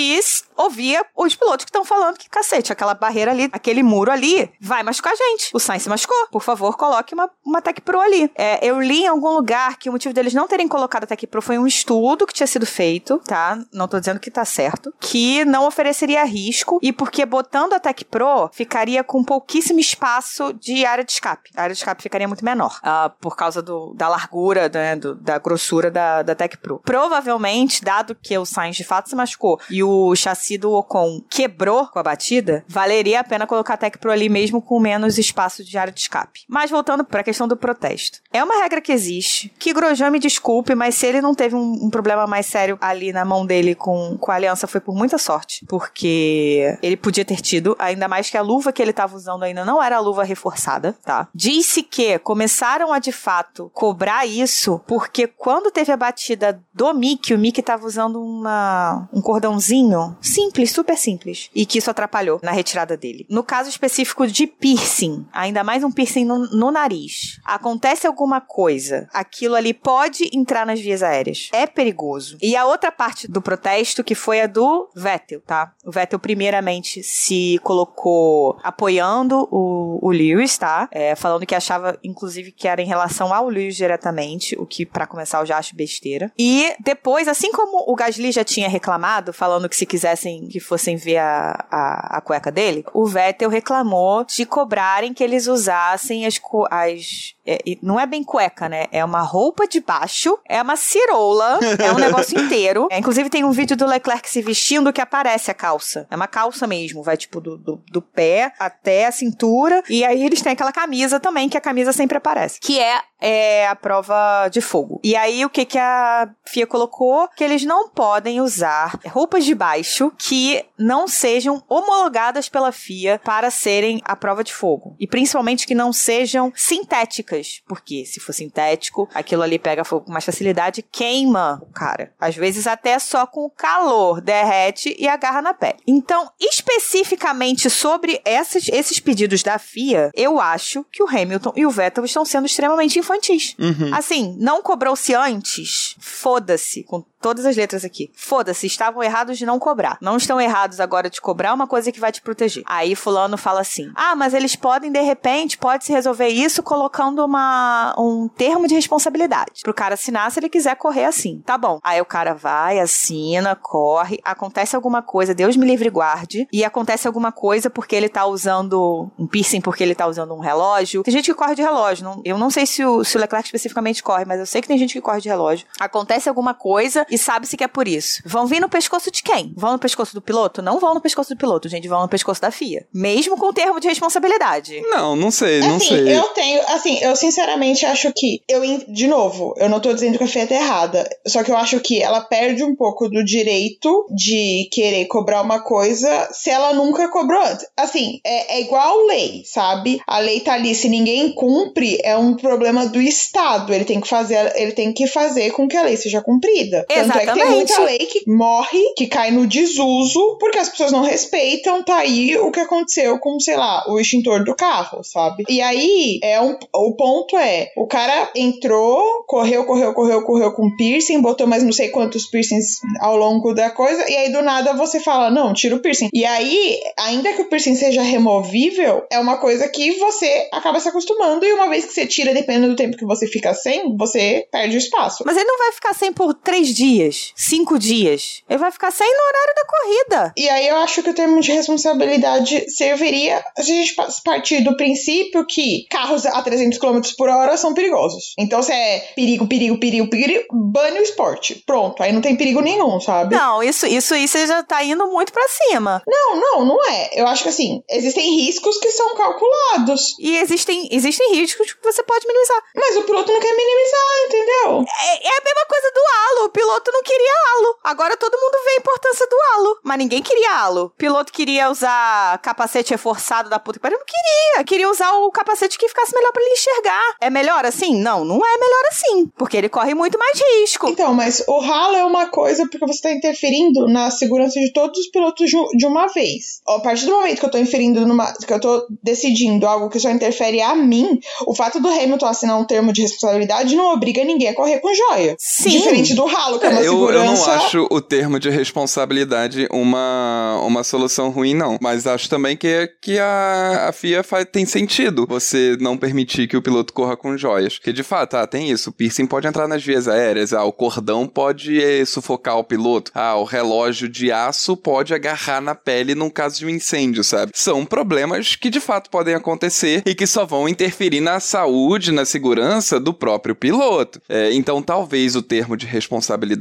ouvir 0.63 1.03
os 1.15 1.35
pilotos 1.35 1.65
que 1.65 1.69
estão 1.69 1.85
falando 1.85 2.17
que, 2.17 2.29
cacete, 2.29 2.71
aquela 2.71 2.93
barreira 2.93 3.31
ali, 3.31 3.49
aquele 3.51 3.81
muro 3.83 4.11
ali, 4.11 4.51
vai 4.59 4.83
machucar 4.83 5.13
a 5.13 5.15
gente. 5.15 5.49
O 5.53 5.59
Sainz 5.59 5.83
se 5.83 5.89
machucou. 5.89 6.27
Por 6.31 6.41
favor, 6.43 6.75
coloque 6.77 7.13
uma, 7.13 7.29
uma 7.45 7.61
Tech 7.61 7.81
Pro 7.81 7.99
ali. 7.99 8.31
É, 8.35 8.65
eu 8.65 8.79
li 8.81 9.03
em 9.03 9.07
algum 9.07 9.29
lugar 9.35 9.77
que 9.77 9.89
o 9.89 9.91
motivo 9.91 10.13
deles 10.13 10.33
não 10.33 10.47
terem 10.47 10.67
colocado 10.67 11.03
a 11.03 11.07
Tech 11.07 11.25
Pro 11.27 11.41
foi 11.41 11.57
um 11.57 11.65
estudo 11.67 12.25
que 12.27 12.33
tinha 12.33 12.47
sido 12.47 12.65
feito, 12.65 13.19
tá? 13.25 13.57
Não 13.73 13.87
tô 13.87 13.99
dizendo 13.99 14.19
que 14.19 14.29
tá 14.31 14.43
certo. 14.45 14.93
Que 14.99 15.43
não 15.45 15.65
ofereceria 15.65 16.23
risco 16.25 16.79
e 16.81 16.91
porque 16.91 17.25
botando 17.25 17.73
a 17.73 17.79
Tech 17.79 18.03
Pro 18.05 18.49
ficaria 18.53 19.03
com 19.03 19.23
pouquíssimo 19.23 19.79
espaço 19.79 20.53
de 20.53 20.85
área 20.85 21.03
de 21.03 21.11
escape. 21.11 21.49
A 21.55 21.63
área 21.63 21.73
de 21.73 21.79
escape 21.79 22.01
ficaria 22.03 22.27
muito 22.27 22.43
menor. 22.43 22.79
ah, 22.83 23.11
por 23.21 23.35
causa 23.35 23.61
do, 23.61 23.93
da 23.95 24.07
largura, 24.07 24.69
né, 24.69 24.95
do- 24.95 25.15
da 25.15 25.37
grossura 25.37 25.89
da, 25.91 26.21
da 26.23 26.35
Tech 26.35 26.57
Pro. 26.57 26.79
Provavelmente, 26.79 27.83
dado 27.83 28.15
que 28.15 28.37
o 28.37 28.45
Sainz 28.45 28.75
de 28.75 28.83
fato 28.83 29.09
se 29.09 29.15
machucou 29.15 29.59
e 29.69 29.83
o 29.83 30.15
chassi 30.15 30.48
do 30.57 30.71
Ocon 30.71 31.21
quebrou 31.29 31.87
com 31.87 31.99
a 31.99 32.03
batida, 32.03 32.63
valeria 32.67 33.19
a 33.19 33.23
pena 33.23 33.47
colocar 33.47 33.75
a 33.75 33.77
Tech 33.77 33.97
Pro 33.97 34.11
ali 34.11 34.29
mesmo 34.29 34.61
com 34.61 34.79
menos 34.79 35.17
espaço 35.17 35.63
de 35.63 35.77
área 35.77 35.93
de 35.93 36.01
escape. 36.01 36.41
Mas 36.47 36.71
voltando 36.71 37.03
para 37.03 37.21
a 37.21 37.23
questão 37.23 37.47
do 37.47 37.57
protesto. 37.57 38.19
É 38.31 38.43
uma 38.43 38.61
regra 38.61 38.81
que 38.81 38.91
existe, 38.91 39.53
que 39.59 39.73
Grosjean 39.73 40.09
me 40.09 40.19
desculpe, 40.19 40.75
mas 40.75 40.95
se 40.95 41.07
ele 41.07 41.21
não 41.21 41.33
teve 41.33 41.55
um, 41.55 41.85
um 41.85 41.89
problema 41.89 42.25
mais 42.27 42.45
sério 42.45 42.77
ali 42.81 43.11
na 43.11 43.25
mão 43.25 43.45
dele 43.45 43.75
com, 43.75 44.17
com 44.17 44.31
a 44.31 44.35
aliança, 44.35 44.67
foi 44.67 44.81
por 44.81 44.95
muita 44.95 45.17
sorte. 45.17 45.65
Porque 45.67 46.77
ele 46.81 46.97
podia 46.97 47.25
ter 47.25 47.41
tido, 47.41 47.75
ainda 47.79 48.07
mais 48.07 48.29
que 48.29 48.37
a 48.37 48.41
luva 48.41 48.71
que 48.71 48.81
ele 48.81 48.91
estava 48.91 49.15
usando 49.15 49.43
ainda 49.43 49.65
não 49.65 49.81
era 49.81 49.97
a 49.97 49.99
luva 49.99 50.23
reforçada, 50.23 50.95
tá? 51.03 51.27
Disse 51.33 51.83
que 51.83 52.19
começaram 52.19 52.91
a 52.93 52.99
de 52.99 53.11
fato 53.11 53.71
cobrar 53.73 54.25
isso 54.25 54.81
porque 54.87 55.27
quando 55.27 55.71
teve 55.71 55.91
a 55.91 55.97
batida 55.97 56.61
do 56.73 56.93
Mickey, 56.93 57.33
o 57.33 57.39
Mickey 57.39 57.61
estava 57.61 57.85
usando 57.85 58.21
uma, 58.21 59.07
um 59.13 59.21
cordãozinho 59.21 60.17
simples, 60.39 60.71
super 60.71 60.97
simples, 60.97 61.49
e 61.53 61.65
que 61.65 61.79
isso 61.79 61.91
atrapalhou 61.91 62.39
na 62.41 62.51
retirada 62.51 62.95
dele. 62.95 63.25
No 63.29 63.43
caso 63.43 63.69
específico 63.69 64.25
de 64.25 64.47
piercing, 64.47 65.27
ainda 65.33 65.65
mais 65.65 65.83
um 65.83 65.91
piercing 65.91 66.23
no, 66.23 66.47
no 66.51 66.71
nariz, 66.71 67.39
acontece 67.43 68.07
alguma 68.07 68.39
coisa, 68.39 69.09
aquilo 69.13 69.55
ali 69.55 69.73
pode 69.73 70.29
entrar 70.33 70.65
nas 70.65 70.79
vias 70.79 71.03
aéreas. 71.03 71.49
É 71.51 71.67
perigoso. 71.67 72.37
E 72.41 72.55
a 72.55 72.65
outra 72.65 72.89
parte 72.89 73.27
do 73.27 73.41
protesto, 73.41 74.03
que 74.03 74.15
foi 74.15 74.39
a 74.39 74.47
do 74.47 74.89
Vettel, 74.95 75.41
tá? 75.41 75.73
O 75.85 75.91
Vettel, 75.91 76.19
primeiramente, 76.19 77.03
se 77.03 77.59
colocou 77.61 78.57
apoiando 78.63 79.45
o, 79.51 79.99
o 80.01 80.09
Lewis, 80.11 80.57
tá? 80.57 80.87
É, 80.91 81.15
falando 81.15 81.45
que 81.45 81.55
achava, 81.55 81.99
inclusive, 82.01 82.53
que 82.53 82.67
era 82.67 82.81
em 82.81 82.87
relação 82.87 83.33
ao 83.33 83.49
Lewis 83.49 83.75
diretamente, 83.75 84.55
o 84.57 84.65
que, 84.65 84.85
pra 84.85 85.05
começar, 85.05 85.39
eu 85.39 85.45
já 85.45 85.57
acho 85.57 85.75
besteira. 85.75 86.31
E 86.39 86.73
depois, 86.79 87.27
assim 87.27 87.51
como 87.51 87.83
o 87.91 87.95
Gasly 87.95 88.31
já 88.31 88.45
tinha 88.45 88.69
reclamado, 88.69 89.33
falando 89.33 89.67
que 89.67 89.75
se 89.75 89.85
quisessem 89.85 90.28
que 90.47 90.59
fossem 90.59 90.95
ver 90.95 91.17
a, 91.17 91.65
a, 91.71 92.17
a 92.17 92.21
cueca 92.21 92.51
dele, 92.51 92.85
o 92.93 93.05
Vettel 93.05 93.49
reclamou 93.49 94.25
de 94.25 94.45
cobrarem 94.45 95.13
que 95.13 95.23
eles 95.23 95.47
usassem 95.47 96.25
as, 96.25 96.39
as 96.69 97.35
é, 97.49 97.77
não 97.81 97.99
é 97.99 98.05
bem 98.05 98.23
cueca, 98.23 98.69
né? 98.69 98.85
É 98.91 99.03
uma 99.03 99.21
roupa 99.21 99.67
de 99.67 99.79
baixo, 99.79 100.37
é 100.47 100.61
uma 100.61 100.75
cirola, 100.75 101.59
é 101.83 101.91
um 101.91 101.97
negócio 101.97 102.37
inteiro. 102.39 102.87
É, 102.91 102.99
inclusive 102.99 103.29
tem 103.29 103.43
um 103.43 103.51
vídeo 103.51 103.75
do 103.75 103.87
Leclerc 103.87 104.29
se 104.29 104.41
vestindo 104.41 104.93
que 104.93 105.01
aparece 105.01 105.49
a 105.49 105.53
calça. 105.53 106.05
É 106.11 106.15
uma 106.15 106.27
calça 106.27 106.67
mesmo, 106.67 107.01
vai 107.01 107.17
tipo 107.17 107.41
do, 107.41 107.57
do, 107.57 107.81
do 107.91 108.01
pé 108.01 108.53
até 108.59 109.07
a 109.07 109.11
cintura. 109.11 109.83
E 109.89 110.05
aí 110.05 110.23
eles 110.23 110.41
têm 110.41 110.53
aquela 110.53 110.71
camisa 110.71 111.19
também, 111.19 111.49
que 111.49 111.57
a 111.57 111.61
camisa 111.61 111.91
sempre 111.91 112.17
aparece. 112.17 112.59
Que 112.59 112.79
é, 112.79 113.01
é 113.19 113.67
a 113.67 113.75
prova 113.75 114.47
de 114.49 114.61
fogo. 114.61 114.99
E 115.03 115.15
aí 115.15 115.43
o 115.43 115.49
que, 115.49 115.65
que 115.65 115.77
a 115.77 116.29
FIA 116.45 116.67
colocou? 116.67 117.27
Que 117.35 117.43
eles 117.43 117.63
não 117.63 117.89
podem 117.89 118.41
usar 118.41 118.99
roupas 119.07 119.43
de 119.43 119.55
baixo 119.55 120.11
que 120.17 120.63
não 120.77 121.07
sejam 121.07 121.63
homologadas 121.67 122.47
pela 122.47 122.71
FIA 122.71 123.19
para 123.23 123.49
serem 123.49 124.01
a 124.05 124.15
prova 124.15 124.43
de 124.43 124.53
fogo. 124.53 124.95
E 124.99 125.07
principalmente 125.07 125.65
que 125.65 125.75
não 125.75 125.91
sejam 125.91 126.51
sintéticas. 126.55 127.38
Porque 127.67 128.05
se 128.05 128.19
for 128.19 128.33
sintético, 128.33 129.09
aquilo 129.13 129.41
ali 129.41 129.57
pega 129.57 129.83
fogo 129.83 130.05
com 130.05 130.11
mais 130.11 130.25
facilidade 130.25 130.81
queima 130.81 131.59
o 131.61 131.71
cara. 131.71 132.13
Às 132.19 132.35
vezes 132.35 132.67
até 132.67 132.97
só 132.99 133.25
com 133.25 133.45
o 133.45 133.49
calor 133.49 134.21
derrete 134.21 134.95
e 134.97 135.07
agarra 135.07 135.41
na 135.41 135.53
pele. 135.53 135.79
Então, 135.87 136.29
especificamente 136.39 137.69
sobre 137.69 138.21
essas, 138.25 138.67
esses 138.69 138.99
pedidos 138.99 139.43
da 139.43 139.57
FIA, 139.57 140.11
eu 140.13 140.39
acho 140.39 140.85
que 140.91 141.03
o 141.03 141.07
Hamilton 141.07 141.53
e 141.55 141.65
o 141.65 141.71
Vettel 141.71 142.05
estão 142.05 142.25
sendo 142.25 142.45
extremamente 142.45 142.99
infantis. 142.99 143.55
Assim, 143.93 144.35
não 144.39 144.61
cobrou-se 144.61 145.13
antes? 145.13 145.95
Foda-se, 145.99 146.83
com 146.83 147.03
todas 147.21 147.45
as 147.45 147.55
letras 147.55 147.83
aqui. 147.85 148.11
Foda-se, 148.15 148.67
estavam 148.67 149.01
errados 149.03 149.37
de 149.37 149.45
não 149.45 149.59
cobrar. 149.59 149.97
Não 150.01 150.17
estão 150.17 150.39
errados 150.39 150.79
agora 150.79 151.09
de 151.09 151.21
cobrar 151.21 151.53
uma 151.53 151.67
coisa 151.67 151.91
que 151.91 151.99
vai 151.99 152.11
te 152.11 152.21
proteger. 152.21 152.63
Aí 152.65 152.95
fulano 152.95 153.37
fala 153.37 153.61
assim: 153.61 153.91
"Ah, 153.95 154.15
mas 154.15 154.33
eles 154.33 154.55
podem 154.55 154.91
de 154.91 155.01
repente, 155.01 155.57
pode 155.57 155.85
se 155.85 155.91
resolver 155.91 156.27
isso 156.27 156.63
colocando 156.63 157.23
uma 157.25 157.93
um 157.97 158.27
termo 158.27 158.67
de 158.67 158.75
responsabilidade 158.75 159.61
pro 159.63 159.73
cara 159.73 159.93
assinar 159.93 160.31
se 160.31 160.39
ele 160.39 160.49
quiser 160.49 160.75
correr 160.75 161.05
assim". 161.05 161.41
Tá 161.45 161.57
bom. 161.57 161.79
Aí 161.83 161.99
o 162.01 162.05
cara 162.05 162.33
vai, 162.33 162.79
assina, 162.79 163.55
corre, 163.55 164.19
acontece 164.23 164.75
alguma 164.75 165.01
coisa, 165.01 165.33
Deus 165.33 165.55
me 165.55 165.65
livre 165.65 165.89
guarde, 165.89 166.47
e 166.51 166.63
acontece 166.63 167.07
alguma 167.07 167.31
coisa 167.31 167.69
porque 167.69 167.95
ele 167.95 168.09
tá 168.09 168.25
usando 168.25 169.09
um 169.17 169.27
piercing 169.27 169.61
porque 169.61 169.83
ele 169.83 169.95
tá 169.95 170.07
usando 170.07 170.33
um 170.33 170.39
relógio. 170.39 171.03
Tem 171.03 171.11
gente 171.13 171.25
que 171.25 171.33
corre 171.33 171.55
de 171.55 171.61
relógio, 171.61 172.03
não- 172.03 172.21
eu 172.25 172.37
não 172.37 172.49
sei 172.49 172.65
se 172.65 172.83
o, 172.85 173.03
se 173.03 173.17
o 173.17 173.19
Leclerc 173.19 173.47
especificamente 173.47 174.01
corre, 174.03 174.25
mas 174.25 174.39
eu 174.39 174.45
sei 174.45 174.61
que 174.61 174.67
tem 174.67 174.77
gente 174.77 174.93
que 174.93 175.01
corre 175.01 175.21
de 175.21 175.29
relógio. 175.29 175.65
Acontece 175.79 176.29
alguma 176.29 176.53
coisa 176.53 177.05
e 177.09 177.17
sabe-se 177.17 177.57
que 177.57 177.63
é 177.63 177.67
por 177.67 177.87
isso. 177.87 178.21
Vão 178.25 178.45
vir 178.45 178.59
no 178.59 178.69
pescoço 178.69 179.11
de 179.11 179.21
quem? 179.23 179.53
Vão 179.55 179.73
no 179.73 179.79
pescoço 179.79 180.13
do 180.13 180.21
piloto? 180.21 180.61
Não 180.61 180.79
vão 180.79 180.93
no 180.93 181.01
pescoço 181.01 181.29
do 181.29 181.37
piloto, 181.37 181.69
gente, 181.69 181.87
vão 181.87 182.01
no 182.01 182.09
pescoço 182.09 182.41
da 182.41 182.51
FIA. 182.51 182.85
Mesmo 182.93 183.37
com 183.37 183.47
o 183.47 183.53
termo 183.53 183.79
de 183.79 183.87
responsabilidade. 183.87 184.81
Não, 184.89 185.15
não 185.15 185.31
sei, 185.31 185.59
não 185.59 185.77
assim, 185.77 185.87
sei. 185.87 186.17
eu 186.17 186.23
tenho, 186.29 186.61
assim, 186.67 186.99
eu 187.01 187.15
sinceramente 187.15 187.85
acho 187.85 188.11
que 188.13 188.41
eu 188.47 188.59
de 188.87 189.07
novo, 189.07 189.53
eu 189.57 189.69
não 189.69 189.79
tô 189.79 189.93
dizendo 189.93 190.17
que 190.17 190.23
a 190.23 190.27
Fia 190.27 190.47
tá 190.47 190.55
errada, 190.55 191.09
só 191.25 191.43
que 191.43 191.51
eu 191.51 191.57
acho 191.57 191.79
que 191.79 192.01
ela 192.01 192.21
perde 192.21 192.63
um 192.63 192.75
pouco 192.75 193.09
do 193.09 193.23
direito 193.23 194.07
de 194.15 194.69
querer 194.71 195.05
cobrar 195.05 195.41
uma 195.41 195.61
coisa 195.63 196.29
se 196.31 196.49
ela 196.49 196.73
nunca 196.73 197.09
cobrou 197.09 197.41
antes. 197.41 197.65
Assim, 197.77 198.19
é, 198.25 198.57
é 198.57 198.61
igual 198.61 199.05
lei, 199.05 199.43
sabe? 199.45 199.99
A 200.07 200.19
lei 200.19 200.39
tá 200.41 200.53
ali, 200.53 200.75
se 200.75 200.89
ninguém 200.89 201.33
cumpre, 201.33 201.97
é 202.03 202.15
um 202.15 202.35
problema 202.35 202.85
do 202.87 203.01
Estado. 203.01 203.73
Ele 203.73 203.85
tem 203.85 203.99
que 203.99 204.07
fazer, 204.07 204.53
ele 204.55 204.71
tem 204.71 204.93
que 204.93 205.07
fazer 205.07 205.51
com 205.51 205.67
que 205.67 205.77
a 205.77 205.83
lei 205.83 205.97
seja 205.97 206.21
cumprida. 206.21 206.85
Tanto 207.01 207.17
é 207.17 207.25
que 207.25 207.33
tem 207.33 207.41
Exatamente. 207.41 207.55
muita 207.55 207.83
lei 207.83 207.97
que 207.99 208.29
morre, 208.29 208.93
que 208.95 209.07
cai 209.07 209.31
no 209.31 209.47
desuso, 209.47 210.37
porque 210.39 210.59
as 210.59 210.69
pessoas 210.69 210.91
não 210.91 211.01
respeitam. 211.01 211.83
Tá 211.83 211.97
aí 211.97 212.37
o 212.37 212.51
que 212.51 212.59
aconteceu 212.59 213.19
com, 213.19 213.39
sei 213.39 213.55
lá, 213.55 213.85
o 213.87 213.99
extintor 213.99 214.43
do 214.43 214.55
carro, 214.55 215.03
sabe? 215.03 215.43
E 215.47 215.61
aí 215.61 216.19
é 216.23 216.39
um 216.41 216.57
o 216.73 216.95
ponto 216.95 217.37
é: 217.37 217.71
o 217.75 217.87
cara 217.87 218.31
entrou, 218.35 219.23
correu, 219.27 219.65
correu, 219.65 219.93
correu, 219.93 220.23
correu 220.23 220.51
com 220.53 220.75
piercing, 220.75 221.21
botou 221.21 221.47
mais 221.47 221.63
não 221.63 221.71
sei 221.71 221.89
quantos 221.89 222.25
piercings 222.25 222.79
ao 222.99 223.17
longo 223.17 223.53
da 223.53 223.69
coisa, 223.69 224.09
e 224.09 224.15
aí 224.15 224.31
do 224.31 224.41
nada 224.41 224.73
você 224.73 224.99
fala: 224.99 225.29
não, 225.29 225.53
tira 225.53 225.75
o 225.75 225.79
piercing. 225.79 226.09
E 226.13 226.25
aí, 226.25 226.79
ainda 226.97 227.33
que 227.33 227.41
o 227.41 227.49
piercing 227.49 227.75
seja 227.75 228.01
removível, 228.01 229.03
é 229.11 229.19
uma 229.19 229.37
coisa 229.37 229.67
que 229.67 229.97
você 229.97 230.49
acaba 230.51 230.79
se 230.79 230.89
acostumando, 230.89 231.45
e 231.45 231.53
uma 231.53 231.69
vez 231.69 231.85
que 231.85 231.93
você 231.93 232.05
tira, 232.05 232.33
dependendo 232.33 232.69
do 232.69 232.75
tempo 232.75 232.97
que 232.97 233.05
você 233.05 233.27
fica 233.27 233.53
sem, 233.53 233.95
você 233.97 234.47
perde 234.51 234.75
o 234.75 234.79
espaço. 234.79 235.23
Mas 235.25 235.37
ele 235.37 235.45
não 235.45 235.57
vai 235.57 235.71
ficar 235.71 235.93
sem 235.93 236.11
por 236.11 236.33
três 236.33 236.73
dias, 236.73 236.88
cinco 237.35 237.77
dias. 237.77 238.41
Ele 238.49 238.59
vai 238.59 238.71
ficar 238.71 238.91
sem 238.91 239.07
no 239.07 239.23
horário 239.27 239.55
da 239.55 239.65
corrida. 239.65 240.33
E 240.37 240.49
aí 240.49 240.67
eu 240.67 240.77
acho 240.77 241.03
que 241.03 241.09
o 241.09 241.13
termo 241.13 241.39
de 241.41 241.51
responsabilidade 241.51 242.69
serviria 242.69 243.43
se 243.57 243.71
a 243.71 243.75
gente 243.75 243.95
partir 244.23 244.61
do 244.63 244.75
princípio 244.75 245.45
que 245.45 245.85
carros 245.89 246.25
a 246.25 246.41
300 246.41 246.77
km 246.77 246.99
por 247.17 247.29
hora 247.29 247.57
são 247.57 247.73
perigosos. 247.73 248.33
Então 248.37 248.61
se 248.61 248.71
é 248.71 248.99
perigo, 249.15 249.47
perigo, 249.47 249.79
perigo, 249.79 250.09
perigo, 250.09 250.45
bane 250.51 250.99
o 250.99 251.03
esporte. 251.03 251.63
Pronto, 251.65 252.01
aí 252.01 252.11
não 252.11 252.21
tem 252.21 252.35
perigo 252.35 252.61
nenhum, 252.61 252.99
sabe? 252.99 253.35
Não, 253.35 253.61
isso, 253.61 253.85
isso 253.85 254.13
aí 254.13 254.27
você 254.27 254.47
já 254.47 254.63
tá 254.63 254.83
indo 254.83 255.05
muito 255.07 255.31
pra 255.31 255.47
cima. 255.47 256.01
Não, 256.07 256.35
não, 256.35 256.65
não 256.65 256.85
é. 256.85 257.09
Eu 257.13 257.27
acho 257.27 257.43
que 257.43 257.49
assim, 257.49 257.81
existem 257.89 258.35
riscos 258.37 258.77
que 258.77 258.91
são 258.91 259.15
calculados. 259.15 260.15
E 260.19 260.37
existem, 260.37 260.87
existem 260.91 261.35
riscos 261.35 261.73
que 261.73 261.83
você 261.83 262.03
pode 262.03 262.25
minimizar. 262.27 262.63
Mas 262.75 262.97
o 262.97 263.03
piloto 263.03 263.31
não 263.31 263.39
quer 263.39 263.55
minimizar, 263.55 263.99
entendeu? 264.25 264.85
É, 265.01 265.27
é 265.27 265.37
a 265.37 265.43
mesma 265.43 265.65
coisa 265.67 265.91
do 265.93 265.99
halo. 265.99 266.45
O 266.45 266.49
piloto 266.49 266.78
não 266.91 267.03
queria 267.03 267.31
halo. 267.31 267.77
Agora 267.83 268.17
todo 268.17 268.39
mundo 268.39 268.63
vê 268.65 268.71
a 268.71 268.77
importância 268.77 269.27
do 269.27 269.35
halo. 269.35 269.79
Mas 269.83 269.97
ninguém 269.97 270.21
queria 270.21 270.51
halo. 270.59 270.85
O 270.85 270.89
piloto 270.89 271.31
queria 271.31 271.69
usar 271.69 272.37
capacete 272.39 272.91
reforçado 272.91 273.49
da 273.49 273.59
puta 273.59 273.79
que 273.79 273.81
pariu. 273.81 273.97
Não 273.97 274.05
queria. 274.05 274.63
Queria 274.63 274.89
usar 274.89 275.11
o 275.13 275.31
capacete 275.31 275.77
que 275.77 275.87
ficasse 275.87 276.13
melhor 276.13 276.31
para 276.31 276.41
ele 276.41 276.53
enxergar. 276.53 277.15
É 277.21 277.29
melhor 277.29 277.65
assim? 277.65 277.95
Não, 277.99 278.23
não 278.23 278.37
é 278.37 278.57
melhor 278.57 278.83
assim. 278.89 279.27
Porque 279.37 279.57
ele 279.57 279.69
corre 279.69 279.93
muito 279.93 280.17
mais 280.17 280.39
risco. 280.57 280.87
Então, 280.89 281.13
mas 281.13 281.43
o 281.47 281.59
halo 281.59 281.95
é 281.95 282.05
uma 282.05 282.27
coisa 282.27 282.63
porque 282.63 282.85
você 282.85 283.01
tá 283.01 283.11
interferindo 283.11 283.87
na 283.87 284.09
segurança 284.09 284.59
de 284.59 284.71
todos 284.71 284.99
os 284.99 285.07
pilotos 285.07 285.49
de 285.49 285.85
uma 285.85 286.07
vez. 286.07 286.61
A 286.67 286.79
partir 286.79 287.05
do 287.05 287.11
momento 287.11 287.39
que 287.39 287.45
eu 287.45 287.51
tô 287.51 287.57
inferindo 287.57 288.05
numa. 288.05 288.33
que 288.33 288.53
eu 288.53 288.59
tô 288.59 288.87
decidindo 289.03 289.67
algo 289.67 289.89
que 289.89 289.99
só 289.99 290.09
interfere 290.09 290.61
a 290.61 290.75
mim, 290.75 291.19
o 291.45 291.55
fato 291.55 291.79
do 291.79 291.87
Hamilton 291.87 292.25
assinar 292.25 292.59
um 292.59 292.65
termo 292.65 292.93
de 292.93 293.01
responsabilidade 293.01 293.75
não 293.75 293.93
obriga 293.93 294.23
ninguém 294.23 294.49
a 294.49 294.55
correr 294.55 294.79
com 294.79 294.93
joia. 294.93 295.35
Sim. 295.39 295.69
Diferente 295.69 296.13
do 296.13 296.25
ralo, 296.25 296.59
que 296.59 296.68
é 296.69 296.73
uma 296.73 296.81
eu, 296.81 296.91
segurança. 296.93 297.25
eu 297.25 297.25
não 297.25 297.51
acho 297.53 297.87
o 297.89 298.01
termo 298.01 298.39
de 298.39 298.49
responsabilidade 298.49 299.67
uma, 299.71 300.61
uma 300.65 300.83
solução 300.83 301.29
ruim, 301.29 301.53
não. 301.53 301.77
Mas 301.81 302.05
acho 302.05 302.29
também 302.29 302.55
que, 302.55 302.91
que 303.01 303.17
a, 303.17 303.87
a 303.89 303.91
FIA 303.91 304.23
faz, 304.23 304.45
tem 304.51 304.65
sentido 304.65 305.25
você 305.27 305.77
não 305.79 305.97
permitir 305.97 306.47
que 306.47 306.57
o 306.57 306.61
piloto 306.61 306.93
corra 306.93 307.17
com 307.17 307.37
joias. 307.37 307.77
Porque, 307.77 307.93
de 307.93 308.03
fato, 308.03 308.35
ah, 308.35 308.47
tem 308.47 308.69
isso. 308.69 308.89
O 308.89 308.93
piercing 308.93 309.25
pode 309.25 309.47
entrar 309.47 309.67
nas 309.67 309.83
vias 309.83 310.07
aéreas. 310.07 310.53
Ah, 310.53 310.63
o 310.63 310.71
cordão 310.71 311.27
pode 311.27 311.81
eh, 311.81 312.05
sufocar 312.05 312.57
o 312.57 312.63
piloto. 312.63 313.11
Ah, 313.13 313.35
o 313.35 313.43
relógio 313.43 314.07
de 314.07 314.31
aço 314.31 314.77
pode 314.77 315.13
agarrar 315.13 315.61
na 315.61 315.75
pele 315.75 316.15
num 316.15 316.29
caso 316.29 316.59
de 316.59 316.65
um 316.65 316.69
incêndio, 316.69 317.23
sabe? 317.23 317.51
São 317.55 317.85
problemas 317.85 318.55
que, 318.55 318.69
de 318.69 318.79
fato, 318.79 319.09
podem 319.09 319.35
acontecer 319.35 320.03
e 320.05 320.13
que 320.13 320.27
só 320.27 320.45
vão 320.45 320.67
interferir 320.67 321.21
na 321.21 321.39
saúde, 321.39 322.11
na 322.11 322.25
segurança 322.25 322.99
do 322.99 323.13
próprio 323.13 323.55
piloto. 323.55 324.21
É, 324.27 324.53
então, 324.53 324.81
talvez 324.81 325.35
o 325.35 325.41
termo 325.41 325.75
de 325.75 325.85
responsabilidade 325.85 326.58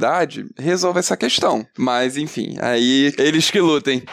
resolva 0.57 0.99
essa 0.99 1.17
questão. 1.17 1.65
Mas, 1.77 2.17
enfim, 2.17 2.55
aí 2.61 3.13
eles 3.17 3.49
que 3.49 3.59
lutem. 3.59 4.03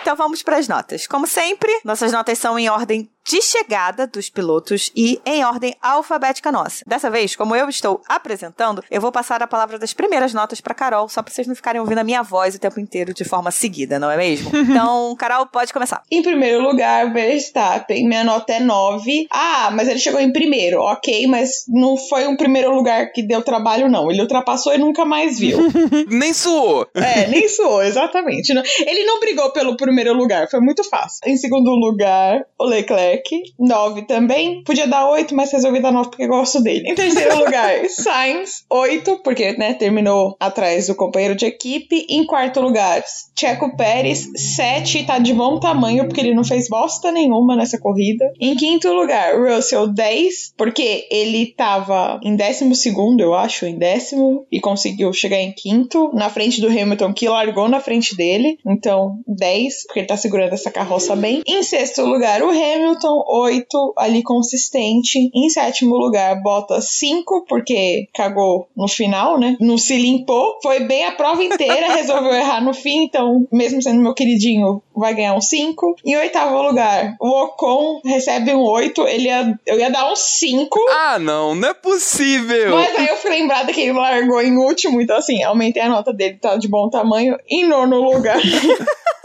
Então 0.00 0.16
vamos 0.16 0.42
para 0.42 0.56
as 0.56 0.66
notas. 0.66 1.06
Como 1.06 1.26
sempre, 1.26 1.70
nossas 1.84 2.10
notas 2.12 2.38
são 2.38 2.58
em 2.58 2.68
ordem 2.68 3.10
de 3.28 3.42
chegada 3.42 4.06
dos 4.06 4.30
pilotos 4.30 4.90
e 4.96 5.20
em 5.26 5.44
ordem 5.44 5.74
alfabética 5.82 6.50
nossa. 6.50 6.82
Dessa 6.86 7.10
vez, 7.10 7.36
como 7.36 7.54
eu 7.54 7.68
estou 7.68 8.00
apresentando, 8.08 8.82
eu 8.90 9.02
vou 9.02 9.12
passar 9.12 9.42
a 9.42 9.46
palavra 9.46 9.78
das 9.78 9.92
primeiras 9.92 10.32
notas 10.32 10.62
para 10.62 10.74
Carol, 10.74 11.10
só 11.10 11.22
para 11.22 11.32
vocês 11.32 11.46
não 11.46 11.54
ficarem 11.54 11.78
ouvindo 11.78 11.98
a 11.98 12.04
minha 12.04 12.22
voz 12.22 12.54
o 12.54 12.58
tempo 12.58 12.80
inteiro 12.80 13.12
de 13.12 13.24
forma 13.24 13.50
seguida, 13.50 13.98
não 13.98 14.10
é 14.10 14.16
mesmo? 14.16 14.50
Então, 14.78 15.16
Carol, 15.16 15.46
pode 15.46 15.72
começar. 15.72 16.02
Em 16.10 16.22
primeiro 16.22 16.62
lugar, 16.62 17.12
Verstappen. 17.12 18.06
Minha 18.06 18.22
nota 18.22 18.52
é 18.52 18.60
9. 18.60 19.26
Ah, 19.30 19.70
mas 19.72 19.88
ele 19.88 19.98
chegou 19.98 20.20
em 20.20 20.32
primeiro. 20.32 20.80
Ok, 20.80 21.26
mas 21.26 21.64
não 21.68 21.96
foi 21.96 22.26
um 22.28 22.36
primeiro 22.36 22.72
lugar 22.72 23.10
que 23.12 23.22
deu 23.22 23.42
trabalho, 23.42 23.88
não. 23.88 24.10
Ele 24.10 24.20
ultrapassou 24.20 24.72
e 24.74 24.78
nunca 24.78 25.04
mais 25.04 25.38
viu. 25.38 25.58
Nem 26.08 26.32
suou! 26.32 26.86
é, 26.94 27.26
nem 27.26 27.48
suou, 27.48 27.82
exatamente. 27.82 28.52
Ele 28.52 29.04
não 29.04 29.20
brigou 29.20 29.50
pelo 29.52 29.76
primeiro 29.76 30.12
lugar, 30.12 30.48
foi 30.48 30.60
muito 30.60 30.84
fácil. 30.84 31.20
Em 31.26 31.36
segundo 31.36 31.70
lugar, 31.70 32.44
o 32.58 32.64
Leclerc. 32.64 33.17
9 33.58 34.02
também. 34.02 34.62
Podia 34.62 34.86
dar 34.86 35.08
8, 35.10 35.34
mas 35.34 35.52
resolvi 35.52 35.80
dar 35.80 35.92
9 35.92 36.10
porque 36.10 36.26
gosto 36.26 36.60
dele. 36.60 36.88
Em 36.88 36.94
terceiro 36.94 37.38
lugar, 37.38 37.88
Sainz. 37.88 38.64
8, 38.70 39.20
porque, 39.22 39.52
né, 39.52 39.74
terminou 39.74 40.36
atrás 40.40 40.86
do 40.86 40.94
companheiro 40.94 41.34
de 41.34 41.46
equipe. 41.46 42.06
Em 42.08 42.24
quarto 42.24 42.60
lugar, 42.60 43.02
Checo 43.38 43.76
Pérez. 43.76 44.28
7, 44.36 45.04
tá 45.04 45.18
de 45.18 45.32
bom 45.32 45.58
tamanho, 45.58 46.06
porque 46.06 46.20
ele 46.20 46.34
não 46.34 46.44
fez 46.44 46.68
bosta 46.68 47.10
nenhuma 47.10 47.56
nessa 47.56 47.78
corrida. 47.78 48.32
Em 48.40 48.54
quinto 48.56 48.92
lugar, 48.92 49.38
Russell 49.38 49.88
10, 49.88 50.54
porque 50.56 51.06
ele 51.10 51.46
tava 51.56 52.20
em 52.22 52.36
décimo 52.36 52.74
segundo, 52.74 53.20
eu 53.20 53.34
acho, 53.34 53.66
em 53.66 53.76
décimo, 53.76 54.46
e 54.50 54.60
conseguiu 54.60 55.12
chegar 55.12 55.38
em 55.38 55.52
quinto, 55.52 56.10
na 56.12 56.28
frente 56.28 56.60
do 56.60 56.68
Hamilton, 56.68 57.12
que 57.12 57.28
largou 57.28 57.68
na 57.68 57.80
frente 57.80 58.16
dele. 58.16 58.58
Então, 58.66 59.20
10, 59.26 59.86
porque 59.86 60.00
ele 60.00 60.06
tá 60.06 60.16
segurando 60.16 60.52
essa 60.52 60.70
carroça 60.70 61.14
bem. 61.14 61.42
Em 61.46 61.62
sexto 61.62 62.02
lugar, 62.02 62.42
o 62.42 62.50
Hamilton, 62.50 62.97
8, 63.06 63.94
ali 63.96 64.22
consistente. 64.22 65.30
Em 65.34 65.48
sétimo 65.48 65.96
lugar, 65.96 66.42
Bottas 66.42 66.90
5, 66.90 67.44
porque 67.48 68.08
cagou 68.14 68.68
no 68.76 68.88
final, 68.88 69.38
né? 69.38 69.56
Não 69.60 69.78
se 69.78 69.96
limpou. 69.96 70.58
Foi 70.62 70.80
bem 70.80 71.04
a 71.04 71.12
prova 71.12 71.42
inteira, 71.42 71.92
resolveu 71.94 72.32
errar 72.34 72.62
no 72.62 72.74
fim, 72.74 73.04
então, 73.04 73.46
mesmo 73.52 73.82
sendo 73.82 74.00
meu 74.00 74.14
queridinho, 74.14 74.82
vai 74.94 75.14
ganhar 75.14 75.34
um 75.34 75.40
5. 75.40 75.96
Em 76.04 76.16
oitavo 76.16 76.60
lugar, 76.62 77.16
o 77.20 77.28
Ocon 77.28 78.00
recebe 78.04 78.54
um 78.54 78.62
8. 78.62 79.06
Ele 79.08 79.24
ia, 79.24 79.58
eu 79.66 79.78
ia 79.78 79.90
dar 79.90 80.10
um 80.10 80.16
5. 80.16 80.78
Ah, 80.90 81.18
não, 81.18 81.54
não 81.54 81.68
é 81.68 81.74
possível! 81.74 82.74
Mas 82.74 82.96
aí 82.96 83.08
eu 83.08 83.16
fui 83.16 83.30
lembrada 83.30 83.72
que 83.72 83.80
ele 83.80 83.92
largou 83.92 84.40
em 84.40 84.56
último, 84.56 85.00
então 85.00 85.16
assim, 85.16 85.42
aumentei 85.42 85.82
a 85.82 85.88
nota 85.88 86.12
dele, 86.12 86.38
tá 86.40 86.56
de 86.56 86.68
bom 86.68 86.88
tamanho. 86.88 87.36
Em 87.48 87.66
nono 87.66 88.00
lugar, 88.00 88.38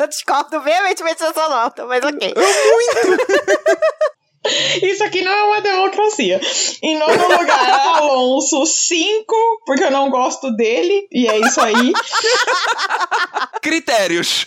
Eu 0.00 0.08
discordo 0.08 0.60
veementemente 0.62 1.20
dessa 1.22 1.48
nota, 1.48 1.84
mas 1.86 2.02
ok. 2.02 2.34
isso 4.82 5.04
aqui 5.04 5.20
não 5.22 5.30
é 5.30 5.42
uma 5.44 5.60
democracia. 5.60 6.40
Em 6.82 6.96
nono 6.98 7.28
lugar, 7.38 7.96
Alonso 7.98 8.64
5, 8.64 9.34
porque 9.66 9.84
eu 9.84 9.90
não 9.90 10.08
gosto 10.08 10.50
dele, 10.56 11.06
e 11.12 11.28
é 11.28 11.38
isso 11.38 11.60
aí. 11.60 11.92
Critérios! 13.60 14.46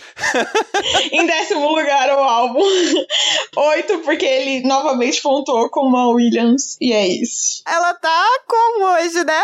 Em 1.12 1.24
décimo 1.24 1.68
lugar, 1.70 2.10
o 2.18 2.22
álbum 2.22 2.62
8, 3.56 3.98
porque 4.00 4.26
ele 4.26 4.66
novamente 4.66 5.22
pontuou 5.22 5.70
com 5.70 5.82
uma 5.86 6.08
Williams, 6.08 6.76
e 6.80 6.92
é 6.92 7.06
isso. 7.06 7.62
Ela 7.66 7.94
tá 7.94 8.26
como 8.48 8.86
hoje, 8.86 9.22
né? 9.24 9.42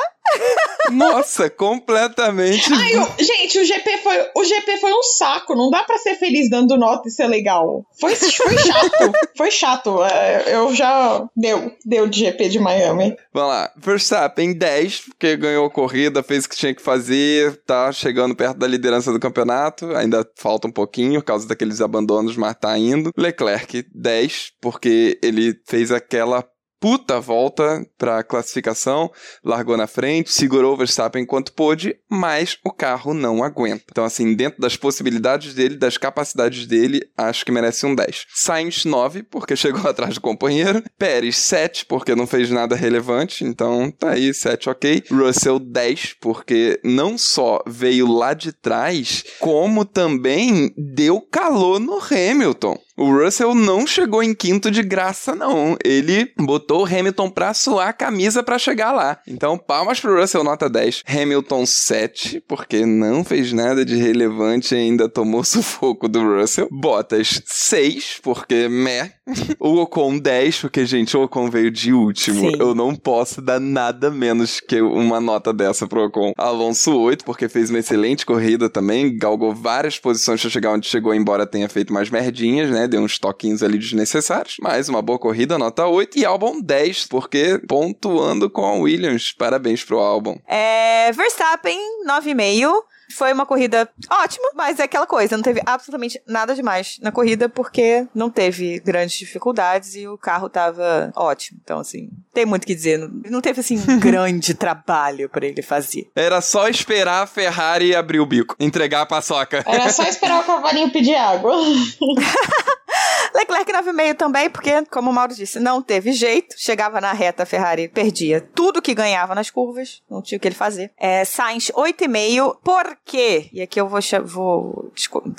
Nossa, 0.90 1.48
completamente. 1.50 2.68
Ai, 2.72 2.96
o- 2.96 3.24
gente, 3.24 3.39
o 3.58 3.64
GP, 3.64 3.98
foi, 3.98 4.16
o 4.36 4.44
GP 4.44 4.76
foi 4.76 4.92
um 4.92 5.02
saco. 5.02 5.54
Não 5.54 5.70
dá 5.70 5.82
pra 5.82 5.98
ser 5.98 6.14
feliz 6.16 6.48
dando 6.50 6.76
nota 6.76 7.08
e 7.08 7.10
ser 7.10 7.26
legal. 7.26 7.84
Foi, 7.98 8.14
foi 8.14 8.58
chato. 8.58 9.12
foi 9.36 9.50
chato. 9.50 10.04
É, 10.04 10.54
eu 10.54 10.74
já. 10.74 11.26
Deu. 11.36 11.72
Deu 11.84 12.06
de 12.06 12.20
GP 12.20 12.48
de 12.48 12.58
Miami. 12.58 13.16
Vamos 13.32 13.50
lá. 13.50 13.72
Verstappen 13.76 14.52
10, 14.52 15.00
porque 15.10 15.36
ganhou 15.36 15.66
a 15.66 15.70
corrida, 15.70 16.22
fez 16.22 16.44
o 16.44 16.48
que 16.48 16.56
tinha 16.56 16.74
que 16.74 16.82
fazer, 16.82 17.62
tá 17.64 17.90
chegando 17.92 18.34
perto 18.34 18.58
da 18.58 18.66
liderança 18.66 19.12
do 19.12 19.20
campeonato. 19.20 19.94
Ainda 19.96 20.26
falta 20.36 20.68
um 20.68 20.72
pouquinho 20.72 21.20
por 21.20 21.26
causa 21.26 21.48
daqueles 21.48 21.80
abandonos, 21.80 22.36
mas 22.36 22.54
tá 22.54 22.76
indo. 22.78 23.10
Leclerc 23.16 23.84
10, 23.94 24.52
porque 24.60 25.18
ele 25.22 25.54
fez 25.66 25.90
aquela 25.90 26.44
puta 26.80 27.20
volta 27.20 27.86
pra 27.98 28.24
classificação, 28.24 29.12
largou 29.44 29.76
na 29.76 29.86
frente, 29.86 30.32
segurou 30.32 30.72
o 30.72 30.76
Verstappen 30.76 31.22
enquanto 31.22 31.52
pôde, 31.52 31.94
mas 32.08 32.56
o 32.64 32.72
carro 32.72 33.12
não 33.12 33.44
aguenta. 33.44 33.84
Então, 33.90 34.04
assim, 34.04 34.34
dentro 34.34 34.60
das 34.60 34.76
possibilidades 34.76 35.54
dele, 35.54 35.76
das 35.76 35.98
capacidades 35.98 36.66
dele, 36.66 37.02
acho 37.16 37.44
que 37.44 37.52
merece 37.52 37.84
um 37.84 37.94
10. 37.94 38.26
Sainz 38.34 38.84
9, 38.86 39.22
porque 39.24 39.54
chegou 39.56 39.88
atrás 39.88 40.14
do 40.14 40.20
companheiro. 40.20 40.82
Pérez 40.98 41.36
7, 41.36 41.84
porque 41.84 42.14
não 42.14 42.26
fez 42.26 42.50
nada 42.50 42.74
relevante, 42.74 43.44
então 43.44 43.90
tá 43.90 44.10
aí, 44.10 44.32
7 44.32 44.70
ok. 44.70 45.04
Russell 45.10 45.58
10, 45.58 46.16
porque 46.20 46.80
não 46.82 47.18
só 47.18 47.62
veio 47.66 48.10
lá 48.10 48.32
de 48.32 48.52
trás, 48.52 49.24
como 49.38 49.84
também 49.84 50.72
deu 50.76 51.20
calor 51.20 51.78
no 51.78 51.98
Hamilton. 51.98 52.78
O 53.00 53.10
Russell 53.16 53.54
não 53.54 53.86
chegou 53.86 54.22
em 54.22 54.34
quinto 54.34 54.70
de 54.70 54.82
graça, 54.82 55.34
não. 55.34 55.74
Ele 55.82 56.30
botou 56.36 56.82
o 56.82 56.84
Hamilton 56.84 57.30
pra 57.30 57.54
suar 57.54 57.88
a 57.88 57.92
camisa 57.94 58.42
pra 58.42 58.58
chegar 58.58 58.92
lá. 58.92 59.18
Então, 59.26 59.56
palmas 59.56 59.98
pro 59.98 60.20
Russell, 60.20 60.44
nota 60.44 60.68
10. 60.68 61.04
Hamilton 61.08 61.64
7, 61.64 62.44
porque 62.46 62.84
não 62.84 63.24
fez 63.24 63.54
nada 63.54 63.86
de 63.86 63.96
relevante 63.96 64.74
e 64.74 64.78
ainda 64.78 65.08
tomou 65.08 65.42
sufoco 65.44 66.10
do 66.10 66.20
Russell. 66.22 66.68
Bottas 66.70 67.40
6, 67.46 68.20
porque 68.22 68.68
meh. 68.68 69.14
O 69.58 69.76
Ocon 69.76 70.18
10, 70.18 70.60
porque, 70.60 70.84
gente, 70.86 71.16
o 71.16 71.22
Ocon 71.22 71.50
veio 71.50 71.70
de 71.70 71.92
último. 71.92 72.50
Sim. 72.50 72.56
Eu 72.58 72.74
não 72.74 72.94
posso 72.94 73.40
dar 73.40 73.60
nada 73.60 74.10
menos 74.10 74.60
que 74.60 74.80
uma 74.80 75.20
nota 75.20 75.52
dessa 75.52 75.86
pro 75.86 76.04
Ocon. 76.04 76.32
Alonso 76.36 76.98
8, 76.98 77.24
porque 77.24 77.48
fez 77.48 77.70
uma 77.70 77.78
excelente 77.78 78.24
corrida 78.26 78.68
também, 78.68 79.16
galgou 79.16 79.54
várias 79.54 79.98
posições 79.98 80.40
pra 80.40 80.50
chegar 80.50 80.72
onde 80.72 80.88
chegou, 80.88 81.14
embora 81.14 81.46
tenha 81.46 81.68
feito 81.68 81.92
mais 81.92 82.10
merdinhas, 82.10 82.70
né? 82.70 82.86
Deu 82.86 83.00
uns 83.00 83.18
toquinhos 83.18 83.62
ali 83.62 83.78
desnecessários. 83.78 84.56
Mas 84.60 84.88
uma 84.88 85.02
boa 85.02 85.18
corrida, 85.18 85.58
nota 85.58 85.86
8. 85.86 86.18
E 86.18 86.24
Albon 86.24 86.60
10, 86.60 87.06
porque 87.06 87.60
pontuando 87.66 88.50
com 88.50 88.64
a 88.64 88.74
Williams. 88.74 89.32
Parabéns 89.32 89.84
pro 89.84 89.98
Albon. 89.98 90.38
É, 90.46 91.12
Verstappen, 91.12 91.78
9,5. 92.06 92.72
Foi 93.12 93.32
uma 93.32 93.46
corrida 93.46 93.88
ótima, 94.10 94.50
mas 94.54 94.78
é 94.78 94.84
aquela 94.84 95.06
coisa, 95.06 95.36
não 95.36 95.42
teve 95.42 95.60
absolutamente 95.66 96.20
nada 96.26 96.54
demais 96.54 96.98
na 97.02 97.12
corrida, 97.12 97.48
porque 97.48 98.06
não 98.14 98.30
teve 98.30 98.80
grandes 98.80 99.18
dificuldades 99.18 99.94
e 99.94 100.06
o 100.06 100.16
carro 100.16 100.48
tava 100.48 101.12
ótimo. 101.16 101.60
Então, 101.62 101.78
assim, 101.78 102.08
tem 102.32 102.46
muito 102.46 102.64
o 102.64 102.66
que 102.66 102.74
dizer. 102.74 102.98
Não, 102.98 103.08
não 103.30 103.40
teve, 103.40 103.60
assim, 103.60 103.78
um 103.88 103.98
grande 104.00 104.54
trabalho 104.54 105.28
pra 105.28 105.46
ele 105.46 105.62
fazer. 105.62 106.10
Era 106.14 106.40
só 106.40 106.68
esperar 106.68 107.22
a 107.22 107.26
Ferrari 107.26 107.94
abrir 107.94 108.20
o 108.20 108.26
bico, 108.26 108.54
entregar 108.58 109.02
a 109.02 109.06
paçoca. 109.06 109.62
Era 109.66 109.90
só 109.90 110.04
esperar 110.04 110.40
o 110.40 110.44
cavalinho 110.44 110.90
pedir 110.90 111.14
água. 111.14 111.52
Leclerc 113.34 113.72
9,5 113.72 114.14
também, 114.14 114.50
porque, 114.50 114.84
como 114.86 115.10
o 115.10 115.12
Mauro 115.12 115.34
disse, 115.34 115.60
não 115.60 115.82
teve 115.82 116.12
jeito. 116.12 116.54
Chegava 116.58 117.00
na 117.00 117.12
reta, 117.12 117.42
a 117.42 117.46
Ferrari 117.46 117.88
perdia 117.88 118.40
tudo 118.54 118.82
que 118.82 118.94
ganhava 118.94 119.34
nas 119.34 119.50
curvas, 119.50 120.02
não 120.10 120.22
tinha 120.22 120.36
o 120.36 120.40
que 120.40 120.48
ele 120.48 120.54
fazer. 120.54 120.92
É, 120.98 121.24
Sainz 121.24 121.70
8,5, 121.74 122.58
por 122.62 122.96
quê? 123.04 123.48
E 123.52 123.62
aqui 123.62 123.80
eu 123.80 123.88
vou, 123.88 124.00
vou, 124.24 124.92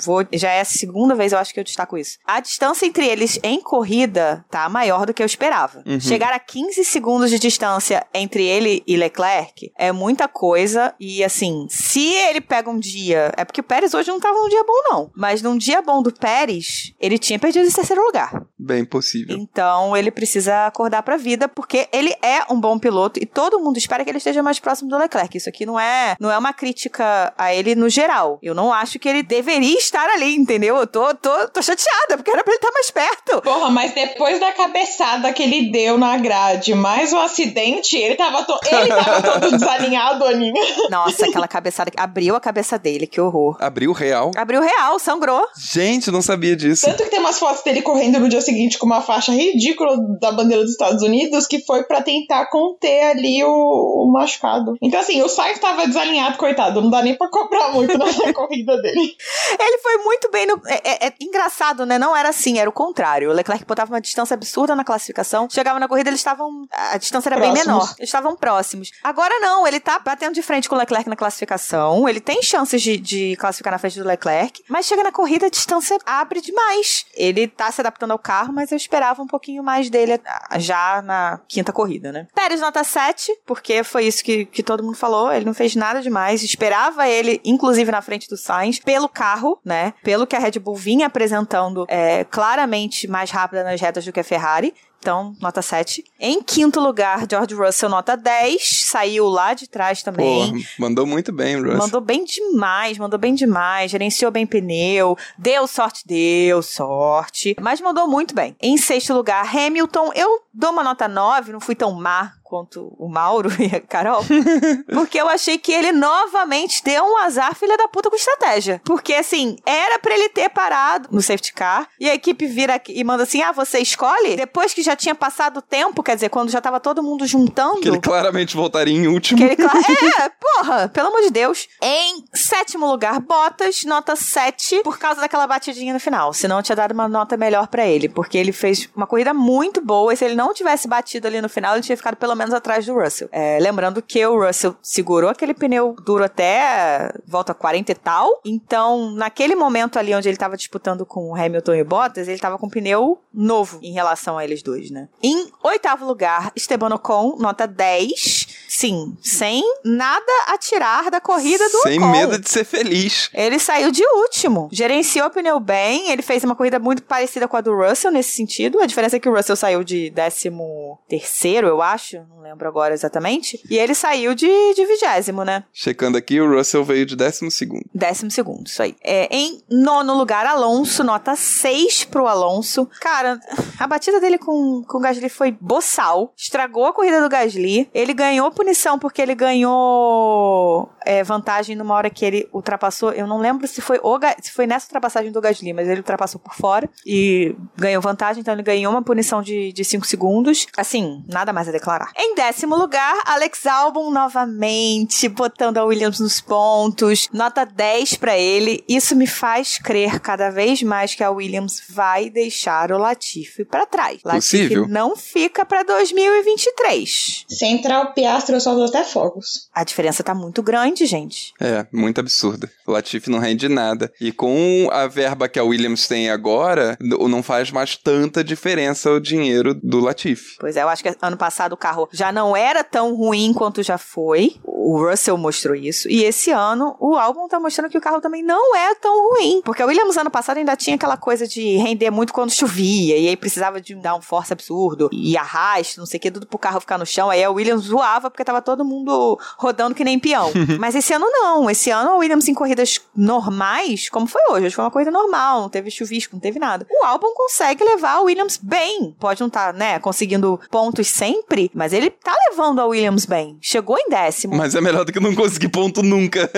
vou. 0.04 0.26
Já 0.32 0.50
é 0.50 0.60
a 0.60 0.64
segunda 0.64 1.14
vez, 1.14 1.32
eu 1.32 1.38
acho 1.38 1.52
que 1.52 1.60
eu 1.60 1.64
destaco 1.64 1.96
isso. 1.98 2.18
A 2.24 2.40
distância 2.40 2.86
entre 2.86 3.06
eles 3.06 3.38
em 3.42 3.60
corrida 3.60 4.44
tá 4.50 4.68
maior 4.68 5.06
do 5.06 5.14
que 5.14 5.22
eu 5.22 5.26
esperava. 5.26 5.82
Chegar 6.00 6.32
a 6.32 6.38
15 6.38 6.84
segundos 6.84 7.30
de 7.30 7.38
distância 7.38 8.06
entre 8.12 8.44
ele 8.44 8.82
e 8.86 8.96
Leclerc 8.96 9.72
é 9.76 9.92
muita 9.92 10.28
coisa. 10.28 10.94
E 10.98 11.22
assim, 11.22 11.66
se 11.68 12.12
ele 12.14 12.40
pega 12.40 12.70
um 12.70 12.78
dia. 12.78 13.32
É 13.36 13.44
porque 13.44 13.60
o 13.60 13.64
Pérez 13.64 13.94
hoje 13.94 14.10
não 14.10 14.20
tava 14.20 14.38
num 14.38 14.48
dia 14.48 14.64
bom, 14.64 14.82
não. 14.90 15.10
Mas 15.14 15.42
num 15.42 15.56
dia 15.56 15.82
bom 15.82 16.02
do 16.02 16.12
Pérez, 16.12 16.94
ele 17.00 17.18
tinha 17.18 17.38
perdido 17.38 17.66
esse 17.66 17.80
terceiro 17.82 18.04
lugar. 18.04 18.46
Bem 18.64 18.84
possível. 18.84 19.36
Então 19.36 19.96
ele 19.96 20.12
precisa 20.12 20.66
acordar 20.66 21.02
pra 21.02 21.16
vida, 21.16 21.48
porque 21.48 21.88
ele 21.92 22.14
é 22.22 22.44
um 22.48 22.60
bom 22.60 22.78
piloto 22.78 23.18
e 23.20 23.26
todo 23.26 23.58
mundo 23.58 23.76
espera 23.76 24.04
que 24.04 24.10
ele 24.10 24.18
esteja 24.18 24.40
mais 24.40 24.60
próximo 24.60 24.88
do 24.88 24.96
Leclerc. 24.96 25.36
Isso 25.36 25.48
aqui 25.48 25.66
não 25.66 25.80
é, 25.80 26.14
não 26.20 26.30
é 26.30 26.38
uma 26.38 26.52
crítica 26.52 27.34
a 27.36 27.52
ele 27.52 27.74
no 27.74 27.88
geral. 27.88 28.38
Eu 28.40 28.54
não 28.54 28.72
acho 28.72 29.00
que 29.00 29.08
ele 29.08 29.24
deveria 29.24 29.76
estar 29.76 30.08
ali, 30.10 30.36
entendeu? 30.36 30.76
Eu 30.76 30.86
tô, 30.86 31.12
tô, 31.16 31.48
tô 31.48 31.60
chateada, 31.60 32.16
porque 32.16 32.30
era 32.30 32.44
pra 32.44 32.52
ele 32.52 32.58
estar 32.58 32.70
mais 32.70 32.90
perto. 32.92 33.42
Porra, 33.42 33.68
mas 33.68 33.92
depois 33.92 34.38
da 34.38 34.52
cabeçada 34.52 35.32
que 35.32 35.42
ele 35.42 35.72
deu 35.72 35.98
na 35.98 36.16
grade, 36.18 36.72
mais 36.72 37.12
um 37.12 37.18
acidente, 37.18 37.96
ele 37.96 38.14
tava, 38.14 38.44
to... 38.44 38.56
ele 38.70 38.88
tava 38.88 39.22
todo 39.22 39.50
desalinhado, 39.58 40.24
Aninha. 40.24 40.88
Nossa, 40.88 41.26
aquela 41.26 41.48
cabeçada 41.48 41.90
que 41.90 41.98
abriu 41.98 42.36
a 42.36 42.40
cabeça 42.40 42.78
dele, 42.78 43.08
que 43.08 43.20
horror. 43.20 43.56
Abriu 43.60 43.90
real. 43.90 44.30
Abriu 44.36 44.60
real, 44.60 45.00
sangrou. 45.00 45.44
Gente, 45.58 46.12
não 46.12 46.22
sabia 46.22 46.54
disso. 46.54 46.86
Tanto 46.86 47.02
que 47.02 47.10
tem 47.10 47.18
umas 47.18 47.40
fotos 47.40 47.64
dele 47.64 47.82
correndo 47.82 48.20
no 48.20 48.28
dia 48.28 48.40
seguinte 48.40 48.51
com 48.78 48.86
uma 48.86 49.00
faixa 49.00 49.32
ridícula 49.32 49.96
da 50.20 50.32
bandeira 50.32 50.62
dos 50.62 50.72
Estados 50.72 51.02
Unidos, 51.02 51.46
que 51.46 51.60
foi 51.60 51.84
pra 51.84 52.02
tentar 52.02 52.46
conter 52.50 53.02
ali 53.10 53.42
o, 53.44 53.48
o 53.48 54.12
machucado. 54.12 54.76
Então, 54.82 55.00
assim, 55.00 55.20
o 55.22 55.28
Sainz 55.28 55.58
tava 55.58 55.86
desalinhado, 55.86 56.36
coitado. 56.38 56.80
Não 56.80 56.90
dá 56.90 57.02
nem 57.02 57.14
pra 57.16 57.28
cobrar 57.28 57.70
muito 57.72 57.96
na 57.98 58.06
corrida 58.32 58.80
dele. 58.80 59.14
Ele 59.58 59.78
foi 59.78 59.96
muito 59.98 60.30
bem 60.30 60.46
no. 60.46 60.60
É, 60.66 61.06
é- 61.06 61.06
é 61.08 61.12
engraçado, 61.20 61.84
né? 61.86 61.98
Não 61.98 62.16
era 62.16 62.28
assim, 62.28 62.58
era 62.58 62.68
o 62.68 62.72
contrário. 62.72 63.30
O 63.30 63.32
Leclerc 63.32 63.64
botava 63.64 63.92
uma 63.92 64.00
distância 64.00 64.34
absurda 64.34 64.74
na 64.76 64.84
classificação. 64.84 65.48
Chegava 65.50 65.78
na 65.78 65.88
corrida, 65.88 66.10
eles 66.10 66.20
estavam. 66.20 66.64
A 66.72 66.96
distância 66.98 67.28
era 67.28 67.36
bem 67.40 67.50
Próximos. 67.52 67.66
menor. 67.66 67.94
Eles 67.98 68.08
estavam 68.08 68.36
próximos. 68.36 68.90
Agora 69.02 69.38
não, 69.40 69.66
ele 69.66 69.80
tá 69.80 69.98
batendo 69.98 70.34
de 70.34 70.42
frente 70.42 70.68
com 70.68 70.74
o 70.74 70.78
Leclerc 70.78 71.08
na 71.08 71.16
classificação. 71.16 72.08
Ele 72.08 72.20
tem 72.20 72.42
chances 72.42 72.80
de, 72.82 72.96
de 72.96 73.36
classificar 73.36 73.72
na 73.72 73.78
frente 73.78 73.98
do 73.98 74.06
Leclerc. 74.06 74.62
Mas 74.68 74.86
chega 74.86 75.02
na 75.02 75.12
corrida, 75.12 75.46
a 75.46 75.50
distância 75.50 75.98
abre 76.06 76.40
demais. 76.40 77.04
Ele 77.14 77.46
tá 77.46 77.70
se 77.70 77.80
adaptando 77.80 78.12
ao 78.12 78.18
carro, 78.18 78.41
mas 78.50 78.72
eu 78.72 78.76
esperava 78.76 79.22
um 79.22 79.26
pouquinho 79.26 79.62
mais 79.62 79.90
dele 79.90 80.18
já 80.56 81.02
na 81.02 81.40
quinta 81.46 81.72
corrida, 81.72 82.10
né? 82.10 82.26
Pérez 82.34 82.60
nota 82.60 82.82
7, 82.82 83.40
porque 83.44 83.84
foi 83.84 84.06
isso 84.06 84.24
que, 84.24 84.46
que 84.46 84.62
todo 84.62 84.82
mundo 84.82 84.96
falou. 84.96 85.30
Ele 85.30 85.44
não 85.44 85.54
fez 85.54 85.76
nada 85.76 86.00
demais. 86.00 86.42
Esperava 86.42 87.06
ele, 87.06 87.40
inclusive, 87.44 87.90
na 87.90 88.00
frente 88.00 88.28
do 88.28 88.36
Sainz, 88.36 88.78
pelo 88.78 89.08
carro, 89.08 89.60
né? 89.64 89.92
Pelo 90.02 90.26
que 90.26 90.34
a 90.34 90.38
Red 90.38 90.58
Bull 90.58 90.76
vinha 90.76 91.06
apresentando 91.06 91.84
é, 91.88 92.24
claramente 92.24 93.06
mais 93.06 93.30
rápida 93.30 93.62
nas 93.62 93.80
retas 93.80 94.04
do 94.04 94.12
que 94.12 94.20
a 94.20 94.24
Ferrari. 94.24 94.74
Então, 95.02 95.34
nota 95.40 95.60
7. 95.60 96.04
Em 96.20 96.40
quinto 96.40 96.78
lugar, 96.78 97.26
George 97.28 97.56
Russell, 97.56 97.88
nota 97.88 98.16
10. 98.16 98.84
Saiu 98.84 99.26
lá 99.26 99.52
de 99.52 99.68
trás 99.68 100.00
também. 100.00 100.52
Pô, 100.52 100.58
mandou 100.78 101.04
muito 101.04 101.32
bem, 101.32 101.60
Russ. 101.60 101.74
Mandou 101.74 102.00
bem 102.00 102.24
demais, 102.24 102.96
mandou 102.98 103.18
bem 103.18 103.34
demais, 103.34 103.90
gerenciou 103.90 104.30
bem 104.30 104.46
pneu, 104.46 105.18
deu 105.36 105.66
sorte, 105.66 106.06
deu 106.06 106.62
sorte, 106.62 107.56
mas 107.60 107.80
mandou 107.80 108.06
muito 108.06 108.32
bem. 108.32 108.54
Em 108.62 108.76
sexto 108.76 109.12
lugar, 109.12 109.44
Hamilton, 109.44 110.12
eu 110.14 110.40
dou 110.54 110.70
uma 110.70 110.84
nota 110.84 111.08
9, 111.08 111.50
não 111.50 111.60
fui 111.60 111.74
tão 111.74 111.90
má 111.90 112.34
quanto 112.52 112.94
o 112.98 113.08
Mauro 113.08 113.48
e 113.58 113.74
a 113.74 113.80
Carol, 113.80 114.22
porque 114.92 115.18
eu 115.18 115.26
achei 115.26 115.56
que 115.56 115.72
ele 115.72 115.90
novamente 115.90 116.84
deu 116.84 117.02
um 117.02 117.16
azar 117.16 117.54
filha 117.54 117.78
da 117.78 117.88
puta 117.88 118.10
com 118.10 118.16
estratégia. 118.16 118.78
Porque 118.84 119.14
assim, 119.14 119.56
era 119.64 119.98
pra 119.98 120.14
ele 120.14 120.28
ter 120.28 120.50
parado 120.50 121.08
no 121.10 121.22
safety 121.22 121.54
car 121.54 121.88
e 121.98 122.10
a 122.10 122.14
equipe 122.14 122.44
vira 122.46 122.78
e 122.90 123.02
manda 123.04 123.22
assim: 123.22 123.40
"Ah, 123.40 123.52
você 123.52 123.78
escolhe?" 123.78 124.36
Depois 124.36 124.74
que 124.74 124.82
já 124.82 124.94
tinha 124.94 125.14
passado 125.14 125.58
o 125.58 125.62
tempo, 125.62 126.02
quer 126.02 126.14
dizer, 126.14 126.28
quando 126.28 126.50
já 126.50 126.60
tava 126.60 126.78
todo 126.78 127.02
mundo 127.02 127.26
juntando, 127.26 127.80
Que 127.80 127.88
ele 127.88 128.00
claramente 128.00 128.54
voltaria 128.54 128.94
em 128.94 129.06
último. 129.06 129.38
que 129.38 129.44
ele, 129.44 129.56
é, 130.20 130.28
porra, 130.28 130.88
pelo 130.88 131.08
amor 131.08 131.22
de 131.22 131.30
Deus. 131.30 131.68
Em 131.80 132.22
sétimo 132.34 132.86
lugar, 132.86 133.18
Bottas, 133.18 133.82
nota 133.84 134.14
7, 134.14 134.82
por 134.82 134.98
causa 134.98 135.22
daquela 135.22 135.46
batidinha 135.46 135.94
no 135.94 136.00
final. 136.00 136.34
Senão 136.34 136.58
eu 136.58 136.62
tinha 136.62 136.76
dado 136.76 136.92
uma 136.92 137.08
nota 137.08 137.34
melhor 137.34 137.66
pra 137.68 137.86
ele, 137.86 138.10
porque 138.10 138.36
ele 138.36 138.52
fez 138.52 138.90
uma 138.94 139.06
corrida 139.06 139.32
muito 139.32 139.80
boa. 139.80 140.12
E 140.12 140.16
se 140.18 140.24
ele 140.26 140.34
não 140.34 140.52
tivesse 140.52 140.86
batido 140.86 141.26
ali 141.26 141.40
no 141.40 141.48
final, 141.48 141.74
ele 141.74 141.82
tinha 141.82 141.96
ficado 141.96 142.16
pelo 142.16 142.34
menos 142.34 142.41
atrás 142.50 142.86
do 142.86 142.94
Russell. 142.94 143.28
É, 143.30 143.58
lembrando 143.60 144.00
que 144.00 144.24
o 144.26 144.44
Russell 144.44 144.74
segurou 144.82 145.28
aquele 145.28 145.52
pneu 145.52 145.94
duro 146.04 146.24
até 146.24 147.12
volta 147.26 147.52
40 147.52 147.92
e 147.92 147.94
tal. 147.94 148.40
Então, 148.44 149.10
naquele 149.12 149.54
momento 149.54 149.98
ali 149.98 150.14
onde 150.14 150.28
ele 150.28 150.36
tava 150.38 150.56
disputando 150.56 151.04
com 151.04 151.30
o 151.30 151.34
Hamilton 151.34 151.74
e 151.74 151.84
Bottas, 151.84 152.28
ele 152.28 152.38
tava 152.38 152.58
com 152.58 152.66
um 152.66 152.70
pneu 152.70 153.20
novo 153.32 153.78
em 153.82 153.92
relação 153.92 154.38
a 154.38 154.44
eles 154.44 154.62
dois, 154.62 154.90
né? 154.90 155.08
Em 155.22 155.50
oitavo 155.62 156.06
lugar, 156.06 156.50
Esteban 156.56 156.94
Ocon, 156.94 157.36
nota 157.38 157.66
10. 157.66 158.51
Sim, 158.74 159.14
sem 159.20 159.62
nada 159.84 160.32
a 160.48 160.56
tirar 160.56 161.10
da 161.10 161.20
corrida 161.20 161.68
do 161.68 161.82
Sem 161.82 161.98
Ocon. 161.98 162.10
medo 162.10 162.38
de 162.38 162.48
ser 162.48 162.64
feliz. 162.64 163.28
Ele 163.34 163.58
saiu 163.58 163.90
de 163.90 164.02
último. 164.02 164.70
Gerenciou 164.72 165.26
o 165.26 165.30
pneu 165.30 165.60
bem. 165.60 166.10
Ele 166.10 166.22
fez 166.22 166.42
uma 166.42 166.56
corrida 166.56 166.78
muito 166.78 167.02
parecida 167.02 167.46
com 167.46 167.54
a 167.54 167.60
do 167.60 167.76
Russell 167.76 168.10
nesse 168.10 168.30
sentido. 168.32 168.80
A 168.80 168.86
diferença 168.86 169.16
é 169.16 169.20
que 169.20 169.28
o 169.28 169.34
Russell 169.36 169.56
saiu 169.56 169.84
de 169.84 170.08
décimo 170.08 170.98
terceiro, 171.06 171.68
eu 171.68 171.82
acho. 171.82 172.16
Não 172.30 172.40
lembro 172.40 172.66
agora 172.66 172.94
exatamente. 172.94 173.62
E 173.68 173.76
ele 173.76 173.94
saiu 173.94 174.34
de, 174.34 174.48
de 174.74 174.86
vigésimo, 174.86 175.44
né? 175.44 175.64
Checando 175.70 176.16
aqui, 176.16 176.40
o 176.40 176.50
Russell 176.50 176.82
veio 176.82 177.04
de 177.04 177.14
décimo 177.14 177.50
segundo. 177.50 177.84
Décimo 177.94 178.30
segundo, 178.30 178.66
isso 178.68 178.82
aí. 178.82 178.96
É, 179.04 179.28
em 179.30 179.62
nono 179.70 180.14
lugar, 180.14 180.46
Alonso, 180.46 181.04
nota 181.04 181.36
6 181.36 182.04
pro 182.04 182.26
Alonso. 182.26 182.88
Cara, 183.02 183.38
a 183.78 183.86
batida 183.86 184.18
dele 184.18 184.38
com, 184.38 184.82
com 184.88 184.96
o 184.96 185.00
Gasly 185.02 185.28
foi 185.28 185.52
boçal. 185.60 186.32
Estragou 186.34 186.86
a 186.86 186.92
corrida 186.94 187.20
do 187.20 187.28
Gasly. 187.28 187.90
Ele 187.92 188.14
ganhou 188.14 188.50
punição 188.62 188.96
porque 188.96 189.20
ele 189.20 189.34
ganhou 189.34 190.88
é, 191.04 191.22
vantagem 191.22 191.76
numa 191.76 191.94
hora 191.94 192.10
que 192.10 192.24
ele 192.24 192.48
ultrapassou. 192.52 193.12
Eu 193.12 193.26
não 193.26 193.38
lembro 193.38 193.66
se 193.66 193.80
foi, 193.80 193.98
o, 194.02 194.18
se 194.40 194.50
foi 194.52 194.66
nessa 194.66 194.86
ultrapassagem 194.86 195.32
do 195.32 195.40
Gasly, 195.40 195.72
mas 195.72 195.88
ele 195.88 196.00
ultrapassou 196.00 196.40
por 196.40 196.54
fora 196.54 196.88
e 197.06 197.54
ganhou 197.76 198.02
vantagem, 198.02 198.40
então 198.40 198.54
ele 198.54 198.62
ganhou 198.62 198.92
uma 198.92 199.02
punição 199.02 199.42
de 199.42 199.84
5 199.84 200.06
segundos. 200.06 200.66
Assim, 200.76 201.24
nada 201.28 201.52
mais 201.52 201.68
a 201.68 201.72
declarar. 201.72 202.10
Em 202.16 202.34
décimo 202.34 202.76
lugar, 202.76 203.20
Alex 203.24 203.66
Albon 203.66 204.10
novamente 204.10 205.28
botando 205.28 205.78
a 205.78 205.84
Williams 205.84 206.20
nos 206.20 206.40
pontos. 206.40 207.28
Nota 207.32 207.64
10 207.64 208.16
pra 208.16 208.38
ele. 208.38 208.84
Isso 208.88 209.16
me 209.16 209.26
faz 209.26 209.78
crer 209.78 210.20
cada 210.20 210.50
vez 210.50 210.82
mais 210.82 211.14
que 211.14 211.24
a 211.24 211.30
Williams 211.30 211.82
vai 211.88 212.30
deixar 212.30 212.92
o 212.92 212.98
Latifi 212.98 213.64
pra 213.64 213.86
trás. 213.86 214.20
Latifi 214.24 214.76
não 214.88 215.16
fica 215.16 215.64
pra 215.64 215.82
2023. 215.82 217.46
Sem 217.48 217.74
entrar 217.74 218.02
o 218.02 218.12
Piastri, 218.12 218.54
eu 218.54 218.60
solto 218.60 218.84
até 218.84 219.04
fogos. 219.04 219.68
A 219.74 219.84
diferença 219.84 220.22
tá 220.22 220.34
muito 220.34 220.62
grande. 220.62 220.91
Rende, 220.92 221.06
gente. 221.06 221.52
É, 221.60 221.86
muito 221.92 222.20
absurdo. 222.20 222.68
O 222.86 222.92
Latifi 222.92 223.30
não 223.30 223.38
rende 223.38 223.68
nada. 223.68 224.12
E 224.20 224.30
com 224.30 224.88
a 224.92 225.06
verba 225.06 225.48
que 225.48 225.58
a 225.58 225.64
Williams 225.64 226.06
tem 226.06 226.30
agora, 226.30 226.96
não 227.00 227.42
faz 227.42 227.70
mais 227.70 227.96
tanta 227.96 228.44
diferença 228.44 229.10
o 229.10 229.20
dinheiro 229.20 229.74
do 229.74 230.00
Latifi. 230.00 230.56
Pois 230.60 230.76
é, 230.76 230.82
eu 230.82 230.88
acho 230.88 231.02
que 231.02 231.14
ano 231.20 231.36
passado 231.36 231.72
o 231.72 231.76
carro 231.76 232.08
já 232.12 232.30
não 232.30 232.56
era 232.56 232.84
tão 232.84 233.14
ruim 233.14 233.52
quanto 233.52 233.82
já 233.82 233.98
foi. 233.98 234.56
O 234.64 234.98
Russell 235.08 235.38
mostrou 235.38 235.74
isso. 235.74 236.08
E 236.08 236.24
esse 236.24 236.50
ano 236.50 236.96
o 237.00 237.16
álbum 237.16 237.48
tá 237.48 237.58
mostrando 237.58 237.90
que 237.90 237.98
o 237.98 238.00
carro 238.00 238.20
também 238.20 238.42
não 238.42 238.76
é 238.76 238.94
tão 238.94 239.30
ruim. 239.30 239.62
Porque 239.64 239.82
a 239.82 239.86
Williams 239.86 240.16
ano 240.16 240.30
passado 240.30 240.58
ainda 240.58 240.76
tinha 240.76 240.96
aquela 240.96 241.16
coisa 241.16 241.46
de 241.46 241.76
render 241.76 242.10
muito 242.10 242.32
quando 242.32 242.50
chovia. 242.50 243.16
E 243.16 243.28
aí 243.28 243.36
precisava 243.36 243.80
de 243.80 243.94
dar 243.94 244.14
um 244.14 244.20
force 244.20 244.52
absurdo. 244.52 245.08
E 245.12 245.36
arrasto, 245.36 245.98
não 245.98 246.06
sei 246.06 246.18
o 246.18 246.20
que, 246.20 246.30
tudo 246.30 246.46
pro 246.46 246.58
carro 246.58 246.80
ficar 246.80 246.98
no 246.98 247.06
chão. 247.06 247.30
Aí 247.30 247.42
a 247.42 247.50
Williams 247.50 247.86
voava 247.86 248.30
porque 248.30 248.44
tava 248.44 248.60
todo 248.60 248.84
mundo 248.84 249.38
rodando 249.56 249.94
que 249.94 250.04
nem 250.04 250.18
peão. 250.18 250.52
Mas 250.82 250.96
esse 250.96 251.14
ano 251.14 251.26
não. 251.30 251.70
Esse 251.70 251.90
ano 251.90 252.10
a 252.10 252.16
Williams 252.16 252.48
em 252.48 252.54
corridas 252.54 253.00
normais, 253.16 254.08
como 254.08 254.26
foi 254.26 254.42
hoje. 254.50 254.66
Hoje 254.66 254.74
foi 254.74 254.84
uma 254.84 254.90
corrida 254.90 255.12
normal, 255.12 255.60
não 255.60 255.68
teve 255.68 255.92
chuvisco, 255.92 256.34
não 256.34 256.40
teve 256.40 256.58
nada. 256.58 256.84
O 256.90 257.04
álbum 257.04 257.32
consegue 257.36 257.84
levar 257.84 258.14
a 258.14 258.20
Williams 258.22 258.58
bem. 258.60 259.14
Pode 259.20 259.38
não 259.38 259.46
estar, 259.46 259.72
né, 259.72 260.00
conseguindo 260.00 260.58
pontos 260.72 261.06
sempre, 261.06 261.70
mas 261.72 261.92
ele 261.92 262.10
tá 262.10 262.36
levando 262.50 262.80
a 262.80 262.86
Williams 262.86 263.24
bem. 263.24 263.56
Chegou 263.60 263.96
em 263.96 264.08
décimo. 264.08 264.56
Mas 264.56 264.74
é 264.74 264.80
melhor 264.80 265.04
do 265.04 265.12
que 265.12 265.20
não 265.20 265.36
conseguir 265.36 265.68
ponto 265.68 266.02
nunca. 266.02 266.50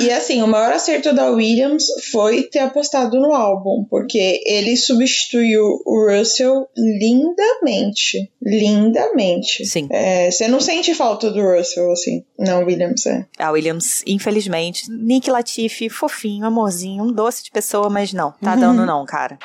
E 0.00 0.10
assim, 0.10 0.42
o 0.42 0.48
maior 0.48 0.72
acerto 0.72 1.14
da 1.14 1.30
Williams 1.30 1.84
foi 2.10 2.42
ter 2.42 2.58
apostado 2.58 3.20
no 3.20 3.32
álbum, 3.32 3.86
porque 3.88 4.42
ele 4.46 4.76
substituiu 4.76 5.80
o 5.86 6.10
Russell 6.10 6.66
lindamente. 6.76 8.32
Lindamente. 8.42 9.66
Sim. 9.66 9.86
É, 9.90 10.30
você 10.30 10.48
não 10.48 10.60
sente 10.60 10.94
falta 10.94 11.30
do 11.30 11.40
Russell, 11.42 11.92
assim. 11.92 12.24
Não, 12.38 12.64
Williams, 12.64 13.04
é. 13.06 13.26
A 13.38 13.50
Williams, 13.50 14.02
infelizmente, 14.06 14.90
Nick 14.90 15.30
Latifi, 15.30 15.90
fofinho, 15.90 16.46
amorzinho, 16.46 17.04
um 17.04 17.12
doce 17.12 17.44
de 17.44 17.50
pessoa, 17.50 17.90
mas 17.90 18.12
não, 18.12 18.32
tá 18.32 18.56
dando 18.56 18.84
não, 18.86 19.04
cara. 19.04 19.38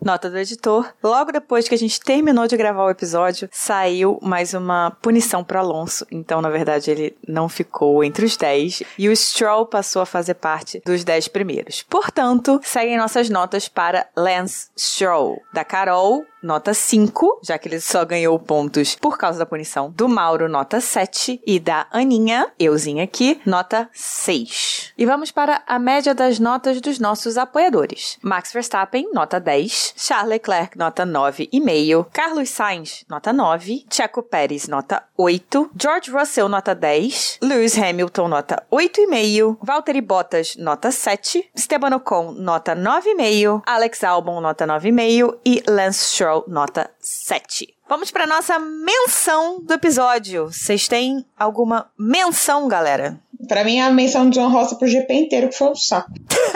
Nota 0.00 0.30
do 0.30 0.38
editor. 0.38 0.92
Logo 1.02 1.32
depois 1.32 1.68
que 1.68 1.74
a 1.74 1.78
gente 1.78 2.00
terminou 2.00 2.46
de 2.46 2.56
gravar 2.56 2.84
o 2.84 2.90
episódio, 2.90 3.48
saiu 3.52 4.18
mais 4.22 4.54
uma 4.54 4.96
punição 5.02 5.42
pro 5.42 5.58
Alonso. 5.58 6.06
Então, 6.10 6.40
na 6.40 6.48
verdade, 6.48 6.90
ele 6.90 7.16
não 7.26 7.48
ficou 7.48 8.04
entre 8.04 8.24
os 8.24 8.36
10 8.36 8.82
e 8.96 9.08
o 9.08 9.16
Stroll 9.16 9.66
passou 9.66 10.02
a 10.02 10.06
fazer 10.06 10.34
parte 10.34 10.80
dos 10.86 11.04
10 11.04 11.28
primeiros. 11.28 11.82
Portanto, 11.82 12.60
seguem 12.62 12.96
nossas 12.96 13.28
notas 13.28 13.68
para 13.68 14.06
Lance 14.16 14.68
Stroll. 14.76 15.40
Da 15.52 15.64
Carol, 15.64 16.24
nota 16.42 16.74
5, 16.74 17.40
já 17.42 17.58
que 17.58 17.68
ele 17.68 17.80
só 17.80 18.04
ganhou 18.04 18.38
pontos 18.38 18.96
por 18.96 19.18
causa 19.18 19.38
da 19.38 19.46
punição. 19.46 19.90
Do 19.90 20.08
Mauro, 20.08 20.48
nota 20.48 20.80
7. 20.80 21.40
E 21.46 21.58
da 21.58 21.86
Aninha, 21.90 22.52
euzinha 22.58 23.04
aqui, 23.04 23.40
nota 23.44 23.88
6. 23.92 24.92
E 24.96 25.06
vamos 25.06 25.30
para 25.30 25.62
a 25.66 25.78
média 25.78 26.14
das 26.14 26.38
notas 26.38 26.80
dos 26.80 26.98
nossos 26.98 27.36
apoiadores. 27.36 28.18
Max 28.22 28.52
Verstappen, 28.52 29.10
nota 29.12 29.40
10. 29.40 29.94
Charles 29.96 30.30
Leclerc, 30.30 30.78
nota 30.78 31.04
9,5. 31.04 32.06
Carlos 32.12 32.50
Sainz, 32.50 33.04
nota 33.08 33.32
9. 33.32 33.86
Checo 33.90 34.22
Pérez, 34.22 34.68
nota 34.68 35.02
8. 35.16 35.70
George 35.76 36.10
Russell, 36.10 36.48
nota 36.48 36.74
10. 36.74 37.38
Lewis 37.42 37.76
Hamilton, 37.76 38.28
nota 38.28 38.62
8,5. 38.70 39.58
Valtteri 39.60 40.00
Bottas, 40.00 40.54
nota 40.56 40.90
7. 40.90 41.50
Esteban 41.54 41.94
Ocon, 41.94 42.32
nota 42.32 42.76
9,5. 42.76 43.62
Alex 43.66 44.04
Albon, 44.04 44.40
nota 44.40 44.66
9,5. 44.66 45.38
E 45.44 45.62
Lance 45.68 46.04
Stroll, 46.04 46.29
nota 46.46 46.90
7. 47.00 47.74
Vamos 47.88 48.12
para 48.12 48.24
nossa 48.24 48.56
menção 48.58 49.60
do 49.60 49.74
episódio. 49.74 50.46
Vocês 50.46 50.86
têm 50.86 51.26
alguma 51.36 51.90
menção, 51.98 52.68
galera? 52.68 53.18
Pra 53.48 53.64
mim, 53.64 53.80
a 53.80 53.90
menção 53.90 54.28
de 54.28 54.38
John 54.38 54.48
Rosa 54.48 54.76
pro 54.76 54.86
GP 54.86 55.12
inteiro 55.12 55.48
que 55.48 55.56
foi 55.56 55.70
um 55.70 55.74
saco. 55.74 56.12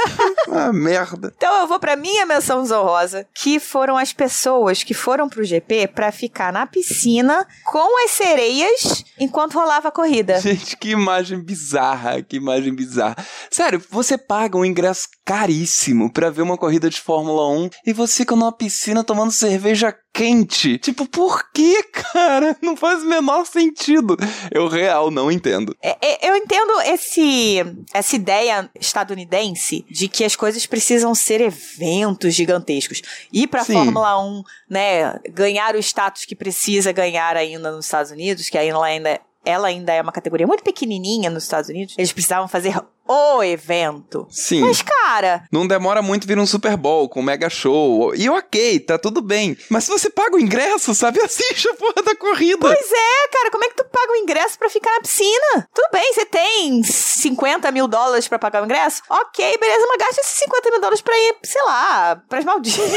ah, 0.53 0.72
merda. 0.72 1.33
Então 1.37 1.62
eu 1.62 1.66
vou 1.66 1.81
pra 1.81 1.97
minha 1.97 2.27
menção 2.27 2.62
desonrosa, 2.62 3.27
que 3.35 3.59
foram 3.59 3.97
as 3.97 4.12
pessoas 4.12 4.85
que 4.85 4.95
foram 4.95 5.29
pro 5.29 5.43
GP 5.43 5.89
pra 5.89 6.12
ficar 6.12 6.53
na 6.53 6.66
piscina 6.66 7.47
com 7.64 8.05
as 8.05 8.12
sereias 8.12 9.05
enquanto 9.18 9.55
rolava 9.55 9.89
a 9.89 9.93
corrida. 9.93 10.41
Gente, 10.41 10.77
que 10.77 10.91
imagem 10.91 11.41
bizarra, 11.41 12.22
que 12.22 12.37
imagem 12.37 12.75
bizarra. 12.75 13.16
Sério, 13.51 13.83
você 13.91 14.18
paga 14.18 14.59
um 14.59 14.64
ingresso 14.64 15.09
caríssimo 15.25 16.12
pra 16.12 16.31
ver 16.31 16.43
uma 16.43 16.59
corrida 16.59 16.91
de 16.91 17.01
Fórmula 17.01 17.49
1 17.49 17.70
e 17.87 17.93
você 17.93 18.18
fica 18.18 18.37
numa 18.37 18.53
piscina 18.53 19.03
tomando 19.03 19.33
cerveja 19.33 19.97
quente. 20.12 20.79
Tipo, 20.79 21.07
por 21.07 21.51
que, 21.53 21.83
cara? 21.85 22.57
Não 22.62 22.77
faz 22.77 23.03
o 23.03 23.07
menor 23.07 23.47
sentido. 23.47 24.16
Eu 24.51 24.68
real 24.68 25.11
não 25.11 25.31
entendo. 25.31 25.75
É, 25.83 25.97
é, 26.01 26.31
eu 26.31 26.37
entendo 26.37 26.81
esse, 26.83 27.57
essa 27.93 28.14
ideia 28.14 28.70
estadunidense 28.79 29.85
de 29.91 30.07
que 30.07 30.25
as 30.25 30.37
coisas 30.37 30.66
precisam 30.66 31.14
ser 31.14 31.41
eventos 31.41 32.35
gigantescos. 32.35 33.03
Ir 33.33 33.49
pra 33.49 33.64
Sim. 33.64 33.72
Fórmula 33.72 34.22
1, 34.22 34.43
né, 34.70 35.18
ganhar 35.31 35.75
o 35.75 35.79
status 35.79 36.25
que 36.25 36.37
precisa 36.37 36.93
ganhar 36.93 37.37
ainda 37.37 37.72
nos 37.72 37.87
Estados 37.87 38.12
Unidos, 38.12 38.49
que 38.49 38.59
ainda 38.59 38.81
ainda 38.83 39.20
ela 39.45 39.69
ainda 39.69 39.93
é 39.93 40.01
uma 40.01 40.13
categoria 40.13 40.47
muito 40.47 40.63
pequenininha 40.63 41.31
nos 41.31 41.45
Estados 41.45 41.69
Unidos. 41.69 41.95
Eles 41.99 42.13
precisavam 42.13 42.49
fazer 42.49 42.75
o 43.07 43.43
evento. 43.43 44.27
Sim. 44.31 44.63
Mas, 44.63 44.81
cara, 44.81 45.45
Não 45.53 45.67
demora 45.67 46.01
muito 46.01 46.27
vir 46.27 46.39
um 46.39 46.47
Super 46.47 46.77
Bowl 46.77 47.09
com 47.09 47.21
um 47.21 47.23
mega 47.23 47.51
show. 47.51 48.15
E 48.15 48.29
ok, 48.31 48.81
tá 48.81 48.99
tudo 48.99 49.21
bem. 49.21 49.57
Mas 49.69 49.85
se 49.85 49.91
você 49.91 50.09
paga 50.09 50.37
o 50.37 50.41
ingresso, 50.41 50.95
sabe, 50.95 51.21
assiste 51.23 51.69
a 51.69 51.75
porra 51.75 52.03
da 52.03 52.17
corrida. 52.17 52.59
Pois 52.61 52.93
é, 52.93 53.29
cara, 53.31 53.51
como 53.51 53.65
é 53.65 53.69
que 53.69 53.77
tu 53.77 53.85
paga 53.85 54.13
o 54.13 54.17
ingresso 54.17 54.59
pra 54.59 54.71
ficar 54.71 54.91
na 54.93 55.01
piscina? 55.01 55.69
Tudo 55.75 55.89
bem, 55.93 56.15
você 56.15 56.25
tem 56.25 56.83
50 56.83 57.71
mil 57.73 57.87
dólares 57.87 58.27
pra 58.27 58.39
pagar 58.39 58.63
o 58.63 58.65
ingresso? 58.65 59.03
Ok, 59.11 59.59
beleza, 59.59 59.87
mas 59.87 59.99
gasta 59.99 60.21
esses 60.23 60.39
50 60.39 60.71
mil 60.71 60.81
dólares 60.81 61.03
pra 61.03 61.15
ir, 61.17 61.37
sei 61.43 61.63
lá, 61.63 62.23
pras 62.29 62.45
Maldivas. 62.45 62.91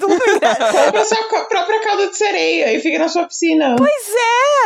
Compra 0.00 1.04
sua 1.04 1.44
própria 1.44 1.80
calda 1.80 2.08
de 2.08 2.16
sereia 2.16 2.72
e 2.72 2.80
fica 2.80 2.98
na 2.98 3.08
sua 3.08 3.26
piscina. 3.26 3.76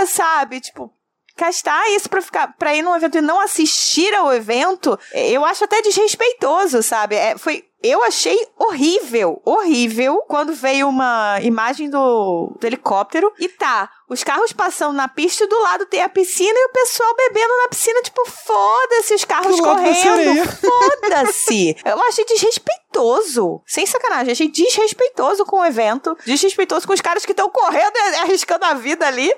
É, 0.01 0.07
sabe? 0.07 0.61
Tipo, 0.61 0.93
gastar 1.37 1.91
isso 1.91 2.09
pra 2.09 2.23
ficar 2.23 2.55
para 2.59 2.75
ir 2.75 2.83
num 2.83 2.97
evento 2.97 3.19
e 3.19 3.21
não 3.21 3.41
assistir 3.41 4.15
ao 4.15 4.33
evento, 4.33 4.99
eu 5.13 5.45
acho 5.45 5.65
até 5.65 5.83
desrespeitoso, 5.83 6.83
sabe? 6.83 7.15
É, 7.15 7.37
foi 7.37 7.65
eu 7.83 8.03
achei 8.03 8.47
horrível, 8.59 9.41
horrível 9.45 10.23
quando 10.27 10.55
veio 10.55 10.89
uma 10.89 11.39
imagem 11.43 11.91
do, 11.91 12.57
do 12.59 12.67
helicóptero 12.67 13.33
e 13.39 13.49
tá, 13.49 13.91
os 14.09 14.25
carros 14.25 14.53
passando 14.53 14.95
na 14.95 15.09
pista 15.09 15.45
e 15.45 15.49
do 15.49 15.59
lado 15.61 15.87
tem 15.87 16.01
a 16.01 16.09
piscina 16.09 16.55
e 16.55 16.67
o 16.67 16.73
pessoal 16.73 17.15
bebendo 17.17 17.57
na 17.63 17.69
piscina, 17.69 18.01
tipo, 18.03 18.25
foda-se 18.25 19.15
os 19.15 19.25
carros 19.25 19.61
correndo, 19.61 20.45
foda-se. 20.47 21.77
Eu 21.85 22.01
achei 22.05 22.25
desrespeitoso, 22.25 23.61
sem 23.67 23.85
sacanagem, 23.85 24.33
achei 24.33 24.49
desrespeitoso 24.49 25.45
com 25.45 25.61
o 25.61 25.65
evento, 25.65 26.17
desrespeitoso 26.25 26.87
com 26.87 26.93
os 26.93 27.01
caras 27.01 27.27
que 27.27 27.33
estão 27.33 27.51
correndo 27.51 27.95
e 27.97 28.17
arriscando 28.17 28.65
a 28.65 28.75
vida 28.75 29.07
ali, 29.07 29.33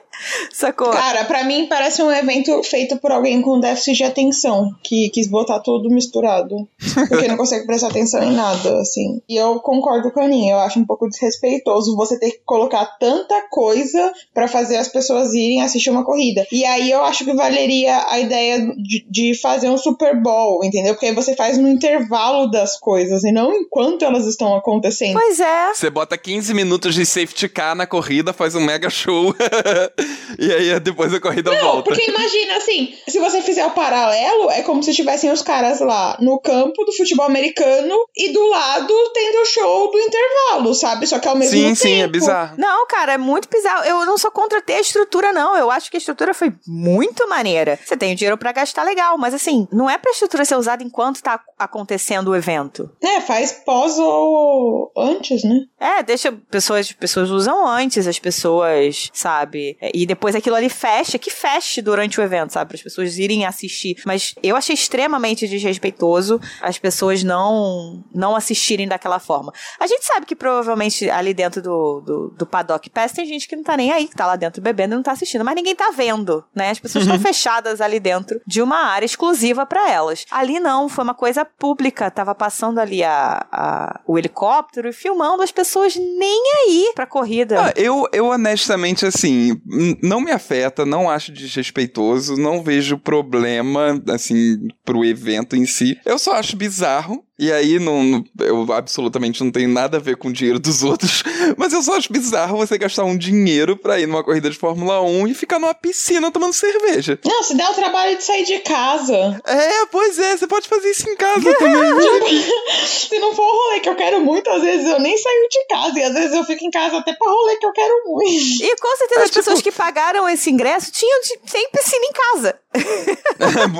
sacou? 0.52 0.90
Cara, 0.90 1.24
pra 1.24 1.44
mim 1.44 1.66
parece 1.66 2.02
um 2.02 2.10
evento 2.10 2.62
feito 2.62 2.98
por 2.98 3.10
alguém 3.10 3.40
com 3.42 3.58
déficit 3.60 3.96
de 3.96 4.04
atenção, 4.04 4.70
que 4.84 5.10
quis 5.10 5.28
botar 5.28 5.60
tudo 5.60 5.90
misturado. 5.90 6.68
Porque 7.08 7.26
não 7.26 7.36
consegue 7.36 7.66
prestar 7.66 7.88
atenção 7.88 8.27
em 8.28 8.34
nada, 8.34 8.80
assim. 8.80 9.20
E 9.28 9.36
eu 9.36 9.60
concordo 9.60 10.10
com 10.10 10.20
a 10.20 10.24
Aninha, 10.24 10.54
eu 10.54 10.58
acho 10.58 10.78
um 10.78 10.86
pouco 10.86 11.08
desrespeitoso 11.08 11.96
você 11.96 12.18
ter 12.18 12.32
que 12.32 12.40
colocar 12.44 12.84
tanta 12.98 13.34
coisa 13.50 14.12
pra 14.34 14.48
fazer 14.48 14.76
as 14.76 14.88
pessoas 14.88 15.32
irem 15.34 15.62
assistir 15.62 15.90
uma 15.90 16.04
corrida. 16.04 16.46
E 16.52 16.64
aí 16.64 16.90
eu 16.90 17.04
acho 17.04 17.24
que 17.24 17.34
valeria 17.34 18.04
a 18.08 18.18
ideia 18.18 18.60
de, 18.76 19.06
de 19.08 19.34
fazer 19.40 19.68
um 19.68 19.78
Super 19.78 20.20
Bowl, 20.20 20.64
entendeu? 20.64 20.94
Porque 20.94 21.06
aí 21.06 21.14
você 21.14 21.34
faz 21.34 21.58
no 21.58 21.68
intervalo 21.68 22.50
das 22.50 22.78
coisas 22.78 23.24
e 23.24 23.32
não 23.32 23.52
enquanto 23.52 24.04
elas 24.04 24.26
estão 24.26 24.54
acontecendo. 24.56 25.18
Pois 25.18 25.40
é. 25.40 25.74
Você 25.74 25.90
bota 25.90 26.16
15 26.16 26.54
minutos 26.54 26.94
de 26.94 27.04
safety 27.04 27.48
car 27.48 27.74
na 27.74 27.86
corrida, 27.86 28.32
faz 28.32 28.54
um 28.54 28.60
mega 28.60 28.90
show. 28.90 29.34
e 30.38 30.52
aí 30.52 30.80
depois 30.80 31.12
a 31.12 31.20
corrida 31.20 31.50
Não, 31.50 31.60
volta. 31.60 31.82
porque 31.82 32.10
imagina 32.10 32.56
assim, 32.56 32.94
se 33.06 33.18
você 33.18 33.40
fizer 33.40 33.64
o 33.66 33.70
paralelo, 33.70 34.50
é 34.50 34.62
como 34.62 34.82
se 34.82 34.92
tivessem 34.92 35.30
os 35.30 35.42
caras 35.42 35.80
lá 35.80 36.16
no 36.20 36.38
campo 36.40 36.84
do 36.84 36.92
futebol 36.92 37.26
americano 37.26 37.94
e 38.18 38.32
do 38.32 38.48
lado 38.48 38.92
tendo 39.14 39.38
o 39.42 39.46
show 39.46 39.90
do 39.92 39.98
intervalo, 39.98 40.74
sabe? 40.74 41.06
Só 41.06 41.18
que 41.18 41.28
ao 41.28 41.36
mesmo 41.36 41.52
Sim, 41.56 41.62
tempo. 41.64 41.76
sim, 41.76 42.02
é 42.02 42.08
bizarro. 42.08 42.56
Não, 42.58 42.86
cara, 42.86 43.12
é 43.12 43.18
muito 43.18 43.48
bizarro. 43.48 43.84
Eu 43.84 44.04
não 44.04 44.18
sou 44.18 44.30
contra 44.30 44.60
ter 44.60 44.74
a 44.74 44.80
estrutura, 44.80 45.32
não. 45.32 45.56
Eu 45.56 45.70
acho 45.70 45.90
que 45.90 45.96
a 45.96 45.98
estrutura 46.00 46.34
foi 46.34 46.52
muito 46.66 47.28
maneira. 47.28 47.78
Você 47.84 47.96
tem 47.96 48.12
o 48.12 48.16
dinheiro 48.16 48.36
pra 48.36 48.50
gastar 48.52 48.82
legal, 48.82 49.16
mas 49.16 49.32
assim, 49.34 49.68
não 49.72 49.88
é 49.88 49.96
pra 49.96 50.10
estrutura 50.10 50.44
ser 50.44 50.56
usada 50.56 50.82
enquanto 50.82 51.22
tá 51.22 51.40
acontecendo 51.58 52.28
o 52.28 52.36
evento. 52.36 52.90
É, 53.02 53.20
faz 53.20 53.52
pós 53.64 53.98
ou 53.98 54.90
antes, 54.96 55.44
né? 55.44 55.60
É, 55.78 56.02
deixa 56.02 56.32
pessoas, 56.50 56.90
pessoas 56.92 57.30
usam 57.30 57.66
antes, 57.66 58.06
as 58.06 58.18
pessoas, 58.18 59.10
sabe? 59.12 59.76
É, 59.80 59.90
E 59.94 60.04
depois 60.06 60.34
aquilo 60.34 60.56
ali 60.56 60.68
fecha, 60.68 61.18
que 61.18 61.30
feche 61.30 61.80
durante 61.80 62.20
o 62.20 62.22
evento, 62.22 62.52
sabe? 62.52 62.68
Para 62.70 62.76
as 62.76 62.82
pessoas 62.82 63.16
irem 63.18 63.44
assistir. 63.46 63.96
Mas 64.04 64.34
eu 64.42 64.56
achei 64.56 64.74
extremamente 64.74 65.46
desrespeitoso 65.46 66.40
as 66.60 66.78
pessoas 66.78 67.22
não 67.22 68.02
não 68.14 68.34
assistirem 68.34 68.88
daquela 68.88 69.18
forma. 69.18 69.52
A 69.78 69.86
gente 69.86 70.04
sabe 70.04 70.26
que 70.26 70.36
provavelmente 70.36 71.08
ali 71.10 71.34
dentro 71.34 71.62
do, 71.62 72.00
do, 72.00 72.28
do 72.36 72.46
Paddock 72.46 72.88
Pass 72.90 73.12
tem 73.12 73.26
gente 73.26 73.48
que 73.48 73.56
não 73.56 73.62
tá 73.62 73.76
nem 73.76 73.92
aí, 73.92 74.08
que 74.08 74.16
tá 74.16 74.26
lá 74.26 74.36
dentro 74.36 74.62
bebendo 74.62 74.94
e 74.94 74.96
não 74.96 75.02
tá 75.02 75.12
assistindo, 75.12 75.44
mas 75.44 75.54
ninguém 75.54 75.74
tá 75.74 75.90
vendo, 75.94 76.44
né? 76.54 76.70
As 76.70 76.78
pessoas 76.78 77.04
estão 77.04 77.18
fechadas 77.20 77.80
ali 77.80 78.00
dentro 78.00 78.40
de 78.46 78.62
uma 78.62 78.78
área 78.78 79.06
exclusiva 79.06 79.66
para 79.66 79.90
elas. 79.90 80.24
Ali 80.30 80.60
não, 80.60 80.88
foi 80.88 81.04
uma 81.04 81.14
coisa 81.14 81.44
pública, 81.44 82.10
tava 82.10 82.34
passando 82.34 82.78
ali 82.78 83.02
a, 83.02 83.46
a 83.50 84.00
o 84.06 84.18
helicóptero 84.18 84.88
e 84.88 84.92
filmando 84.92 85.42
as 85.42 85.52
pessoas 85.52 85.96
nem 85.96 86.42
aí 86.64 86.92
pra 86.94 87.06
corrida. 87.06 87.60
Ah, 87.60 87.72
eu, 87.76 88.08
eu 88.12 88.26
honestamente, 88.26 89.04
assim, 89.04 89.60
não 90.02 90.20
me 90.20 90.30
afeta, 90.30 90.84
não 90.84 91.10
acho 91.10 91.32
desrespeitoso, 91.32 92.36
não 92.36 92.62
vejo 92.62 92.98
problema, 92.98 94.02
assim, 94.08 94.56
pro 94.84 95.04
evento 95.04 95.56
em 95.56 95.66
si. 95.66 95.98
Eu 96.04 96.18
só 96.18 96.34
acho 96.34 96.56
bizarro. 96.56 97.24
E 97.38 97.52
aí, 97.52 97.78
não, 97.78 98.02
não- 98.02 98.24
eu 98.40 98.72
absolutamente 98.72 99.44
não 99.44 99.50
tenho 99.52 99.68
nada 99.68 99.98
a 99.98 100.00
ver 100.00 100.16
com 100.16 100.28
o 100.28 100.32
dinheiro 100.32 100.58
dos 100.58 100.82
outros, 100.82 101.22
mas 101.56 101.72
eu 101.72 101.80
só 101.82 101.96
acho 101.96 102.12
bizarro 102.12 102.56
você 102.56 102.76
gastar 102.76 103.04
um 103.04 103.16
dinheiro 103.16 103.76
pra 103.76 104.00
ir 104.00 104.06
numa 104.06 104.24
corrida 104.24 104.50
de 104.50 104.58
Fórmula 104.58 105.00
1 105.02 105.28
e 105.28 105.34
ficar 105.34 105.58
numa 105.60 105.72
piscina 105.74 106.30
tomando 106.32 106.52
cerveja. 106.52 107.18
Não, 107.24 107.42
se 107.44 107.56
der 107.56 107.68
o 107.70 107.74
trabalho 107.74 108.16
de 108.16 108.24
sair 108.24 108.44
de 108.44 108.58
casa. 108.60 109.40
É, 109.46 109.86
pois 109.86 110.18
é, 110.18 110.36
você 110.36 110.46
pode 110.48 110.66
fazer 110.68 110.90
isso 110.90 111.08
em 111.08 111.16
casa 111.16 111.54
também. 111.54 111.78
Se 112.86 113.18
não 113.18 113.34
for 113.34 113.42
o 113.42 113.56
rolê 113.68 113.80
que 113.80 113.88
eu 113.88 113.94
quero 113.96 114.20
muito, 114.20 114.48
às 114.50 114.62
vezes 114.62 114.86
eu 114.86 114.98
nem 114.98 115.16
saio 115.16 115.48
de 115.50 115.66
casa. 115.68 115.98
E 115.98 116.02
às 116.02 116.12
vezes 116.14 116.34
eu 116.36 116.44
fico 116.44 116.64
em 116.64 116.70
casa 116.70 116.98
até 116.98 117.12
pra 117.12 117.30
rolê 117.30 117.56
que 117.56 117.66
eu 117.66 117.72
quero 117.72 117.94
muito. 118.06 118.62
E 118.64 118.76
com 118.76 118.96
certeza 118.96 119.20
É, 119.20 119.24
as 119.24 119.30
pessoas 119.30 119.58
tipo- 119.58 119.70
que 119.70 119.76
pagaram 119.76 120.28
esse 120.28 120.50
ingresso 120.50 120.90
tinham 120.92 121.20
de, 121.20 121.38
sem 121.50 121.68
piscina 121.70 122.04
em 122.04 122.12
casa. 122.12 122.58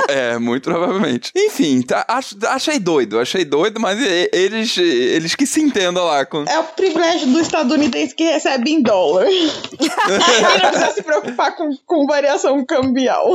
É, 0.08 0.38
muito 0.38 0.70
provavelmente. 0.70 1.32
Enfim, 1.34 1.82
tá, 1.82 2.04
ach- 2.08 2.36
achei 2.46 2.78
doido, 2.78 3.18
achei 3.18 3.44
doido, 3.44 3.80
mas 3.80 3.98
eles, 4.32 4.76
eles 4.78 5.34
que 5.34 5.44
se 5.46 5.60
entendam 5.60 6.04
lá 6.04 6.24
com. 6.24 6.44
É 6.44 6.58
o 6.60 6.64
privilégio 6.64 7.26
do 7.32 7.40
estadunidense 7.40 8.14
que 8.14 8.22
recebe 8.24 8.70
em 8.70 8.80
dólar. 8.82 9.26
Ele 9.28 10.62
não 10.62 10.70
precisa 10.70 10.92
se 10.92 11.02
preocupar 11.02 11.56
com, 11.56 11.70
com 11.84 12.06
variação 12.06 12.64
cambial. 12.64 13.28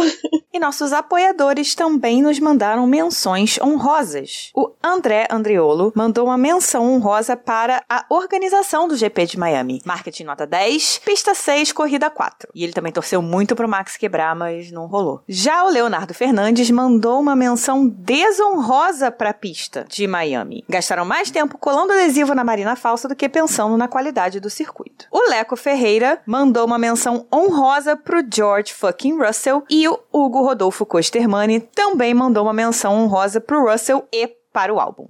E 0.53 0.59
nossos 0.59 0.93
apoiadores 0.93 1.75
também 1.75 2.21
nos 2.21 2.39
mandaram 2.39 2.87
menções 2.87 3.59
honrosas. 3.61 4.49
O 4.55 4.71
André 4.83 5.27
Andriolo 5.29 5.91
mandou 5.95 6.25
uma 6.27 6.37
menção 6.37 6.93
honrosa 6.93 7.35
para 7.35 7.83
a 7.89 8.05
organização 8.09 8.87
do 8.87 8.95
GP 8.95 9.25
de 9.25 9.37
Miami. 9.39 9.81
Marketing 9.85 10.23
nota 10.23 10.47
10, 10.47 11.01
pista 11.05 11.35
6, 11.35 11.71
corrida 11.73 12.09
4. 12.09 12.49
E 12.55 12.63
ele 12.63 12.73
também 12.73 12.91
torceu 12.91 13.21
muito 13.21 13.55
pro 13.55 13.67
Max 13.67 13.97
quebrar, 13.97 14.35
mas 14.35 14.71
não 14.71 14.85
rolou. 14.87 15.21
Já 15.27 15.52
o 15.61 15.69
Leonardo 15.69 16.13
Fernandes 16.13 16.71
mandou 16.71 17.19
uma 17.19 17.35
menção 17.35 17.87
desonrosa 17.87 19.11
para 19.11 19.29
a 19.29 19.33
pista 19.33 19.85
de 19.87 20.07
Miami. 20.07 20.63
Gastaram 20.67 21.05
mais 21.05 21.29
tempo 21.29 21.57
colando 21.57 21.93
adesivo 21.93 22.33
na 22.33 22.43
Marina 22.43 22.75
Falsa 22.75 23.07
do 23.07 23.15
que 23.15 23.29
pensando 23.29 23.77
na 23.77 23.87
qualidade 23.87 24.39
do 24.39 24.49
circuito. 24.49 25.07
O 25.11 25.29
Leco 25.29 25.55
Ferreira 25.55 26.21
mandou 26.25 26.65
uma 26.65 26.77
menção 26.77 27.27
honrosa 27.31 27.95
pro 27.95 28.23
George 28.33 28.73
fucking 28.73 29.17
Russell 29.17 29.63
e 29.69 29.87
o 29.87 29.99
Hugo 30.11 30.41
Rodolfo 30.41 30.85
Costermani 30.85 31.59
também 31.59 32.13
mandou 32.13 32.43
uma 32.43 32.53
menção 32.53 33.03
honrosa 33.03 33.39
pro 33.39 33.69
Russell 33.69 34.07
e 34.11 34.27
para 34.51 34.73
o 34.73 34.79
álbum. 34.79 35.07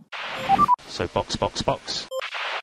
So 0.87 1.09
box, 1.13 1.35
box, 1.35 1.61
box. 1.61 2.07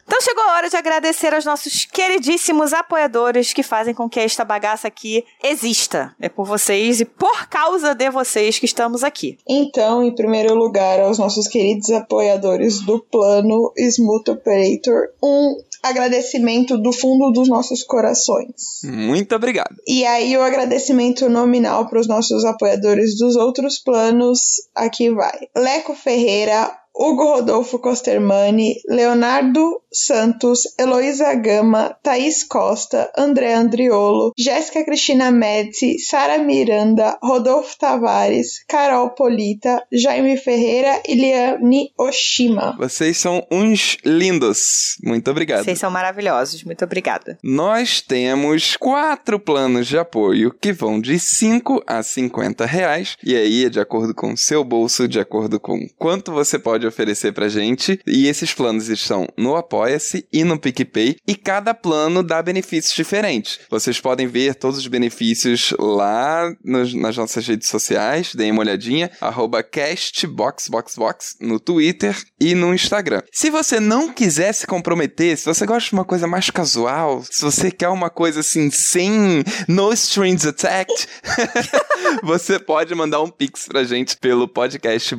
Então 0.05 0.21
chegou 0.21 0.43
a 0.45 0.55
hora 0.55 0.69
de 0.69 0.77
agradecer 0.77 1.33
aos 1.35 1.45
nossos 1.45 1.85
queridíssimos 1.85 2.73
apoiadores 2.73 3.53
que 3.53 3.63
fazem 3.63 3.95
com 3.95 4.09
que 4.09 4.21
esta 4.21 4.45
bagaça 4.45 4.89
aqui 4.89 5.25
exista. 5.43 6.15
É 6.21 6.29
por 6.29 6.47
vocês 6.47 7.01
e 7.01 7.05
por 7.05 7.47
causa 7.49 7.95
de 7.95 8.11
vocês 8.11 8.59
que 8.59 8.67
estamos 8.67 9.05
aqui. 9.05 9.39
Então, 9.49 10.03
em 10.03 10.15
primeiro 10.15 10.55
lugar, 10.55 11.01
aos 11.01 11.19
nossos 11.19 11.47
queridos 11.47 11.91
apoiadores 11.91 12.81
do 12.81 13.01
plano 13.01 13.73
Smooth 13.77 14.31
Operator, 14.31 15.09
um 15.23 15.57
agradecimento 15.83 16.77
do 16.77 16.93
fundo 16.93 17.31
dos 17.33 17.49
nossos 17.49 17.83
corações. 17.83 18.81
Muito 18.85 19.35
obrigado. 19.35 19.75
E 19.87 20.05
aí, 20.05 20.37
o 20.37 20.43
agradecimento 20.43 21.29
nominal 21.29 21.89
para 21.89 22.01
os 22.01 22.07
nossos 22.07 22.45
apoiadores 22.45 23.17
dos 23.17 23.37
outros 23.37 23.79
planos, 23.79 24.57
aqui 24.75 25.11
vai. 25.11 25.49
Leco 25.57 25.95
Ferreira, 25.95 26.71
Hugo 27.01 27.25
Rodolfo 27.25 27.79
Costermani, 27.79 28.75
Leonardo 28.87 29.81
Santos, 29.91 30.65
Heloísa 30.79 31.35
Gama, 31.35 31.97
Thaís 32.03 32.45
Costa, 32.45 33.11
André 33.17 33.55
Andriolo, 33.55 34.33
Jéssica 34.39 34.85
Cristina 34.85 35.31
Médici, 35.31 35.99
Sara 35.99 36.37
Miranda, 36.37 37.19
Rodolfo 37.23 37.77
Tavares, 37.79 38.63
Carol 38.69 39.15
Polita, 39.15 39.83
Jaime 39.91 40.37
Ferreira 40.37 41.03
e 41.09 41.15
Liane 41.15 41.91
Oshima. 41.99 42.77
Vocês 42.79 43.17
são 43.17 43.47
uns 43.51 43.97
lindos. 44.05 44.99
Muito 45.03 45.31
obrigado. 45.31 45.65
Vocês 45.65 45.79
são 45.79 45.91
maravilhosos. 45.91 46.63
Muito 46.65 46.85
obrigada. 46.85 47.39
Nós 47.43 48.03
temos 48.03 48.77
quatro 48.77 49.41
planos 49.41 49.89
de 49.89 49.97
apoio 49.97 50.53
que 50.53 50.71
vão 50.71 51.01
de 51.01 51.19
5 51.19 51.83
a 51.87 52.03
50 52.03 52.67
reais. 52.67 53.17
E 53.25 53.35
aí 53.35 53.65
é 53.65 53.71
de 53.71 53.81
acordo 53.81 54.15
com 54.15 54.35
o 54.35 54.37
seu 54.37 54.63
bolso, 54.63 55.09
de 55.09 55.19
acordo 55.19 55.59
com 55.59 55.79
quanto 55.99 56.31
você 56.31 56.59
pode 56.59 56.90
oferecer 56.91 57.33
pra 57.33 57.49
gente. 57.49 57.99
E 58.07 58.27
esses 58.29 58.53
planos 58.53 58.89
estão 58.89 59.27
no 59.37 59.57
Apoia-se 59.57 60.27
e 60.33 60.45
no 60.45 60.59
PicPay. 60.59 61.17
E 61.27 61.35
cada 61.35 61.73
plano 61.75 62.23
dá 62.23 62.43
benefícios 62.43 62.95
diferentes. 62.95 63.59
Vocês 63.71 63.99
podem 64.01 64.27
ver 64.27 64.55
todos 64.55 64.79
os 64.79 64.87
benefícios 64.87 65.73
lá 65.79 66.53
nos- 66.65 66.93
nas 66.95 67.17
nossas 67.17 67.47
redes 67.47 67.69
sociais. 67.69 68.35
Deem 68.35 68.53
uma 68.53 68.61
olhadinha. 68.61 69.11
Arroba 69.21 69.63
castboxboxbox 69.63 71.37
no 71.41 71.59
Twitter 71.59 72.17
e 72.41 72.55
no 72.55 72.75
Instagram. 72.75 73.23
Se 73.33 73.51
você 73.51 73.81
não 73.81 74.13
quiser 74.13 74.53
se 74.53 74.67
comprometer, 74.67 75.37
se 75.37 75.45
você 75.47 75.65
gosta 75.67 75.89
de 75.89 75.95
uma 75.95 76.05
coisa 76.05 76.27
mais 76.27 76.51
casual, 76.51 77.25
se 77.29 77.43
você 77.43 77.71
quer 77.71 77.89
uma 77.89 78.11
coisa 78.11 78.41
assim, 78.41 78.71
sem 78.71 79.43
no 79.69 79.93
strings 79.93 80.47
attached, 80.47 81.09
você 82.23 82.59
pode 82.59 82.95
mandar 82.95 83.21
um 83.21 83.31
pix 83.31 83.67
pra 83.67 83.85
gente 83.85 84.17
pelo 84.17 84.49
podcast 84.49 85.15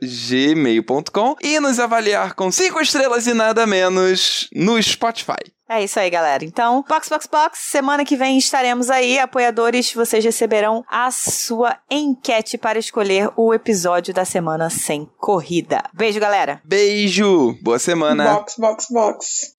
boxboxbox.gmail.com 0.00 1.36
e 1.42 1.60
nos 1.60 1.78
avaliar 1.78 2.34
com 2.34 2.50
cinco 2.50 2.80
estrelas 2.80 3.26
e 3.26 3.34
nada 3.34 3.66
menos 3.66 4.48
no 4.54 4.80
Spotify. 4.82 5.36
É 5.70 5.84
isso 5.84 6.00
aí, 6.00 6.08
galera. 6.08 6.44
Então, 6.46 6.82
Box 6.88 7.10
Box 7.10 7.28
Box, 7.30 7.58
semana 7.70 8.02
que 8.02 8.16
vem 8.16 8.38
estaremos 8.38 8.88
aí. 8.88 9.18
Apoiadores, 9.18 9.92
vocês 9.92 10.24
receberão 10.24 10.82
a 10.88 11.10
sua 11.10 11.76
enquete 11.90 12.56
para 12.56 12.78
escolher 12.78 13.30
o 13.36 13.52
episódio 13.52 14.14
da 14.14 14.24
semana 14.24 14.70
sem 14.70 15.06
corrida. 15.18 15.82
Beijo, 15.92 16.18
galera. 16.18 16.62
Beijo! 16.64 17.54
Boa 17.60 17.78
semana! 17.78 18.24
Box, 18.32 18.54
box, 18.56 18.86
box. 18.90 19.54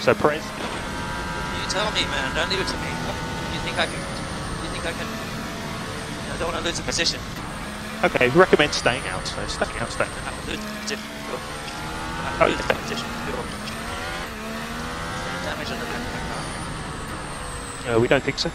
So 0.00 0.14
Perez, 0.14 0.42
You 0.44 1.68
tell 1.70 1.90
me, 1.90 2.06
man. 2.06 2.32
Don't 2.36 2.48
leave 2.50 2.62
it 2.62 2.70
to 2.70 2.76
me. 2.76 2.86
You 3.52 3.60
think 3.64 3.76
I 3.76 3.86
can? 3.86 3.98
You 4.62 4.70
think 4.70 4.86
I 4.86 4.92
can? 4.92 5.06
I 6.34 6.38
don't 6.38 6.52
want 6.52 6.62
to 6.62 6.68
lose 6.68 6.78
a 6.78 6.82
position. 6.84 7.18
Okay, 8.04 8.28
recommend 8.30 8.72
staying 8.74 9.02
out. 9.08 9.26
So 9.26 9.46
staying 9.46 9.76
out, 9.78 9.90
staying 9.90 10.10
out. 10.10 10.18
I 10.26 10.30
will 10.44 10.52
lose 10.52 10.60
a 10.64 10.68
position. 10.80 11.08
Cool. 11.28 11.38
I 11.38 12.38
Oh, 12.40 12.44
will 12.44 12.50
lose 12.50 12.60
yeah. 12.60 12.70
a 12.70 12.74
position. 12.82 13.08
Cool. 13.26 13.44
Damage 15.44 15.70
on 15.70 15.78
the 15.78 15.86
back 15.86 16.00
of 16.00 16.12
my 16.12 16.20
car. 17.86 17.96
Uh, 17.96 18.00
we 18.00 18.08
don't 18.08 18.22
think 18.22 18.38
so. 18.38 18.50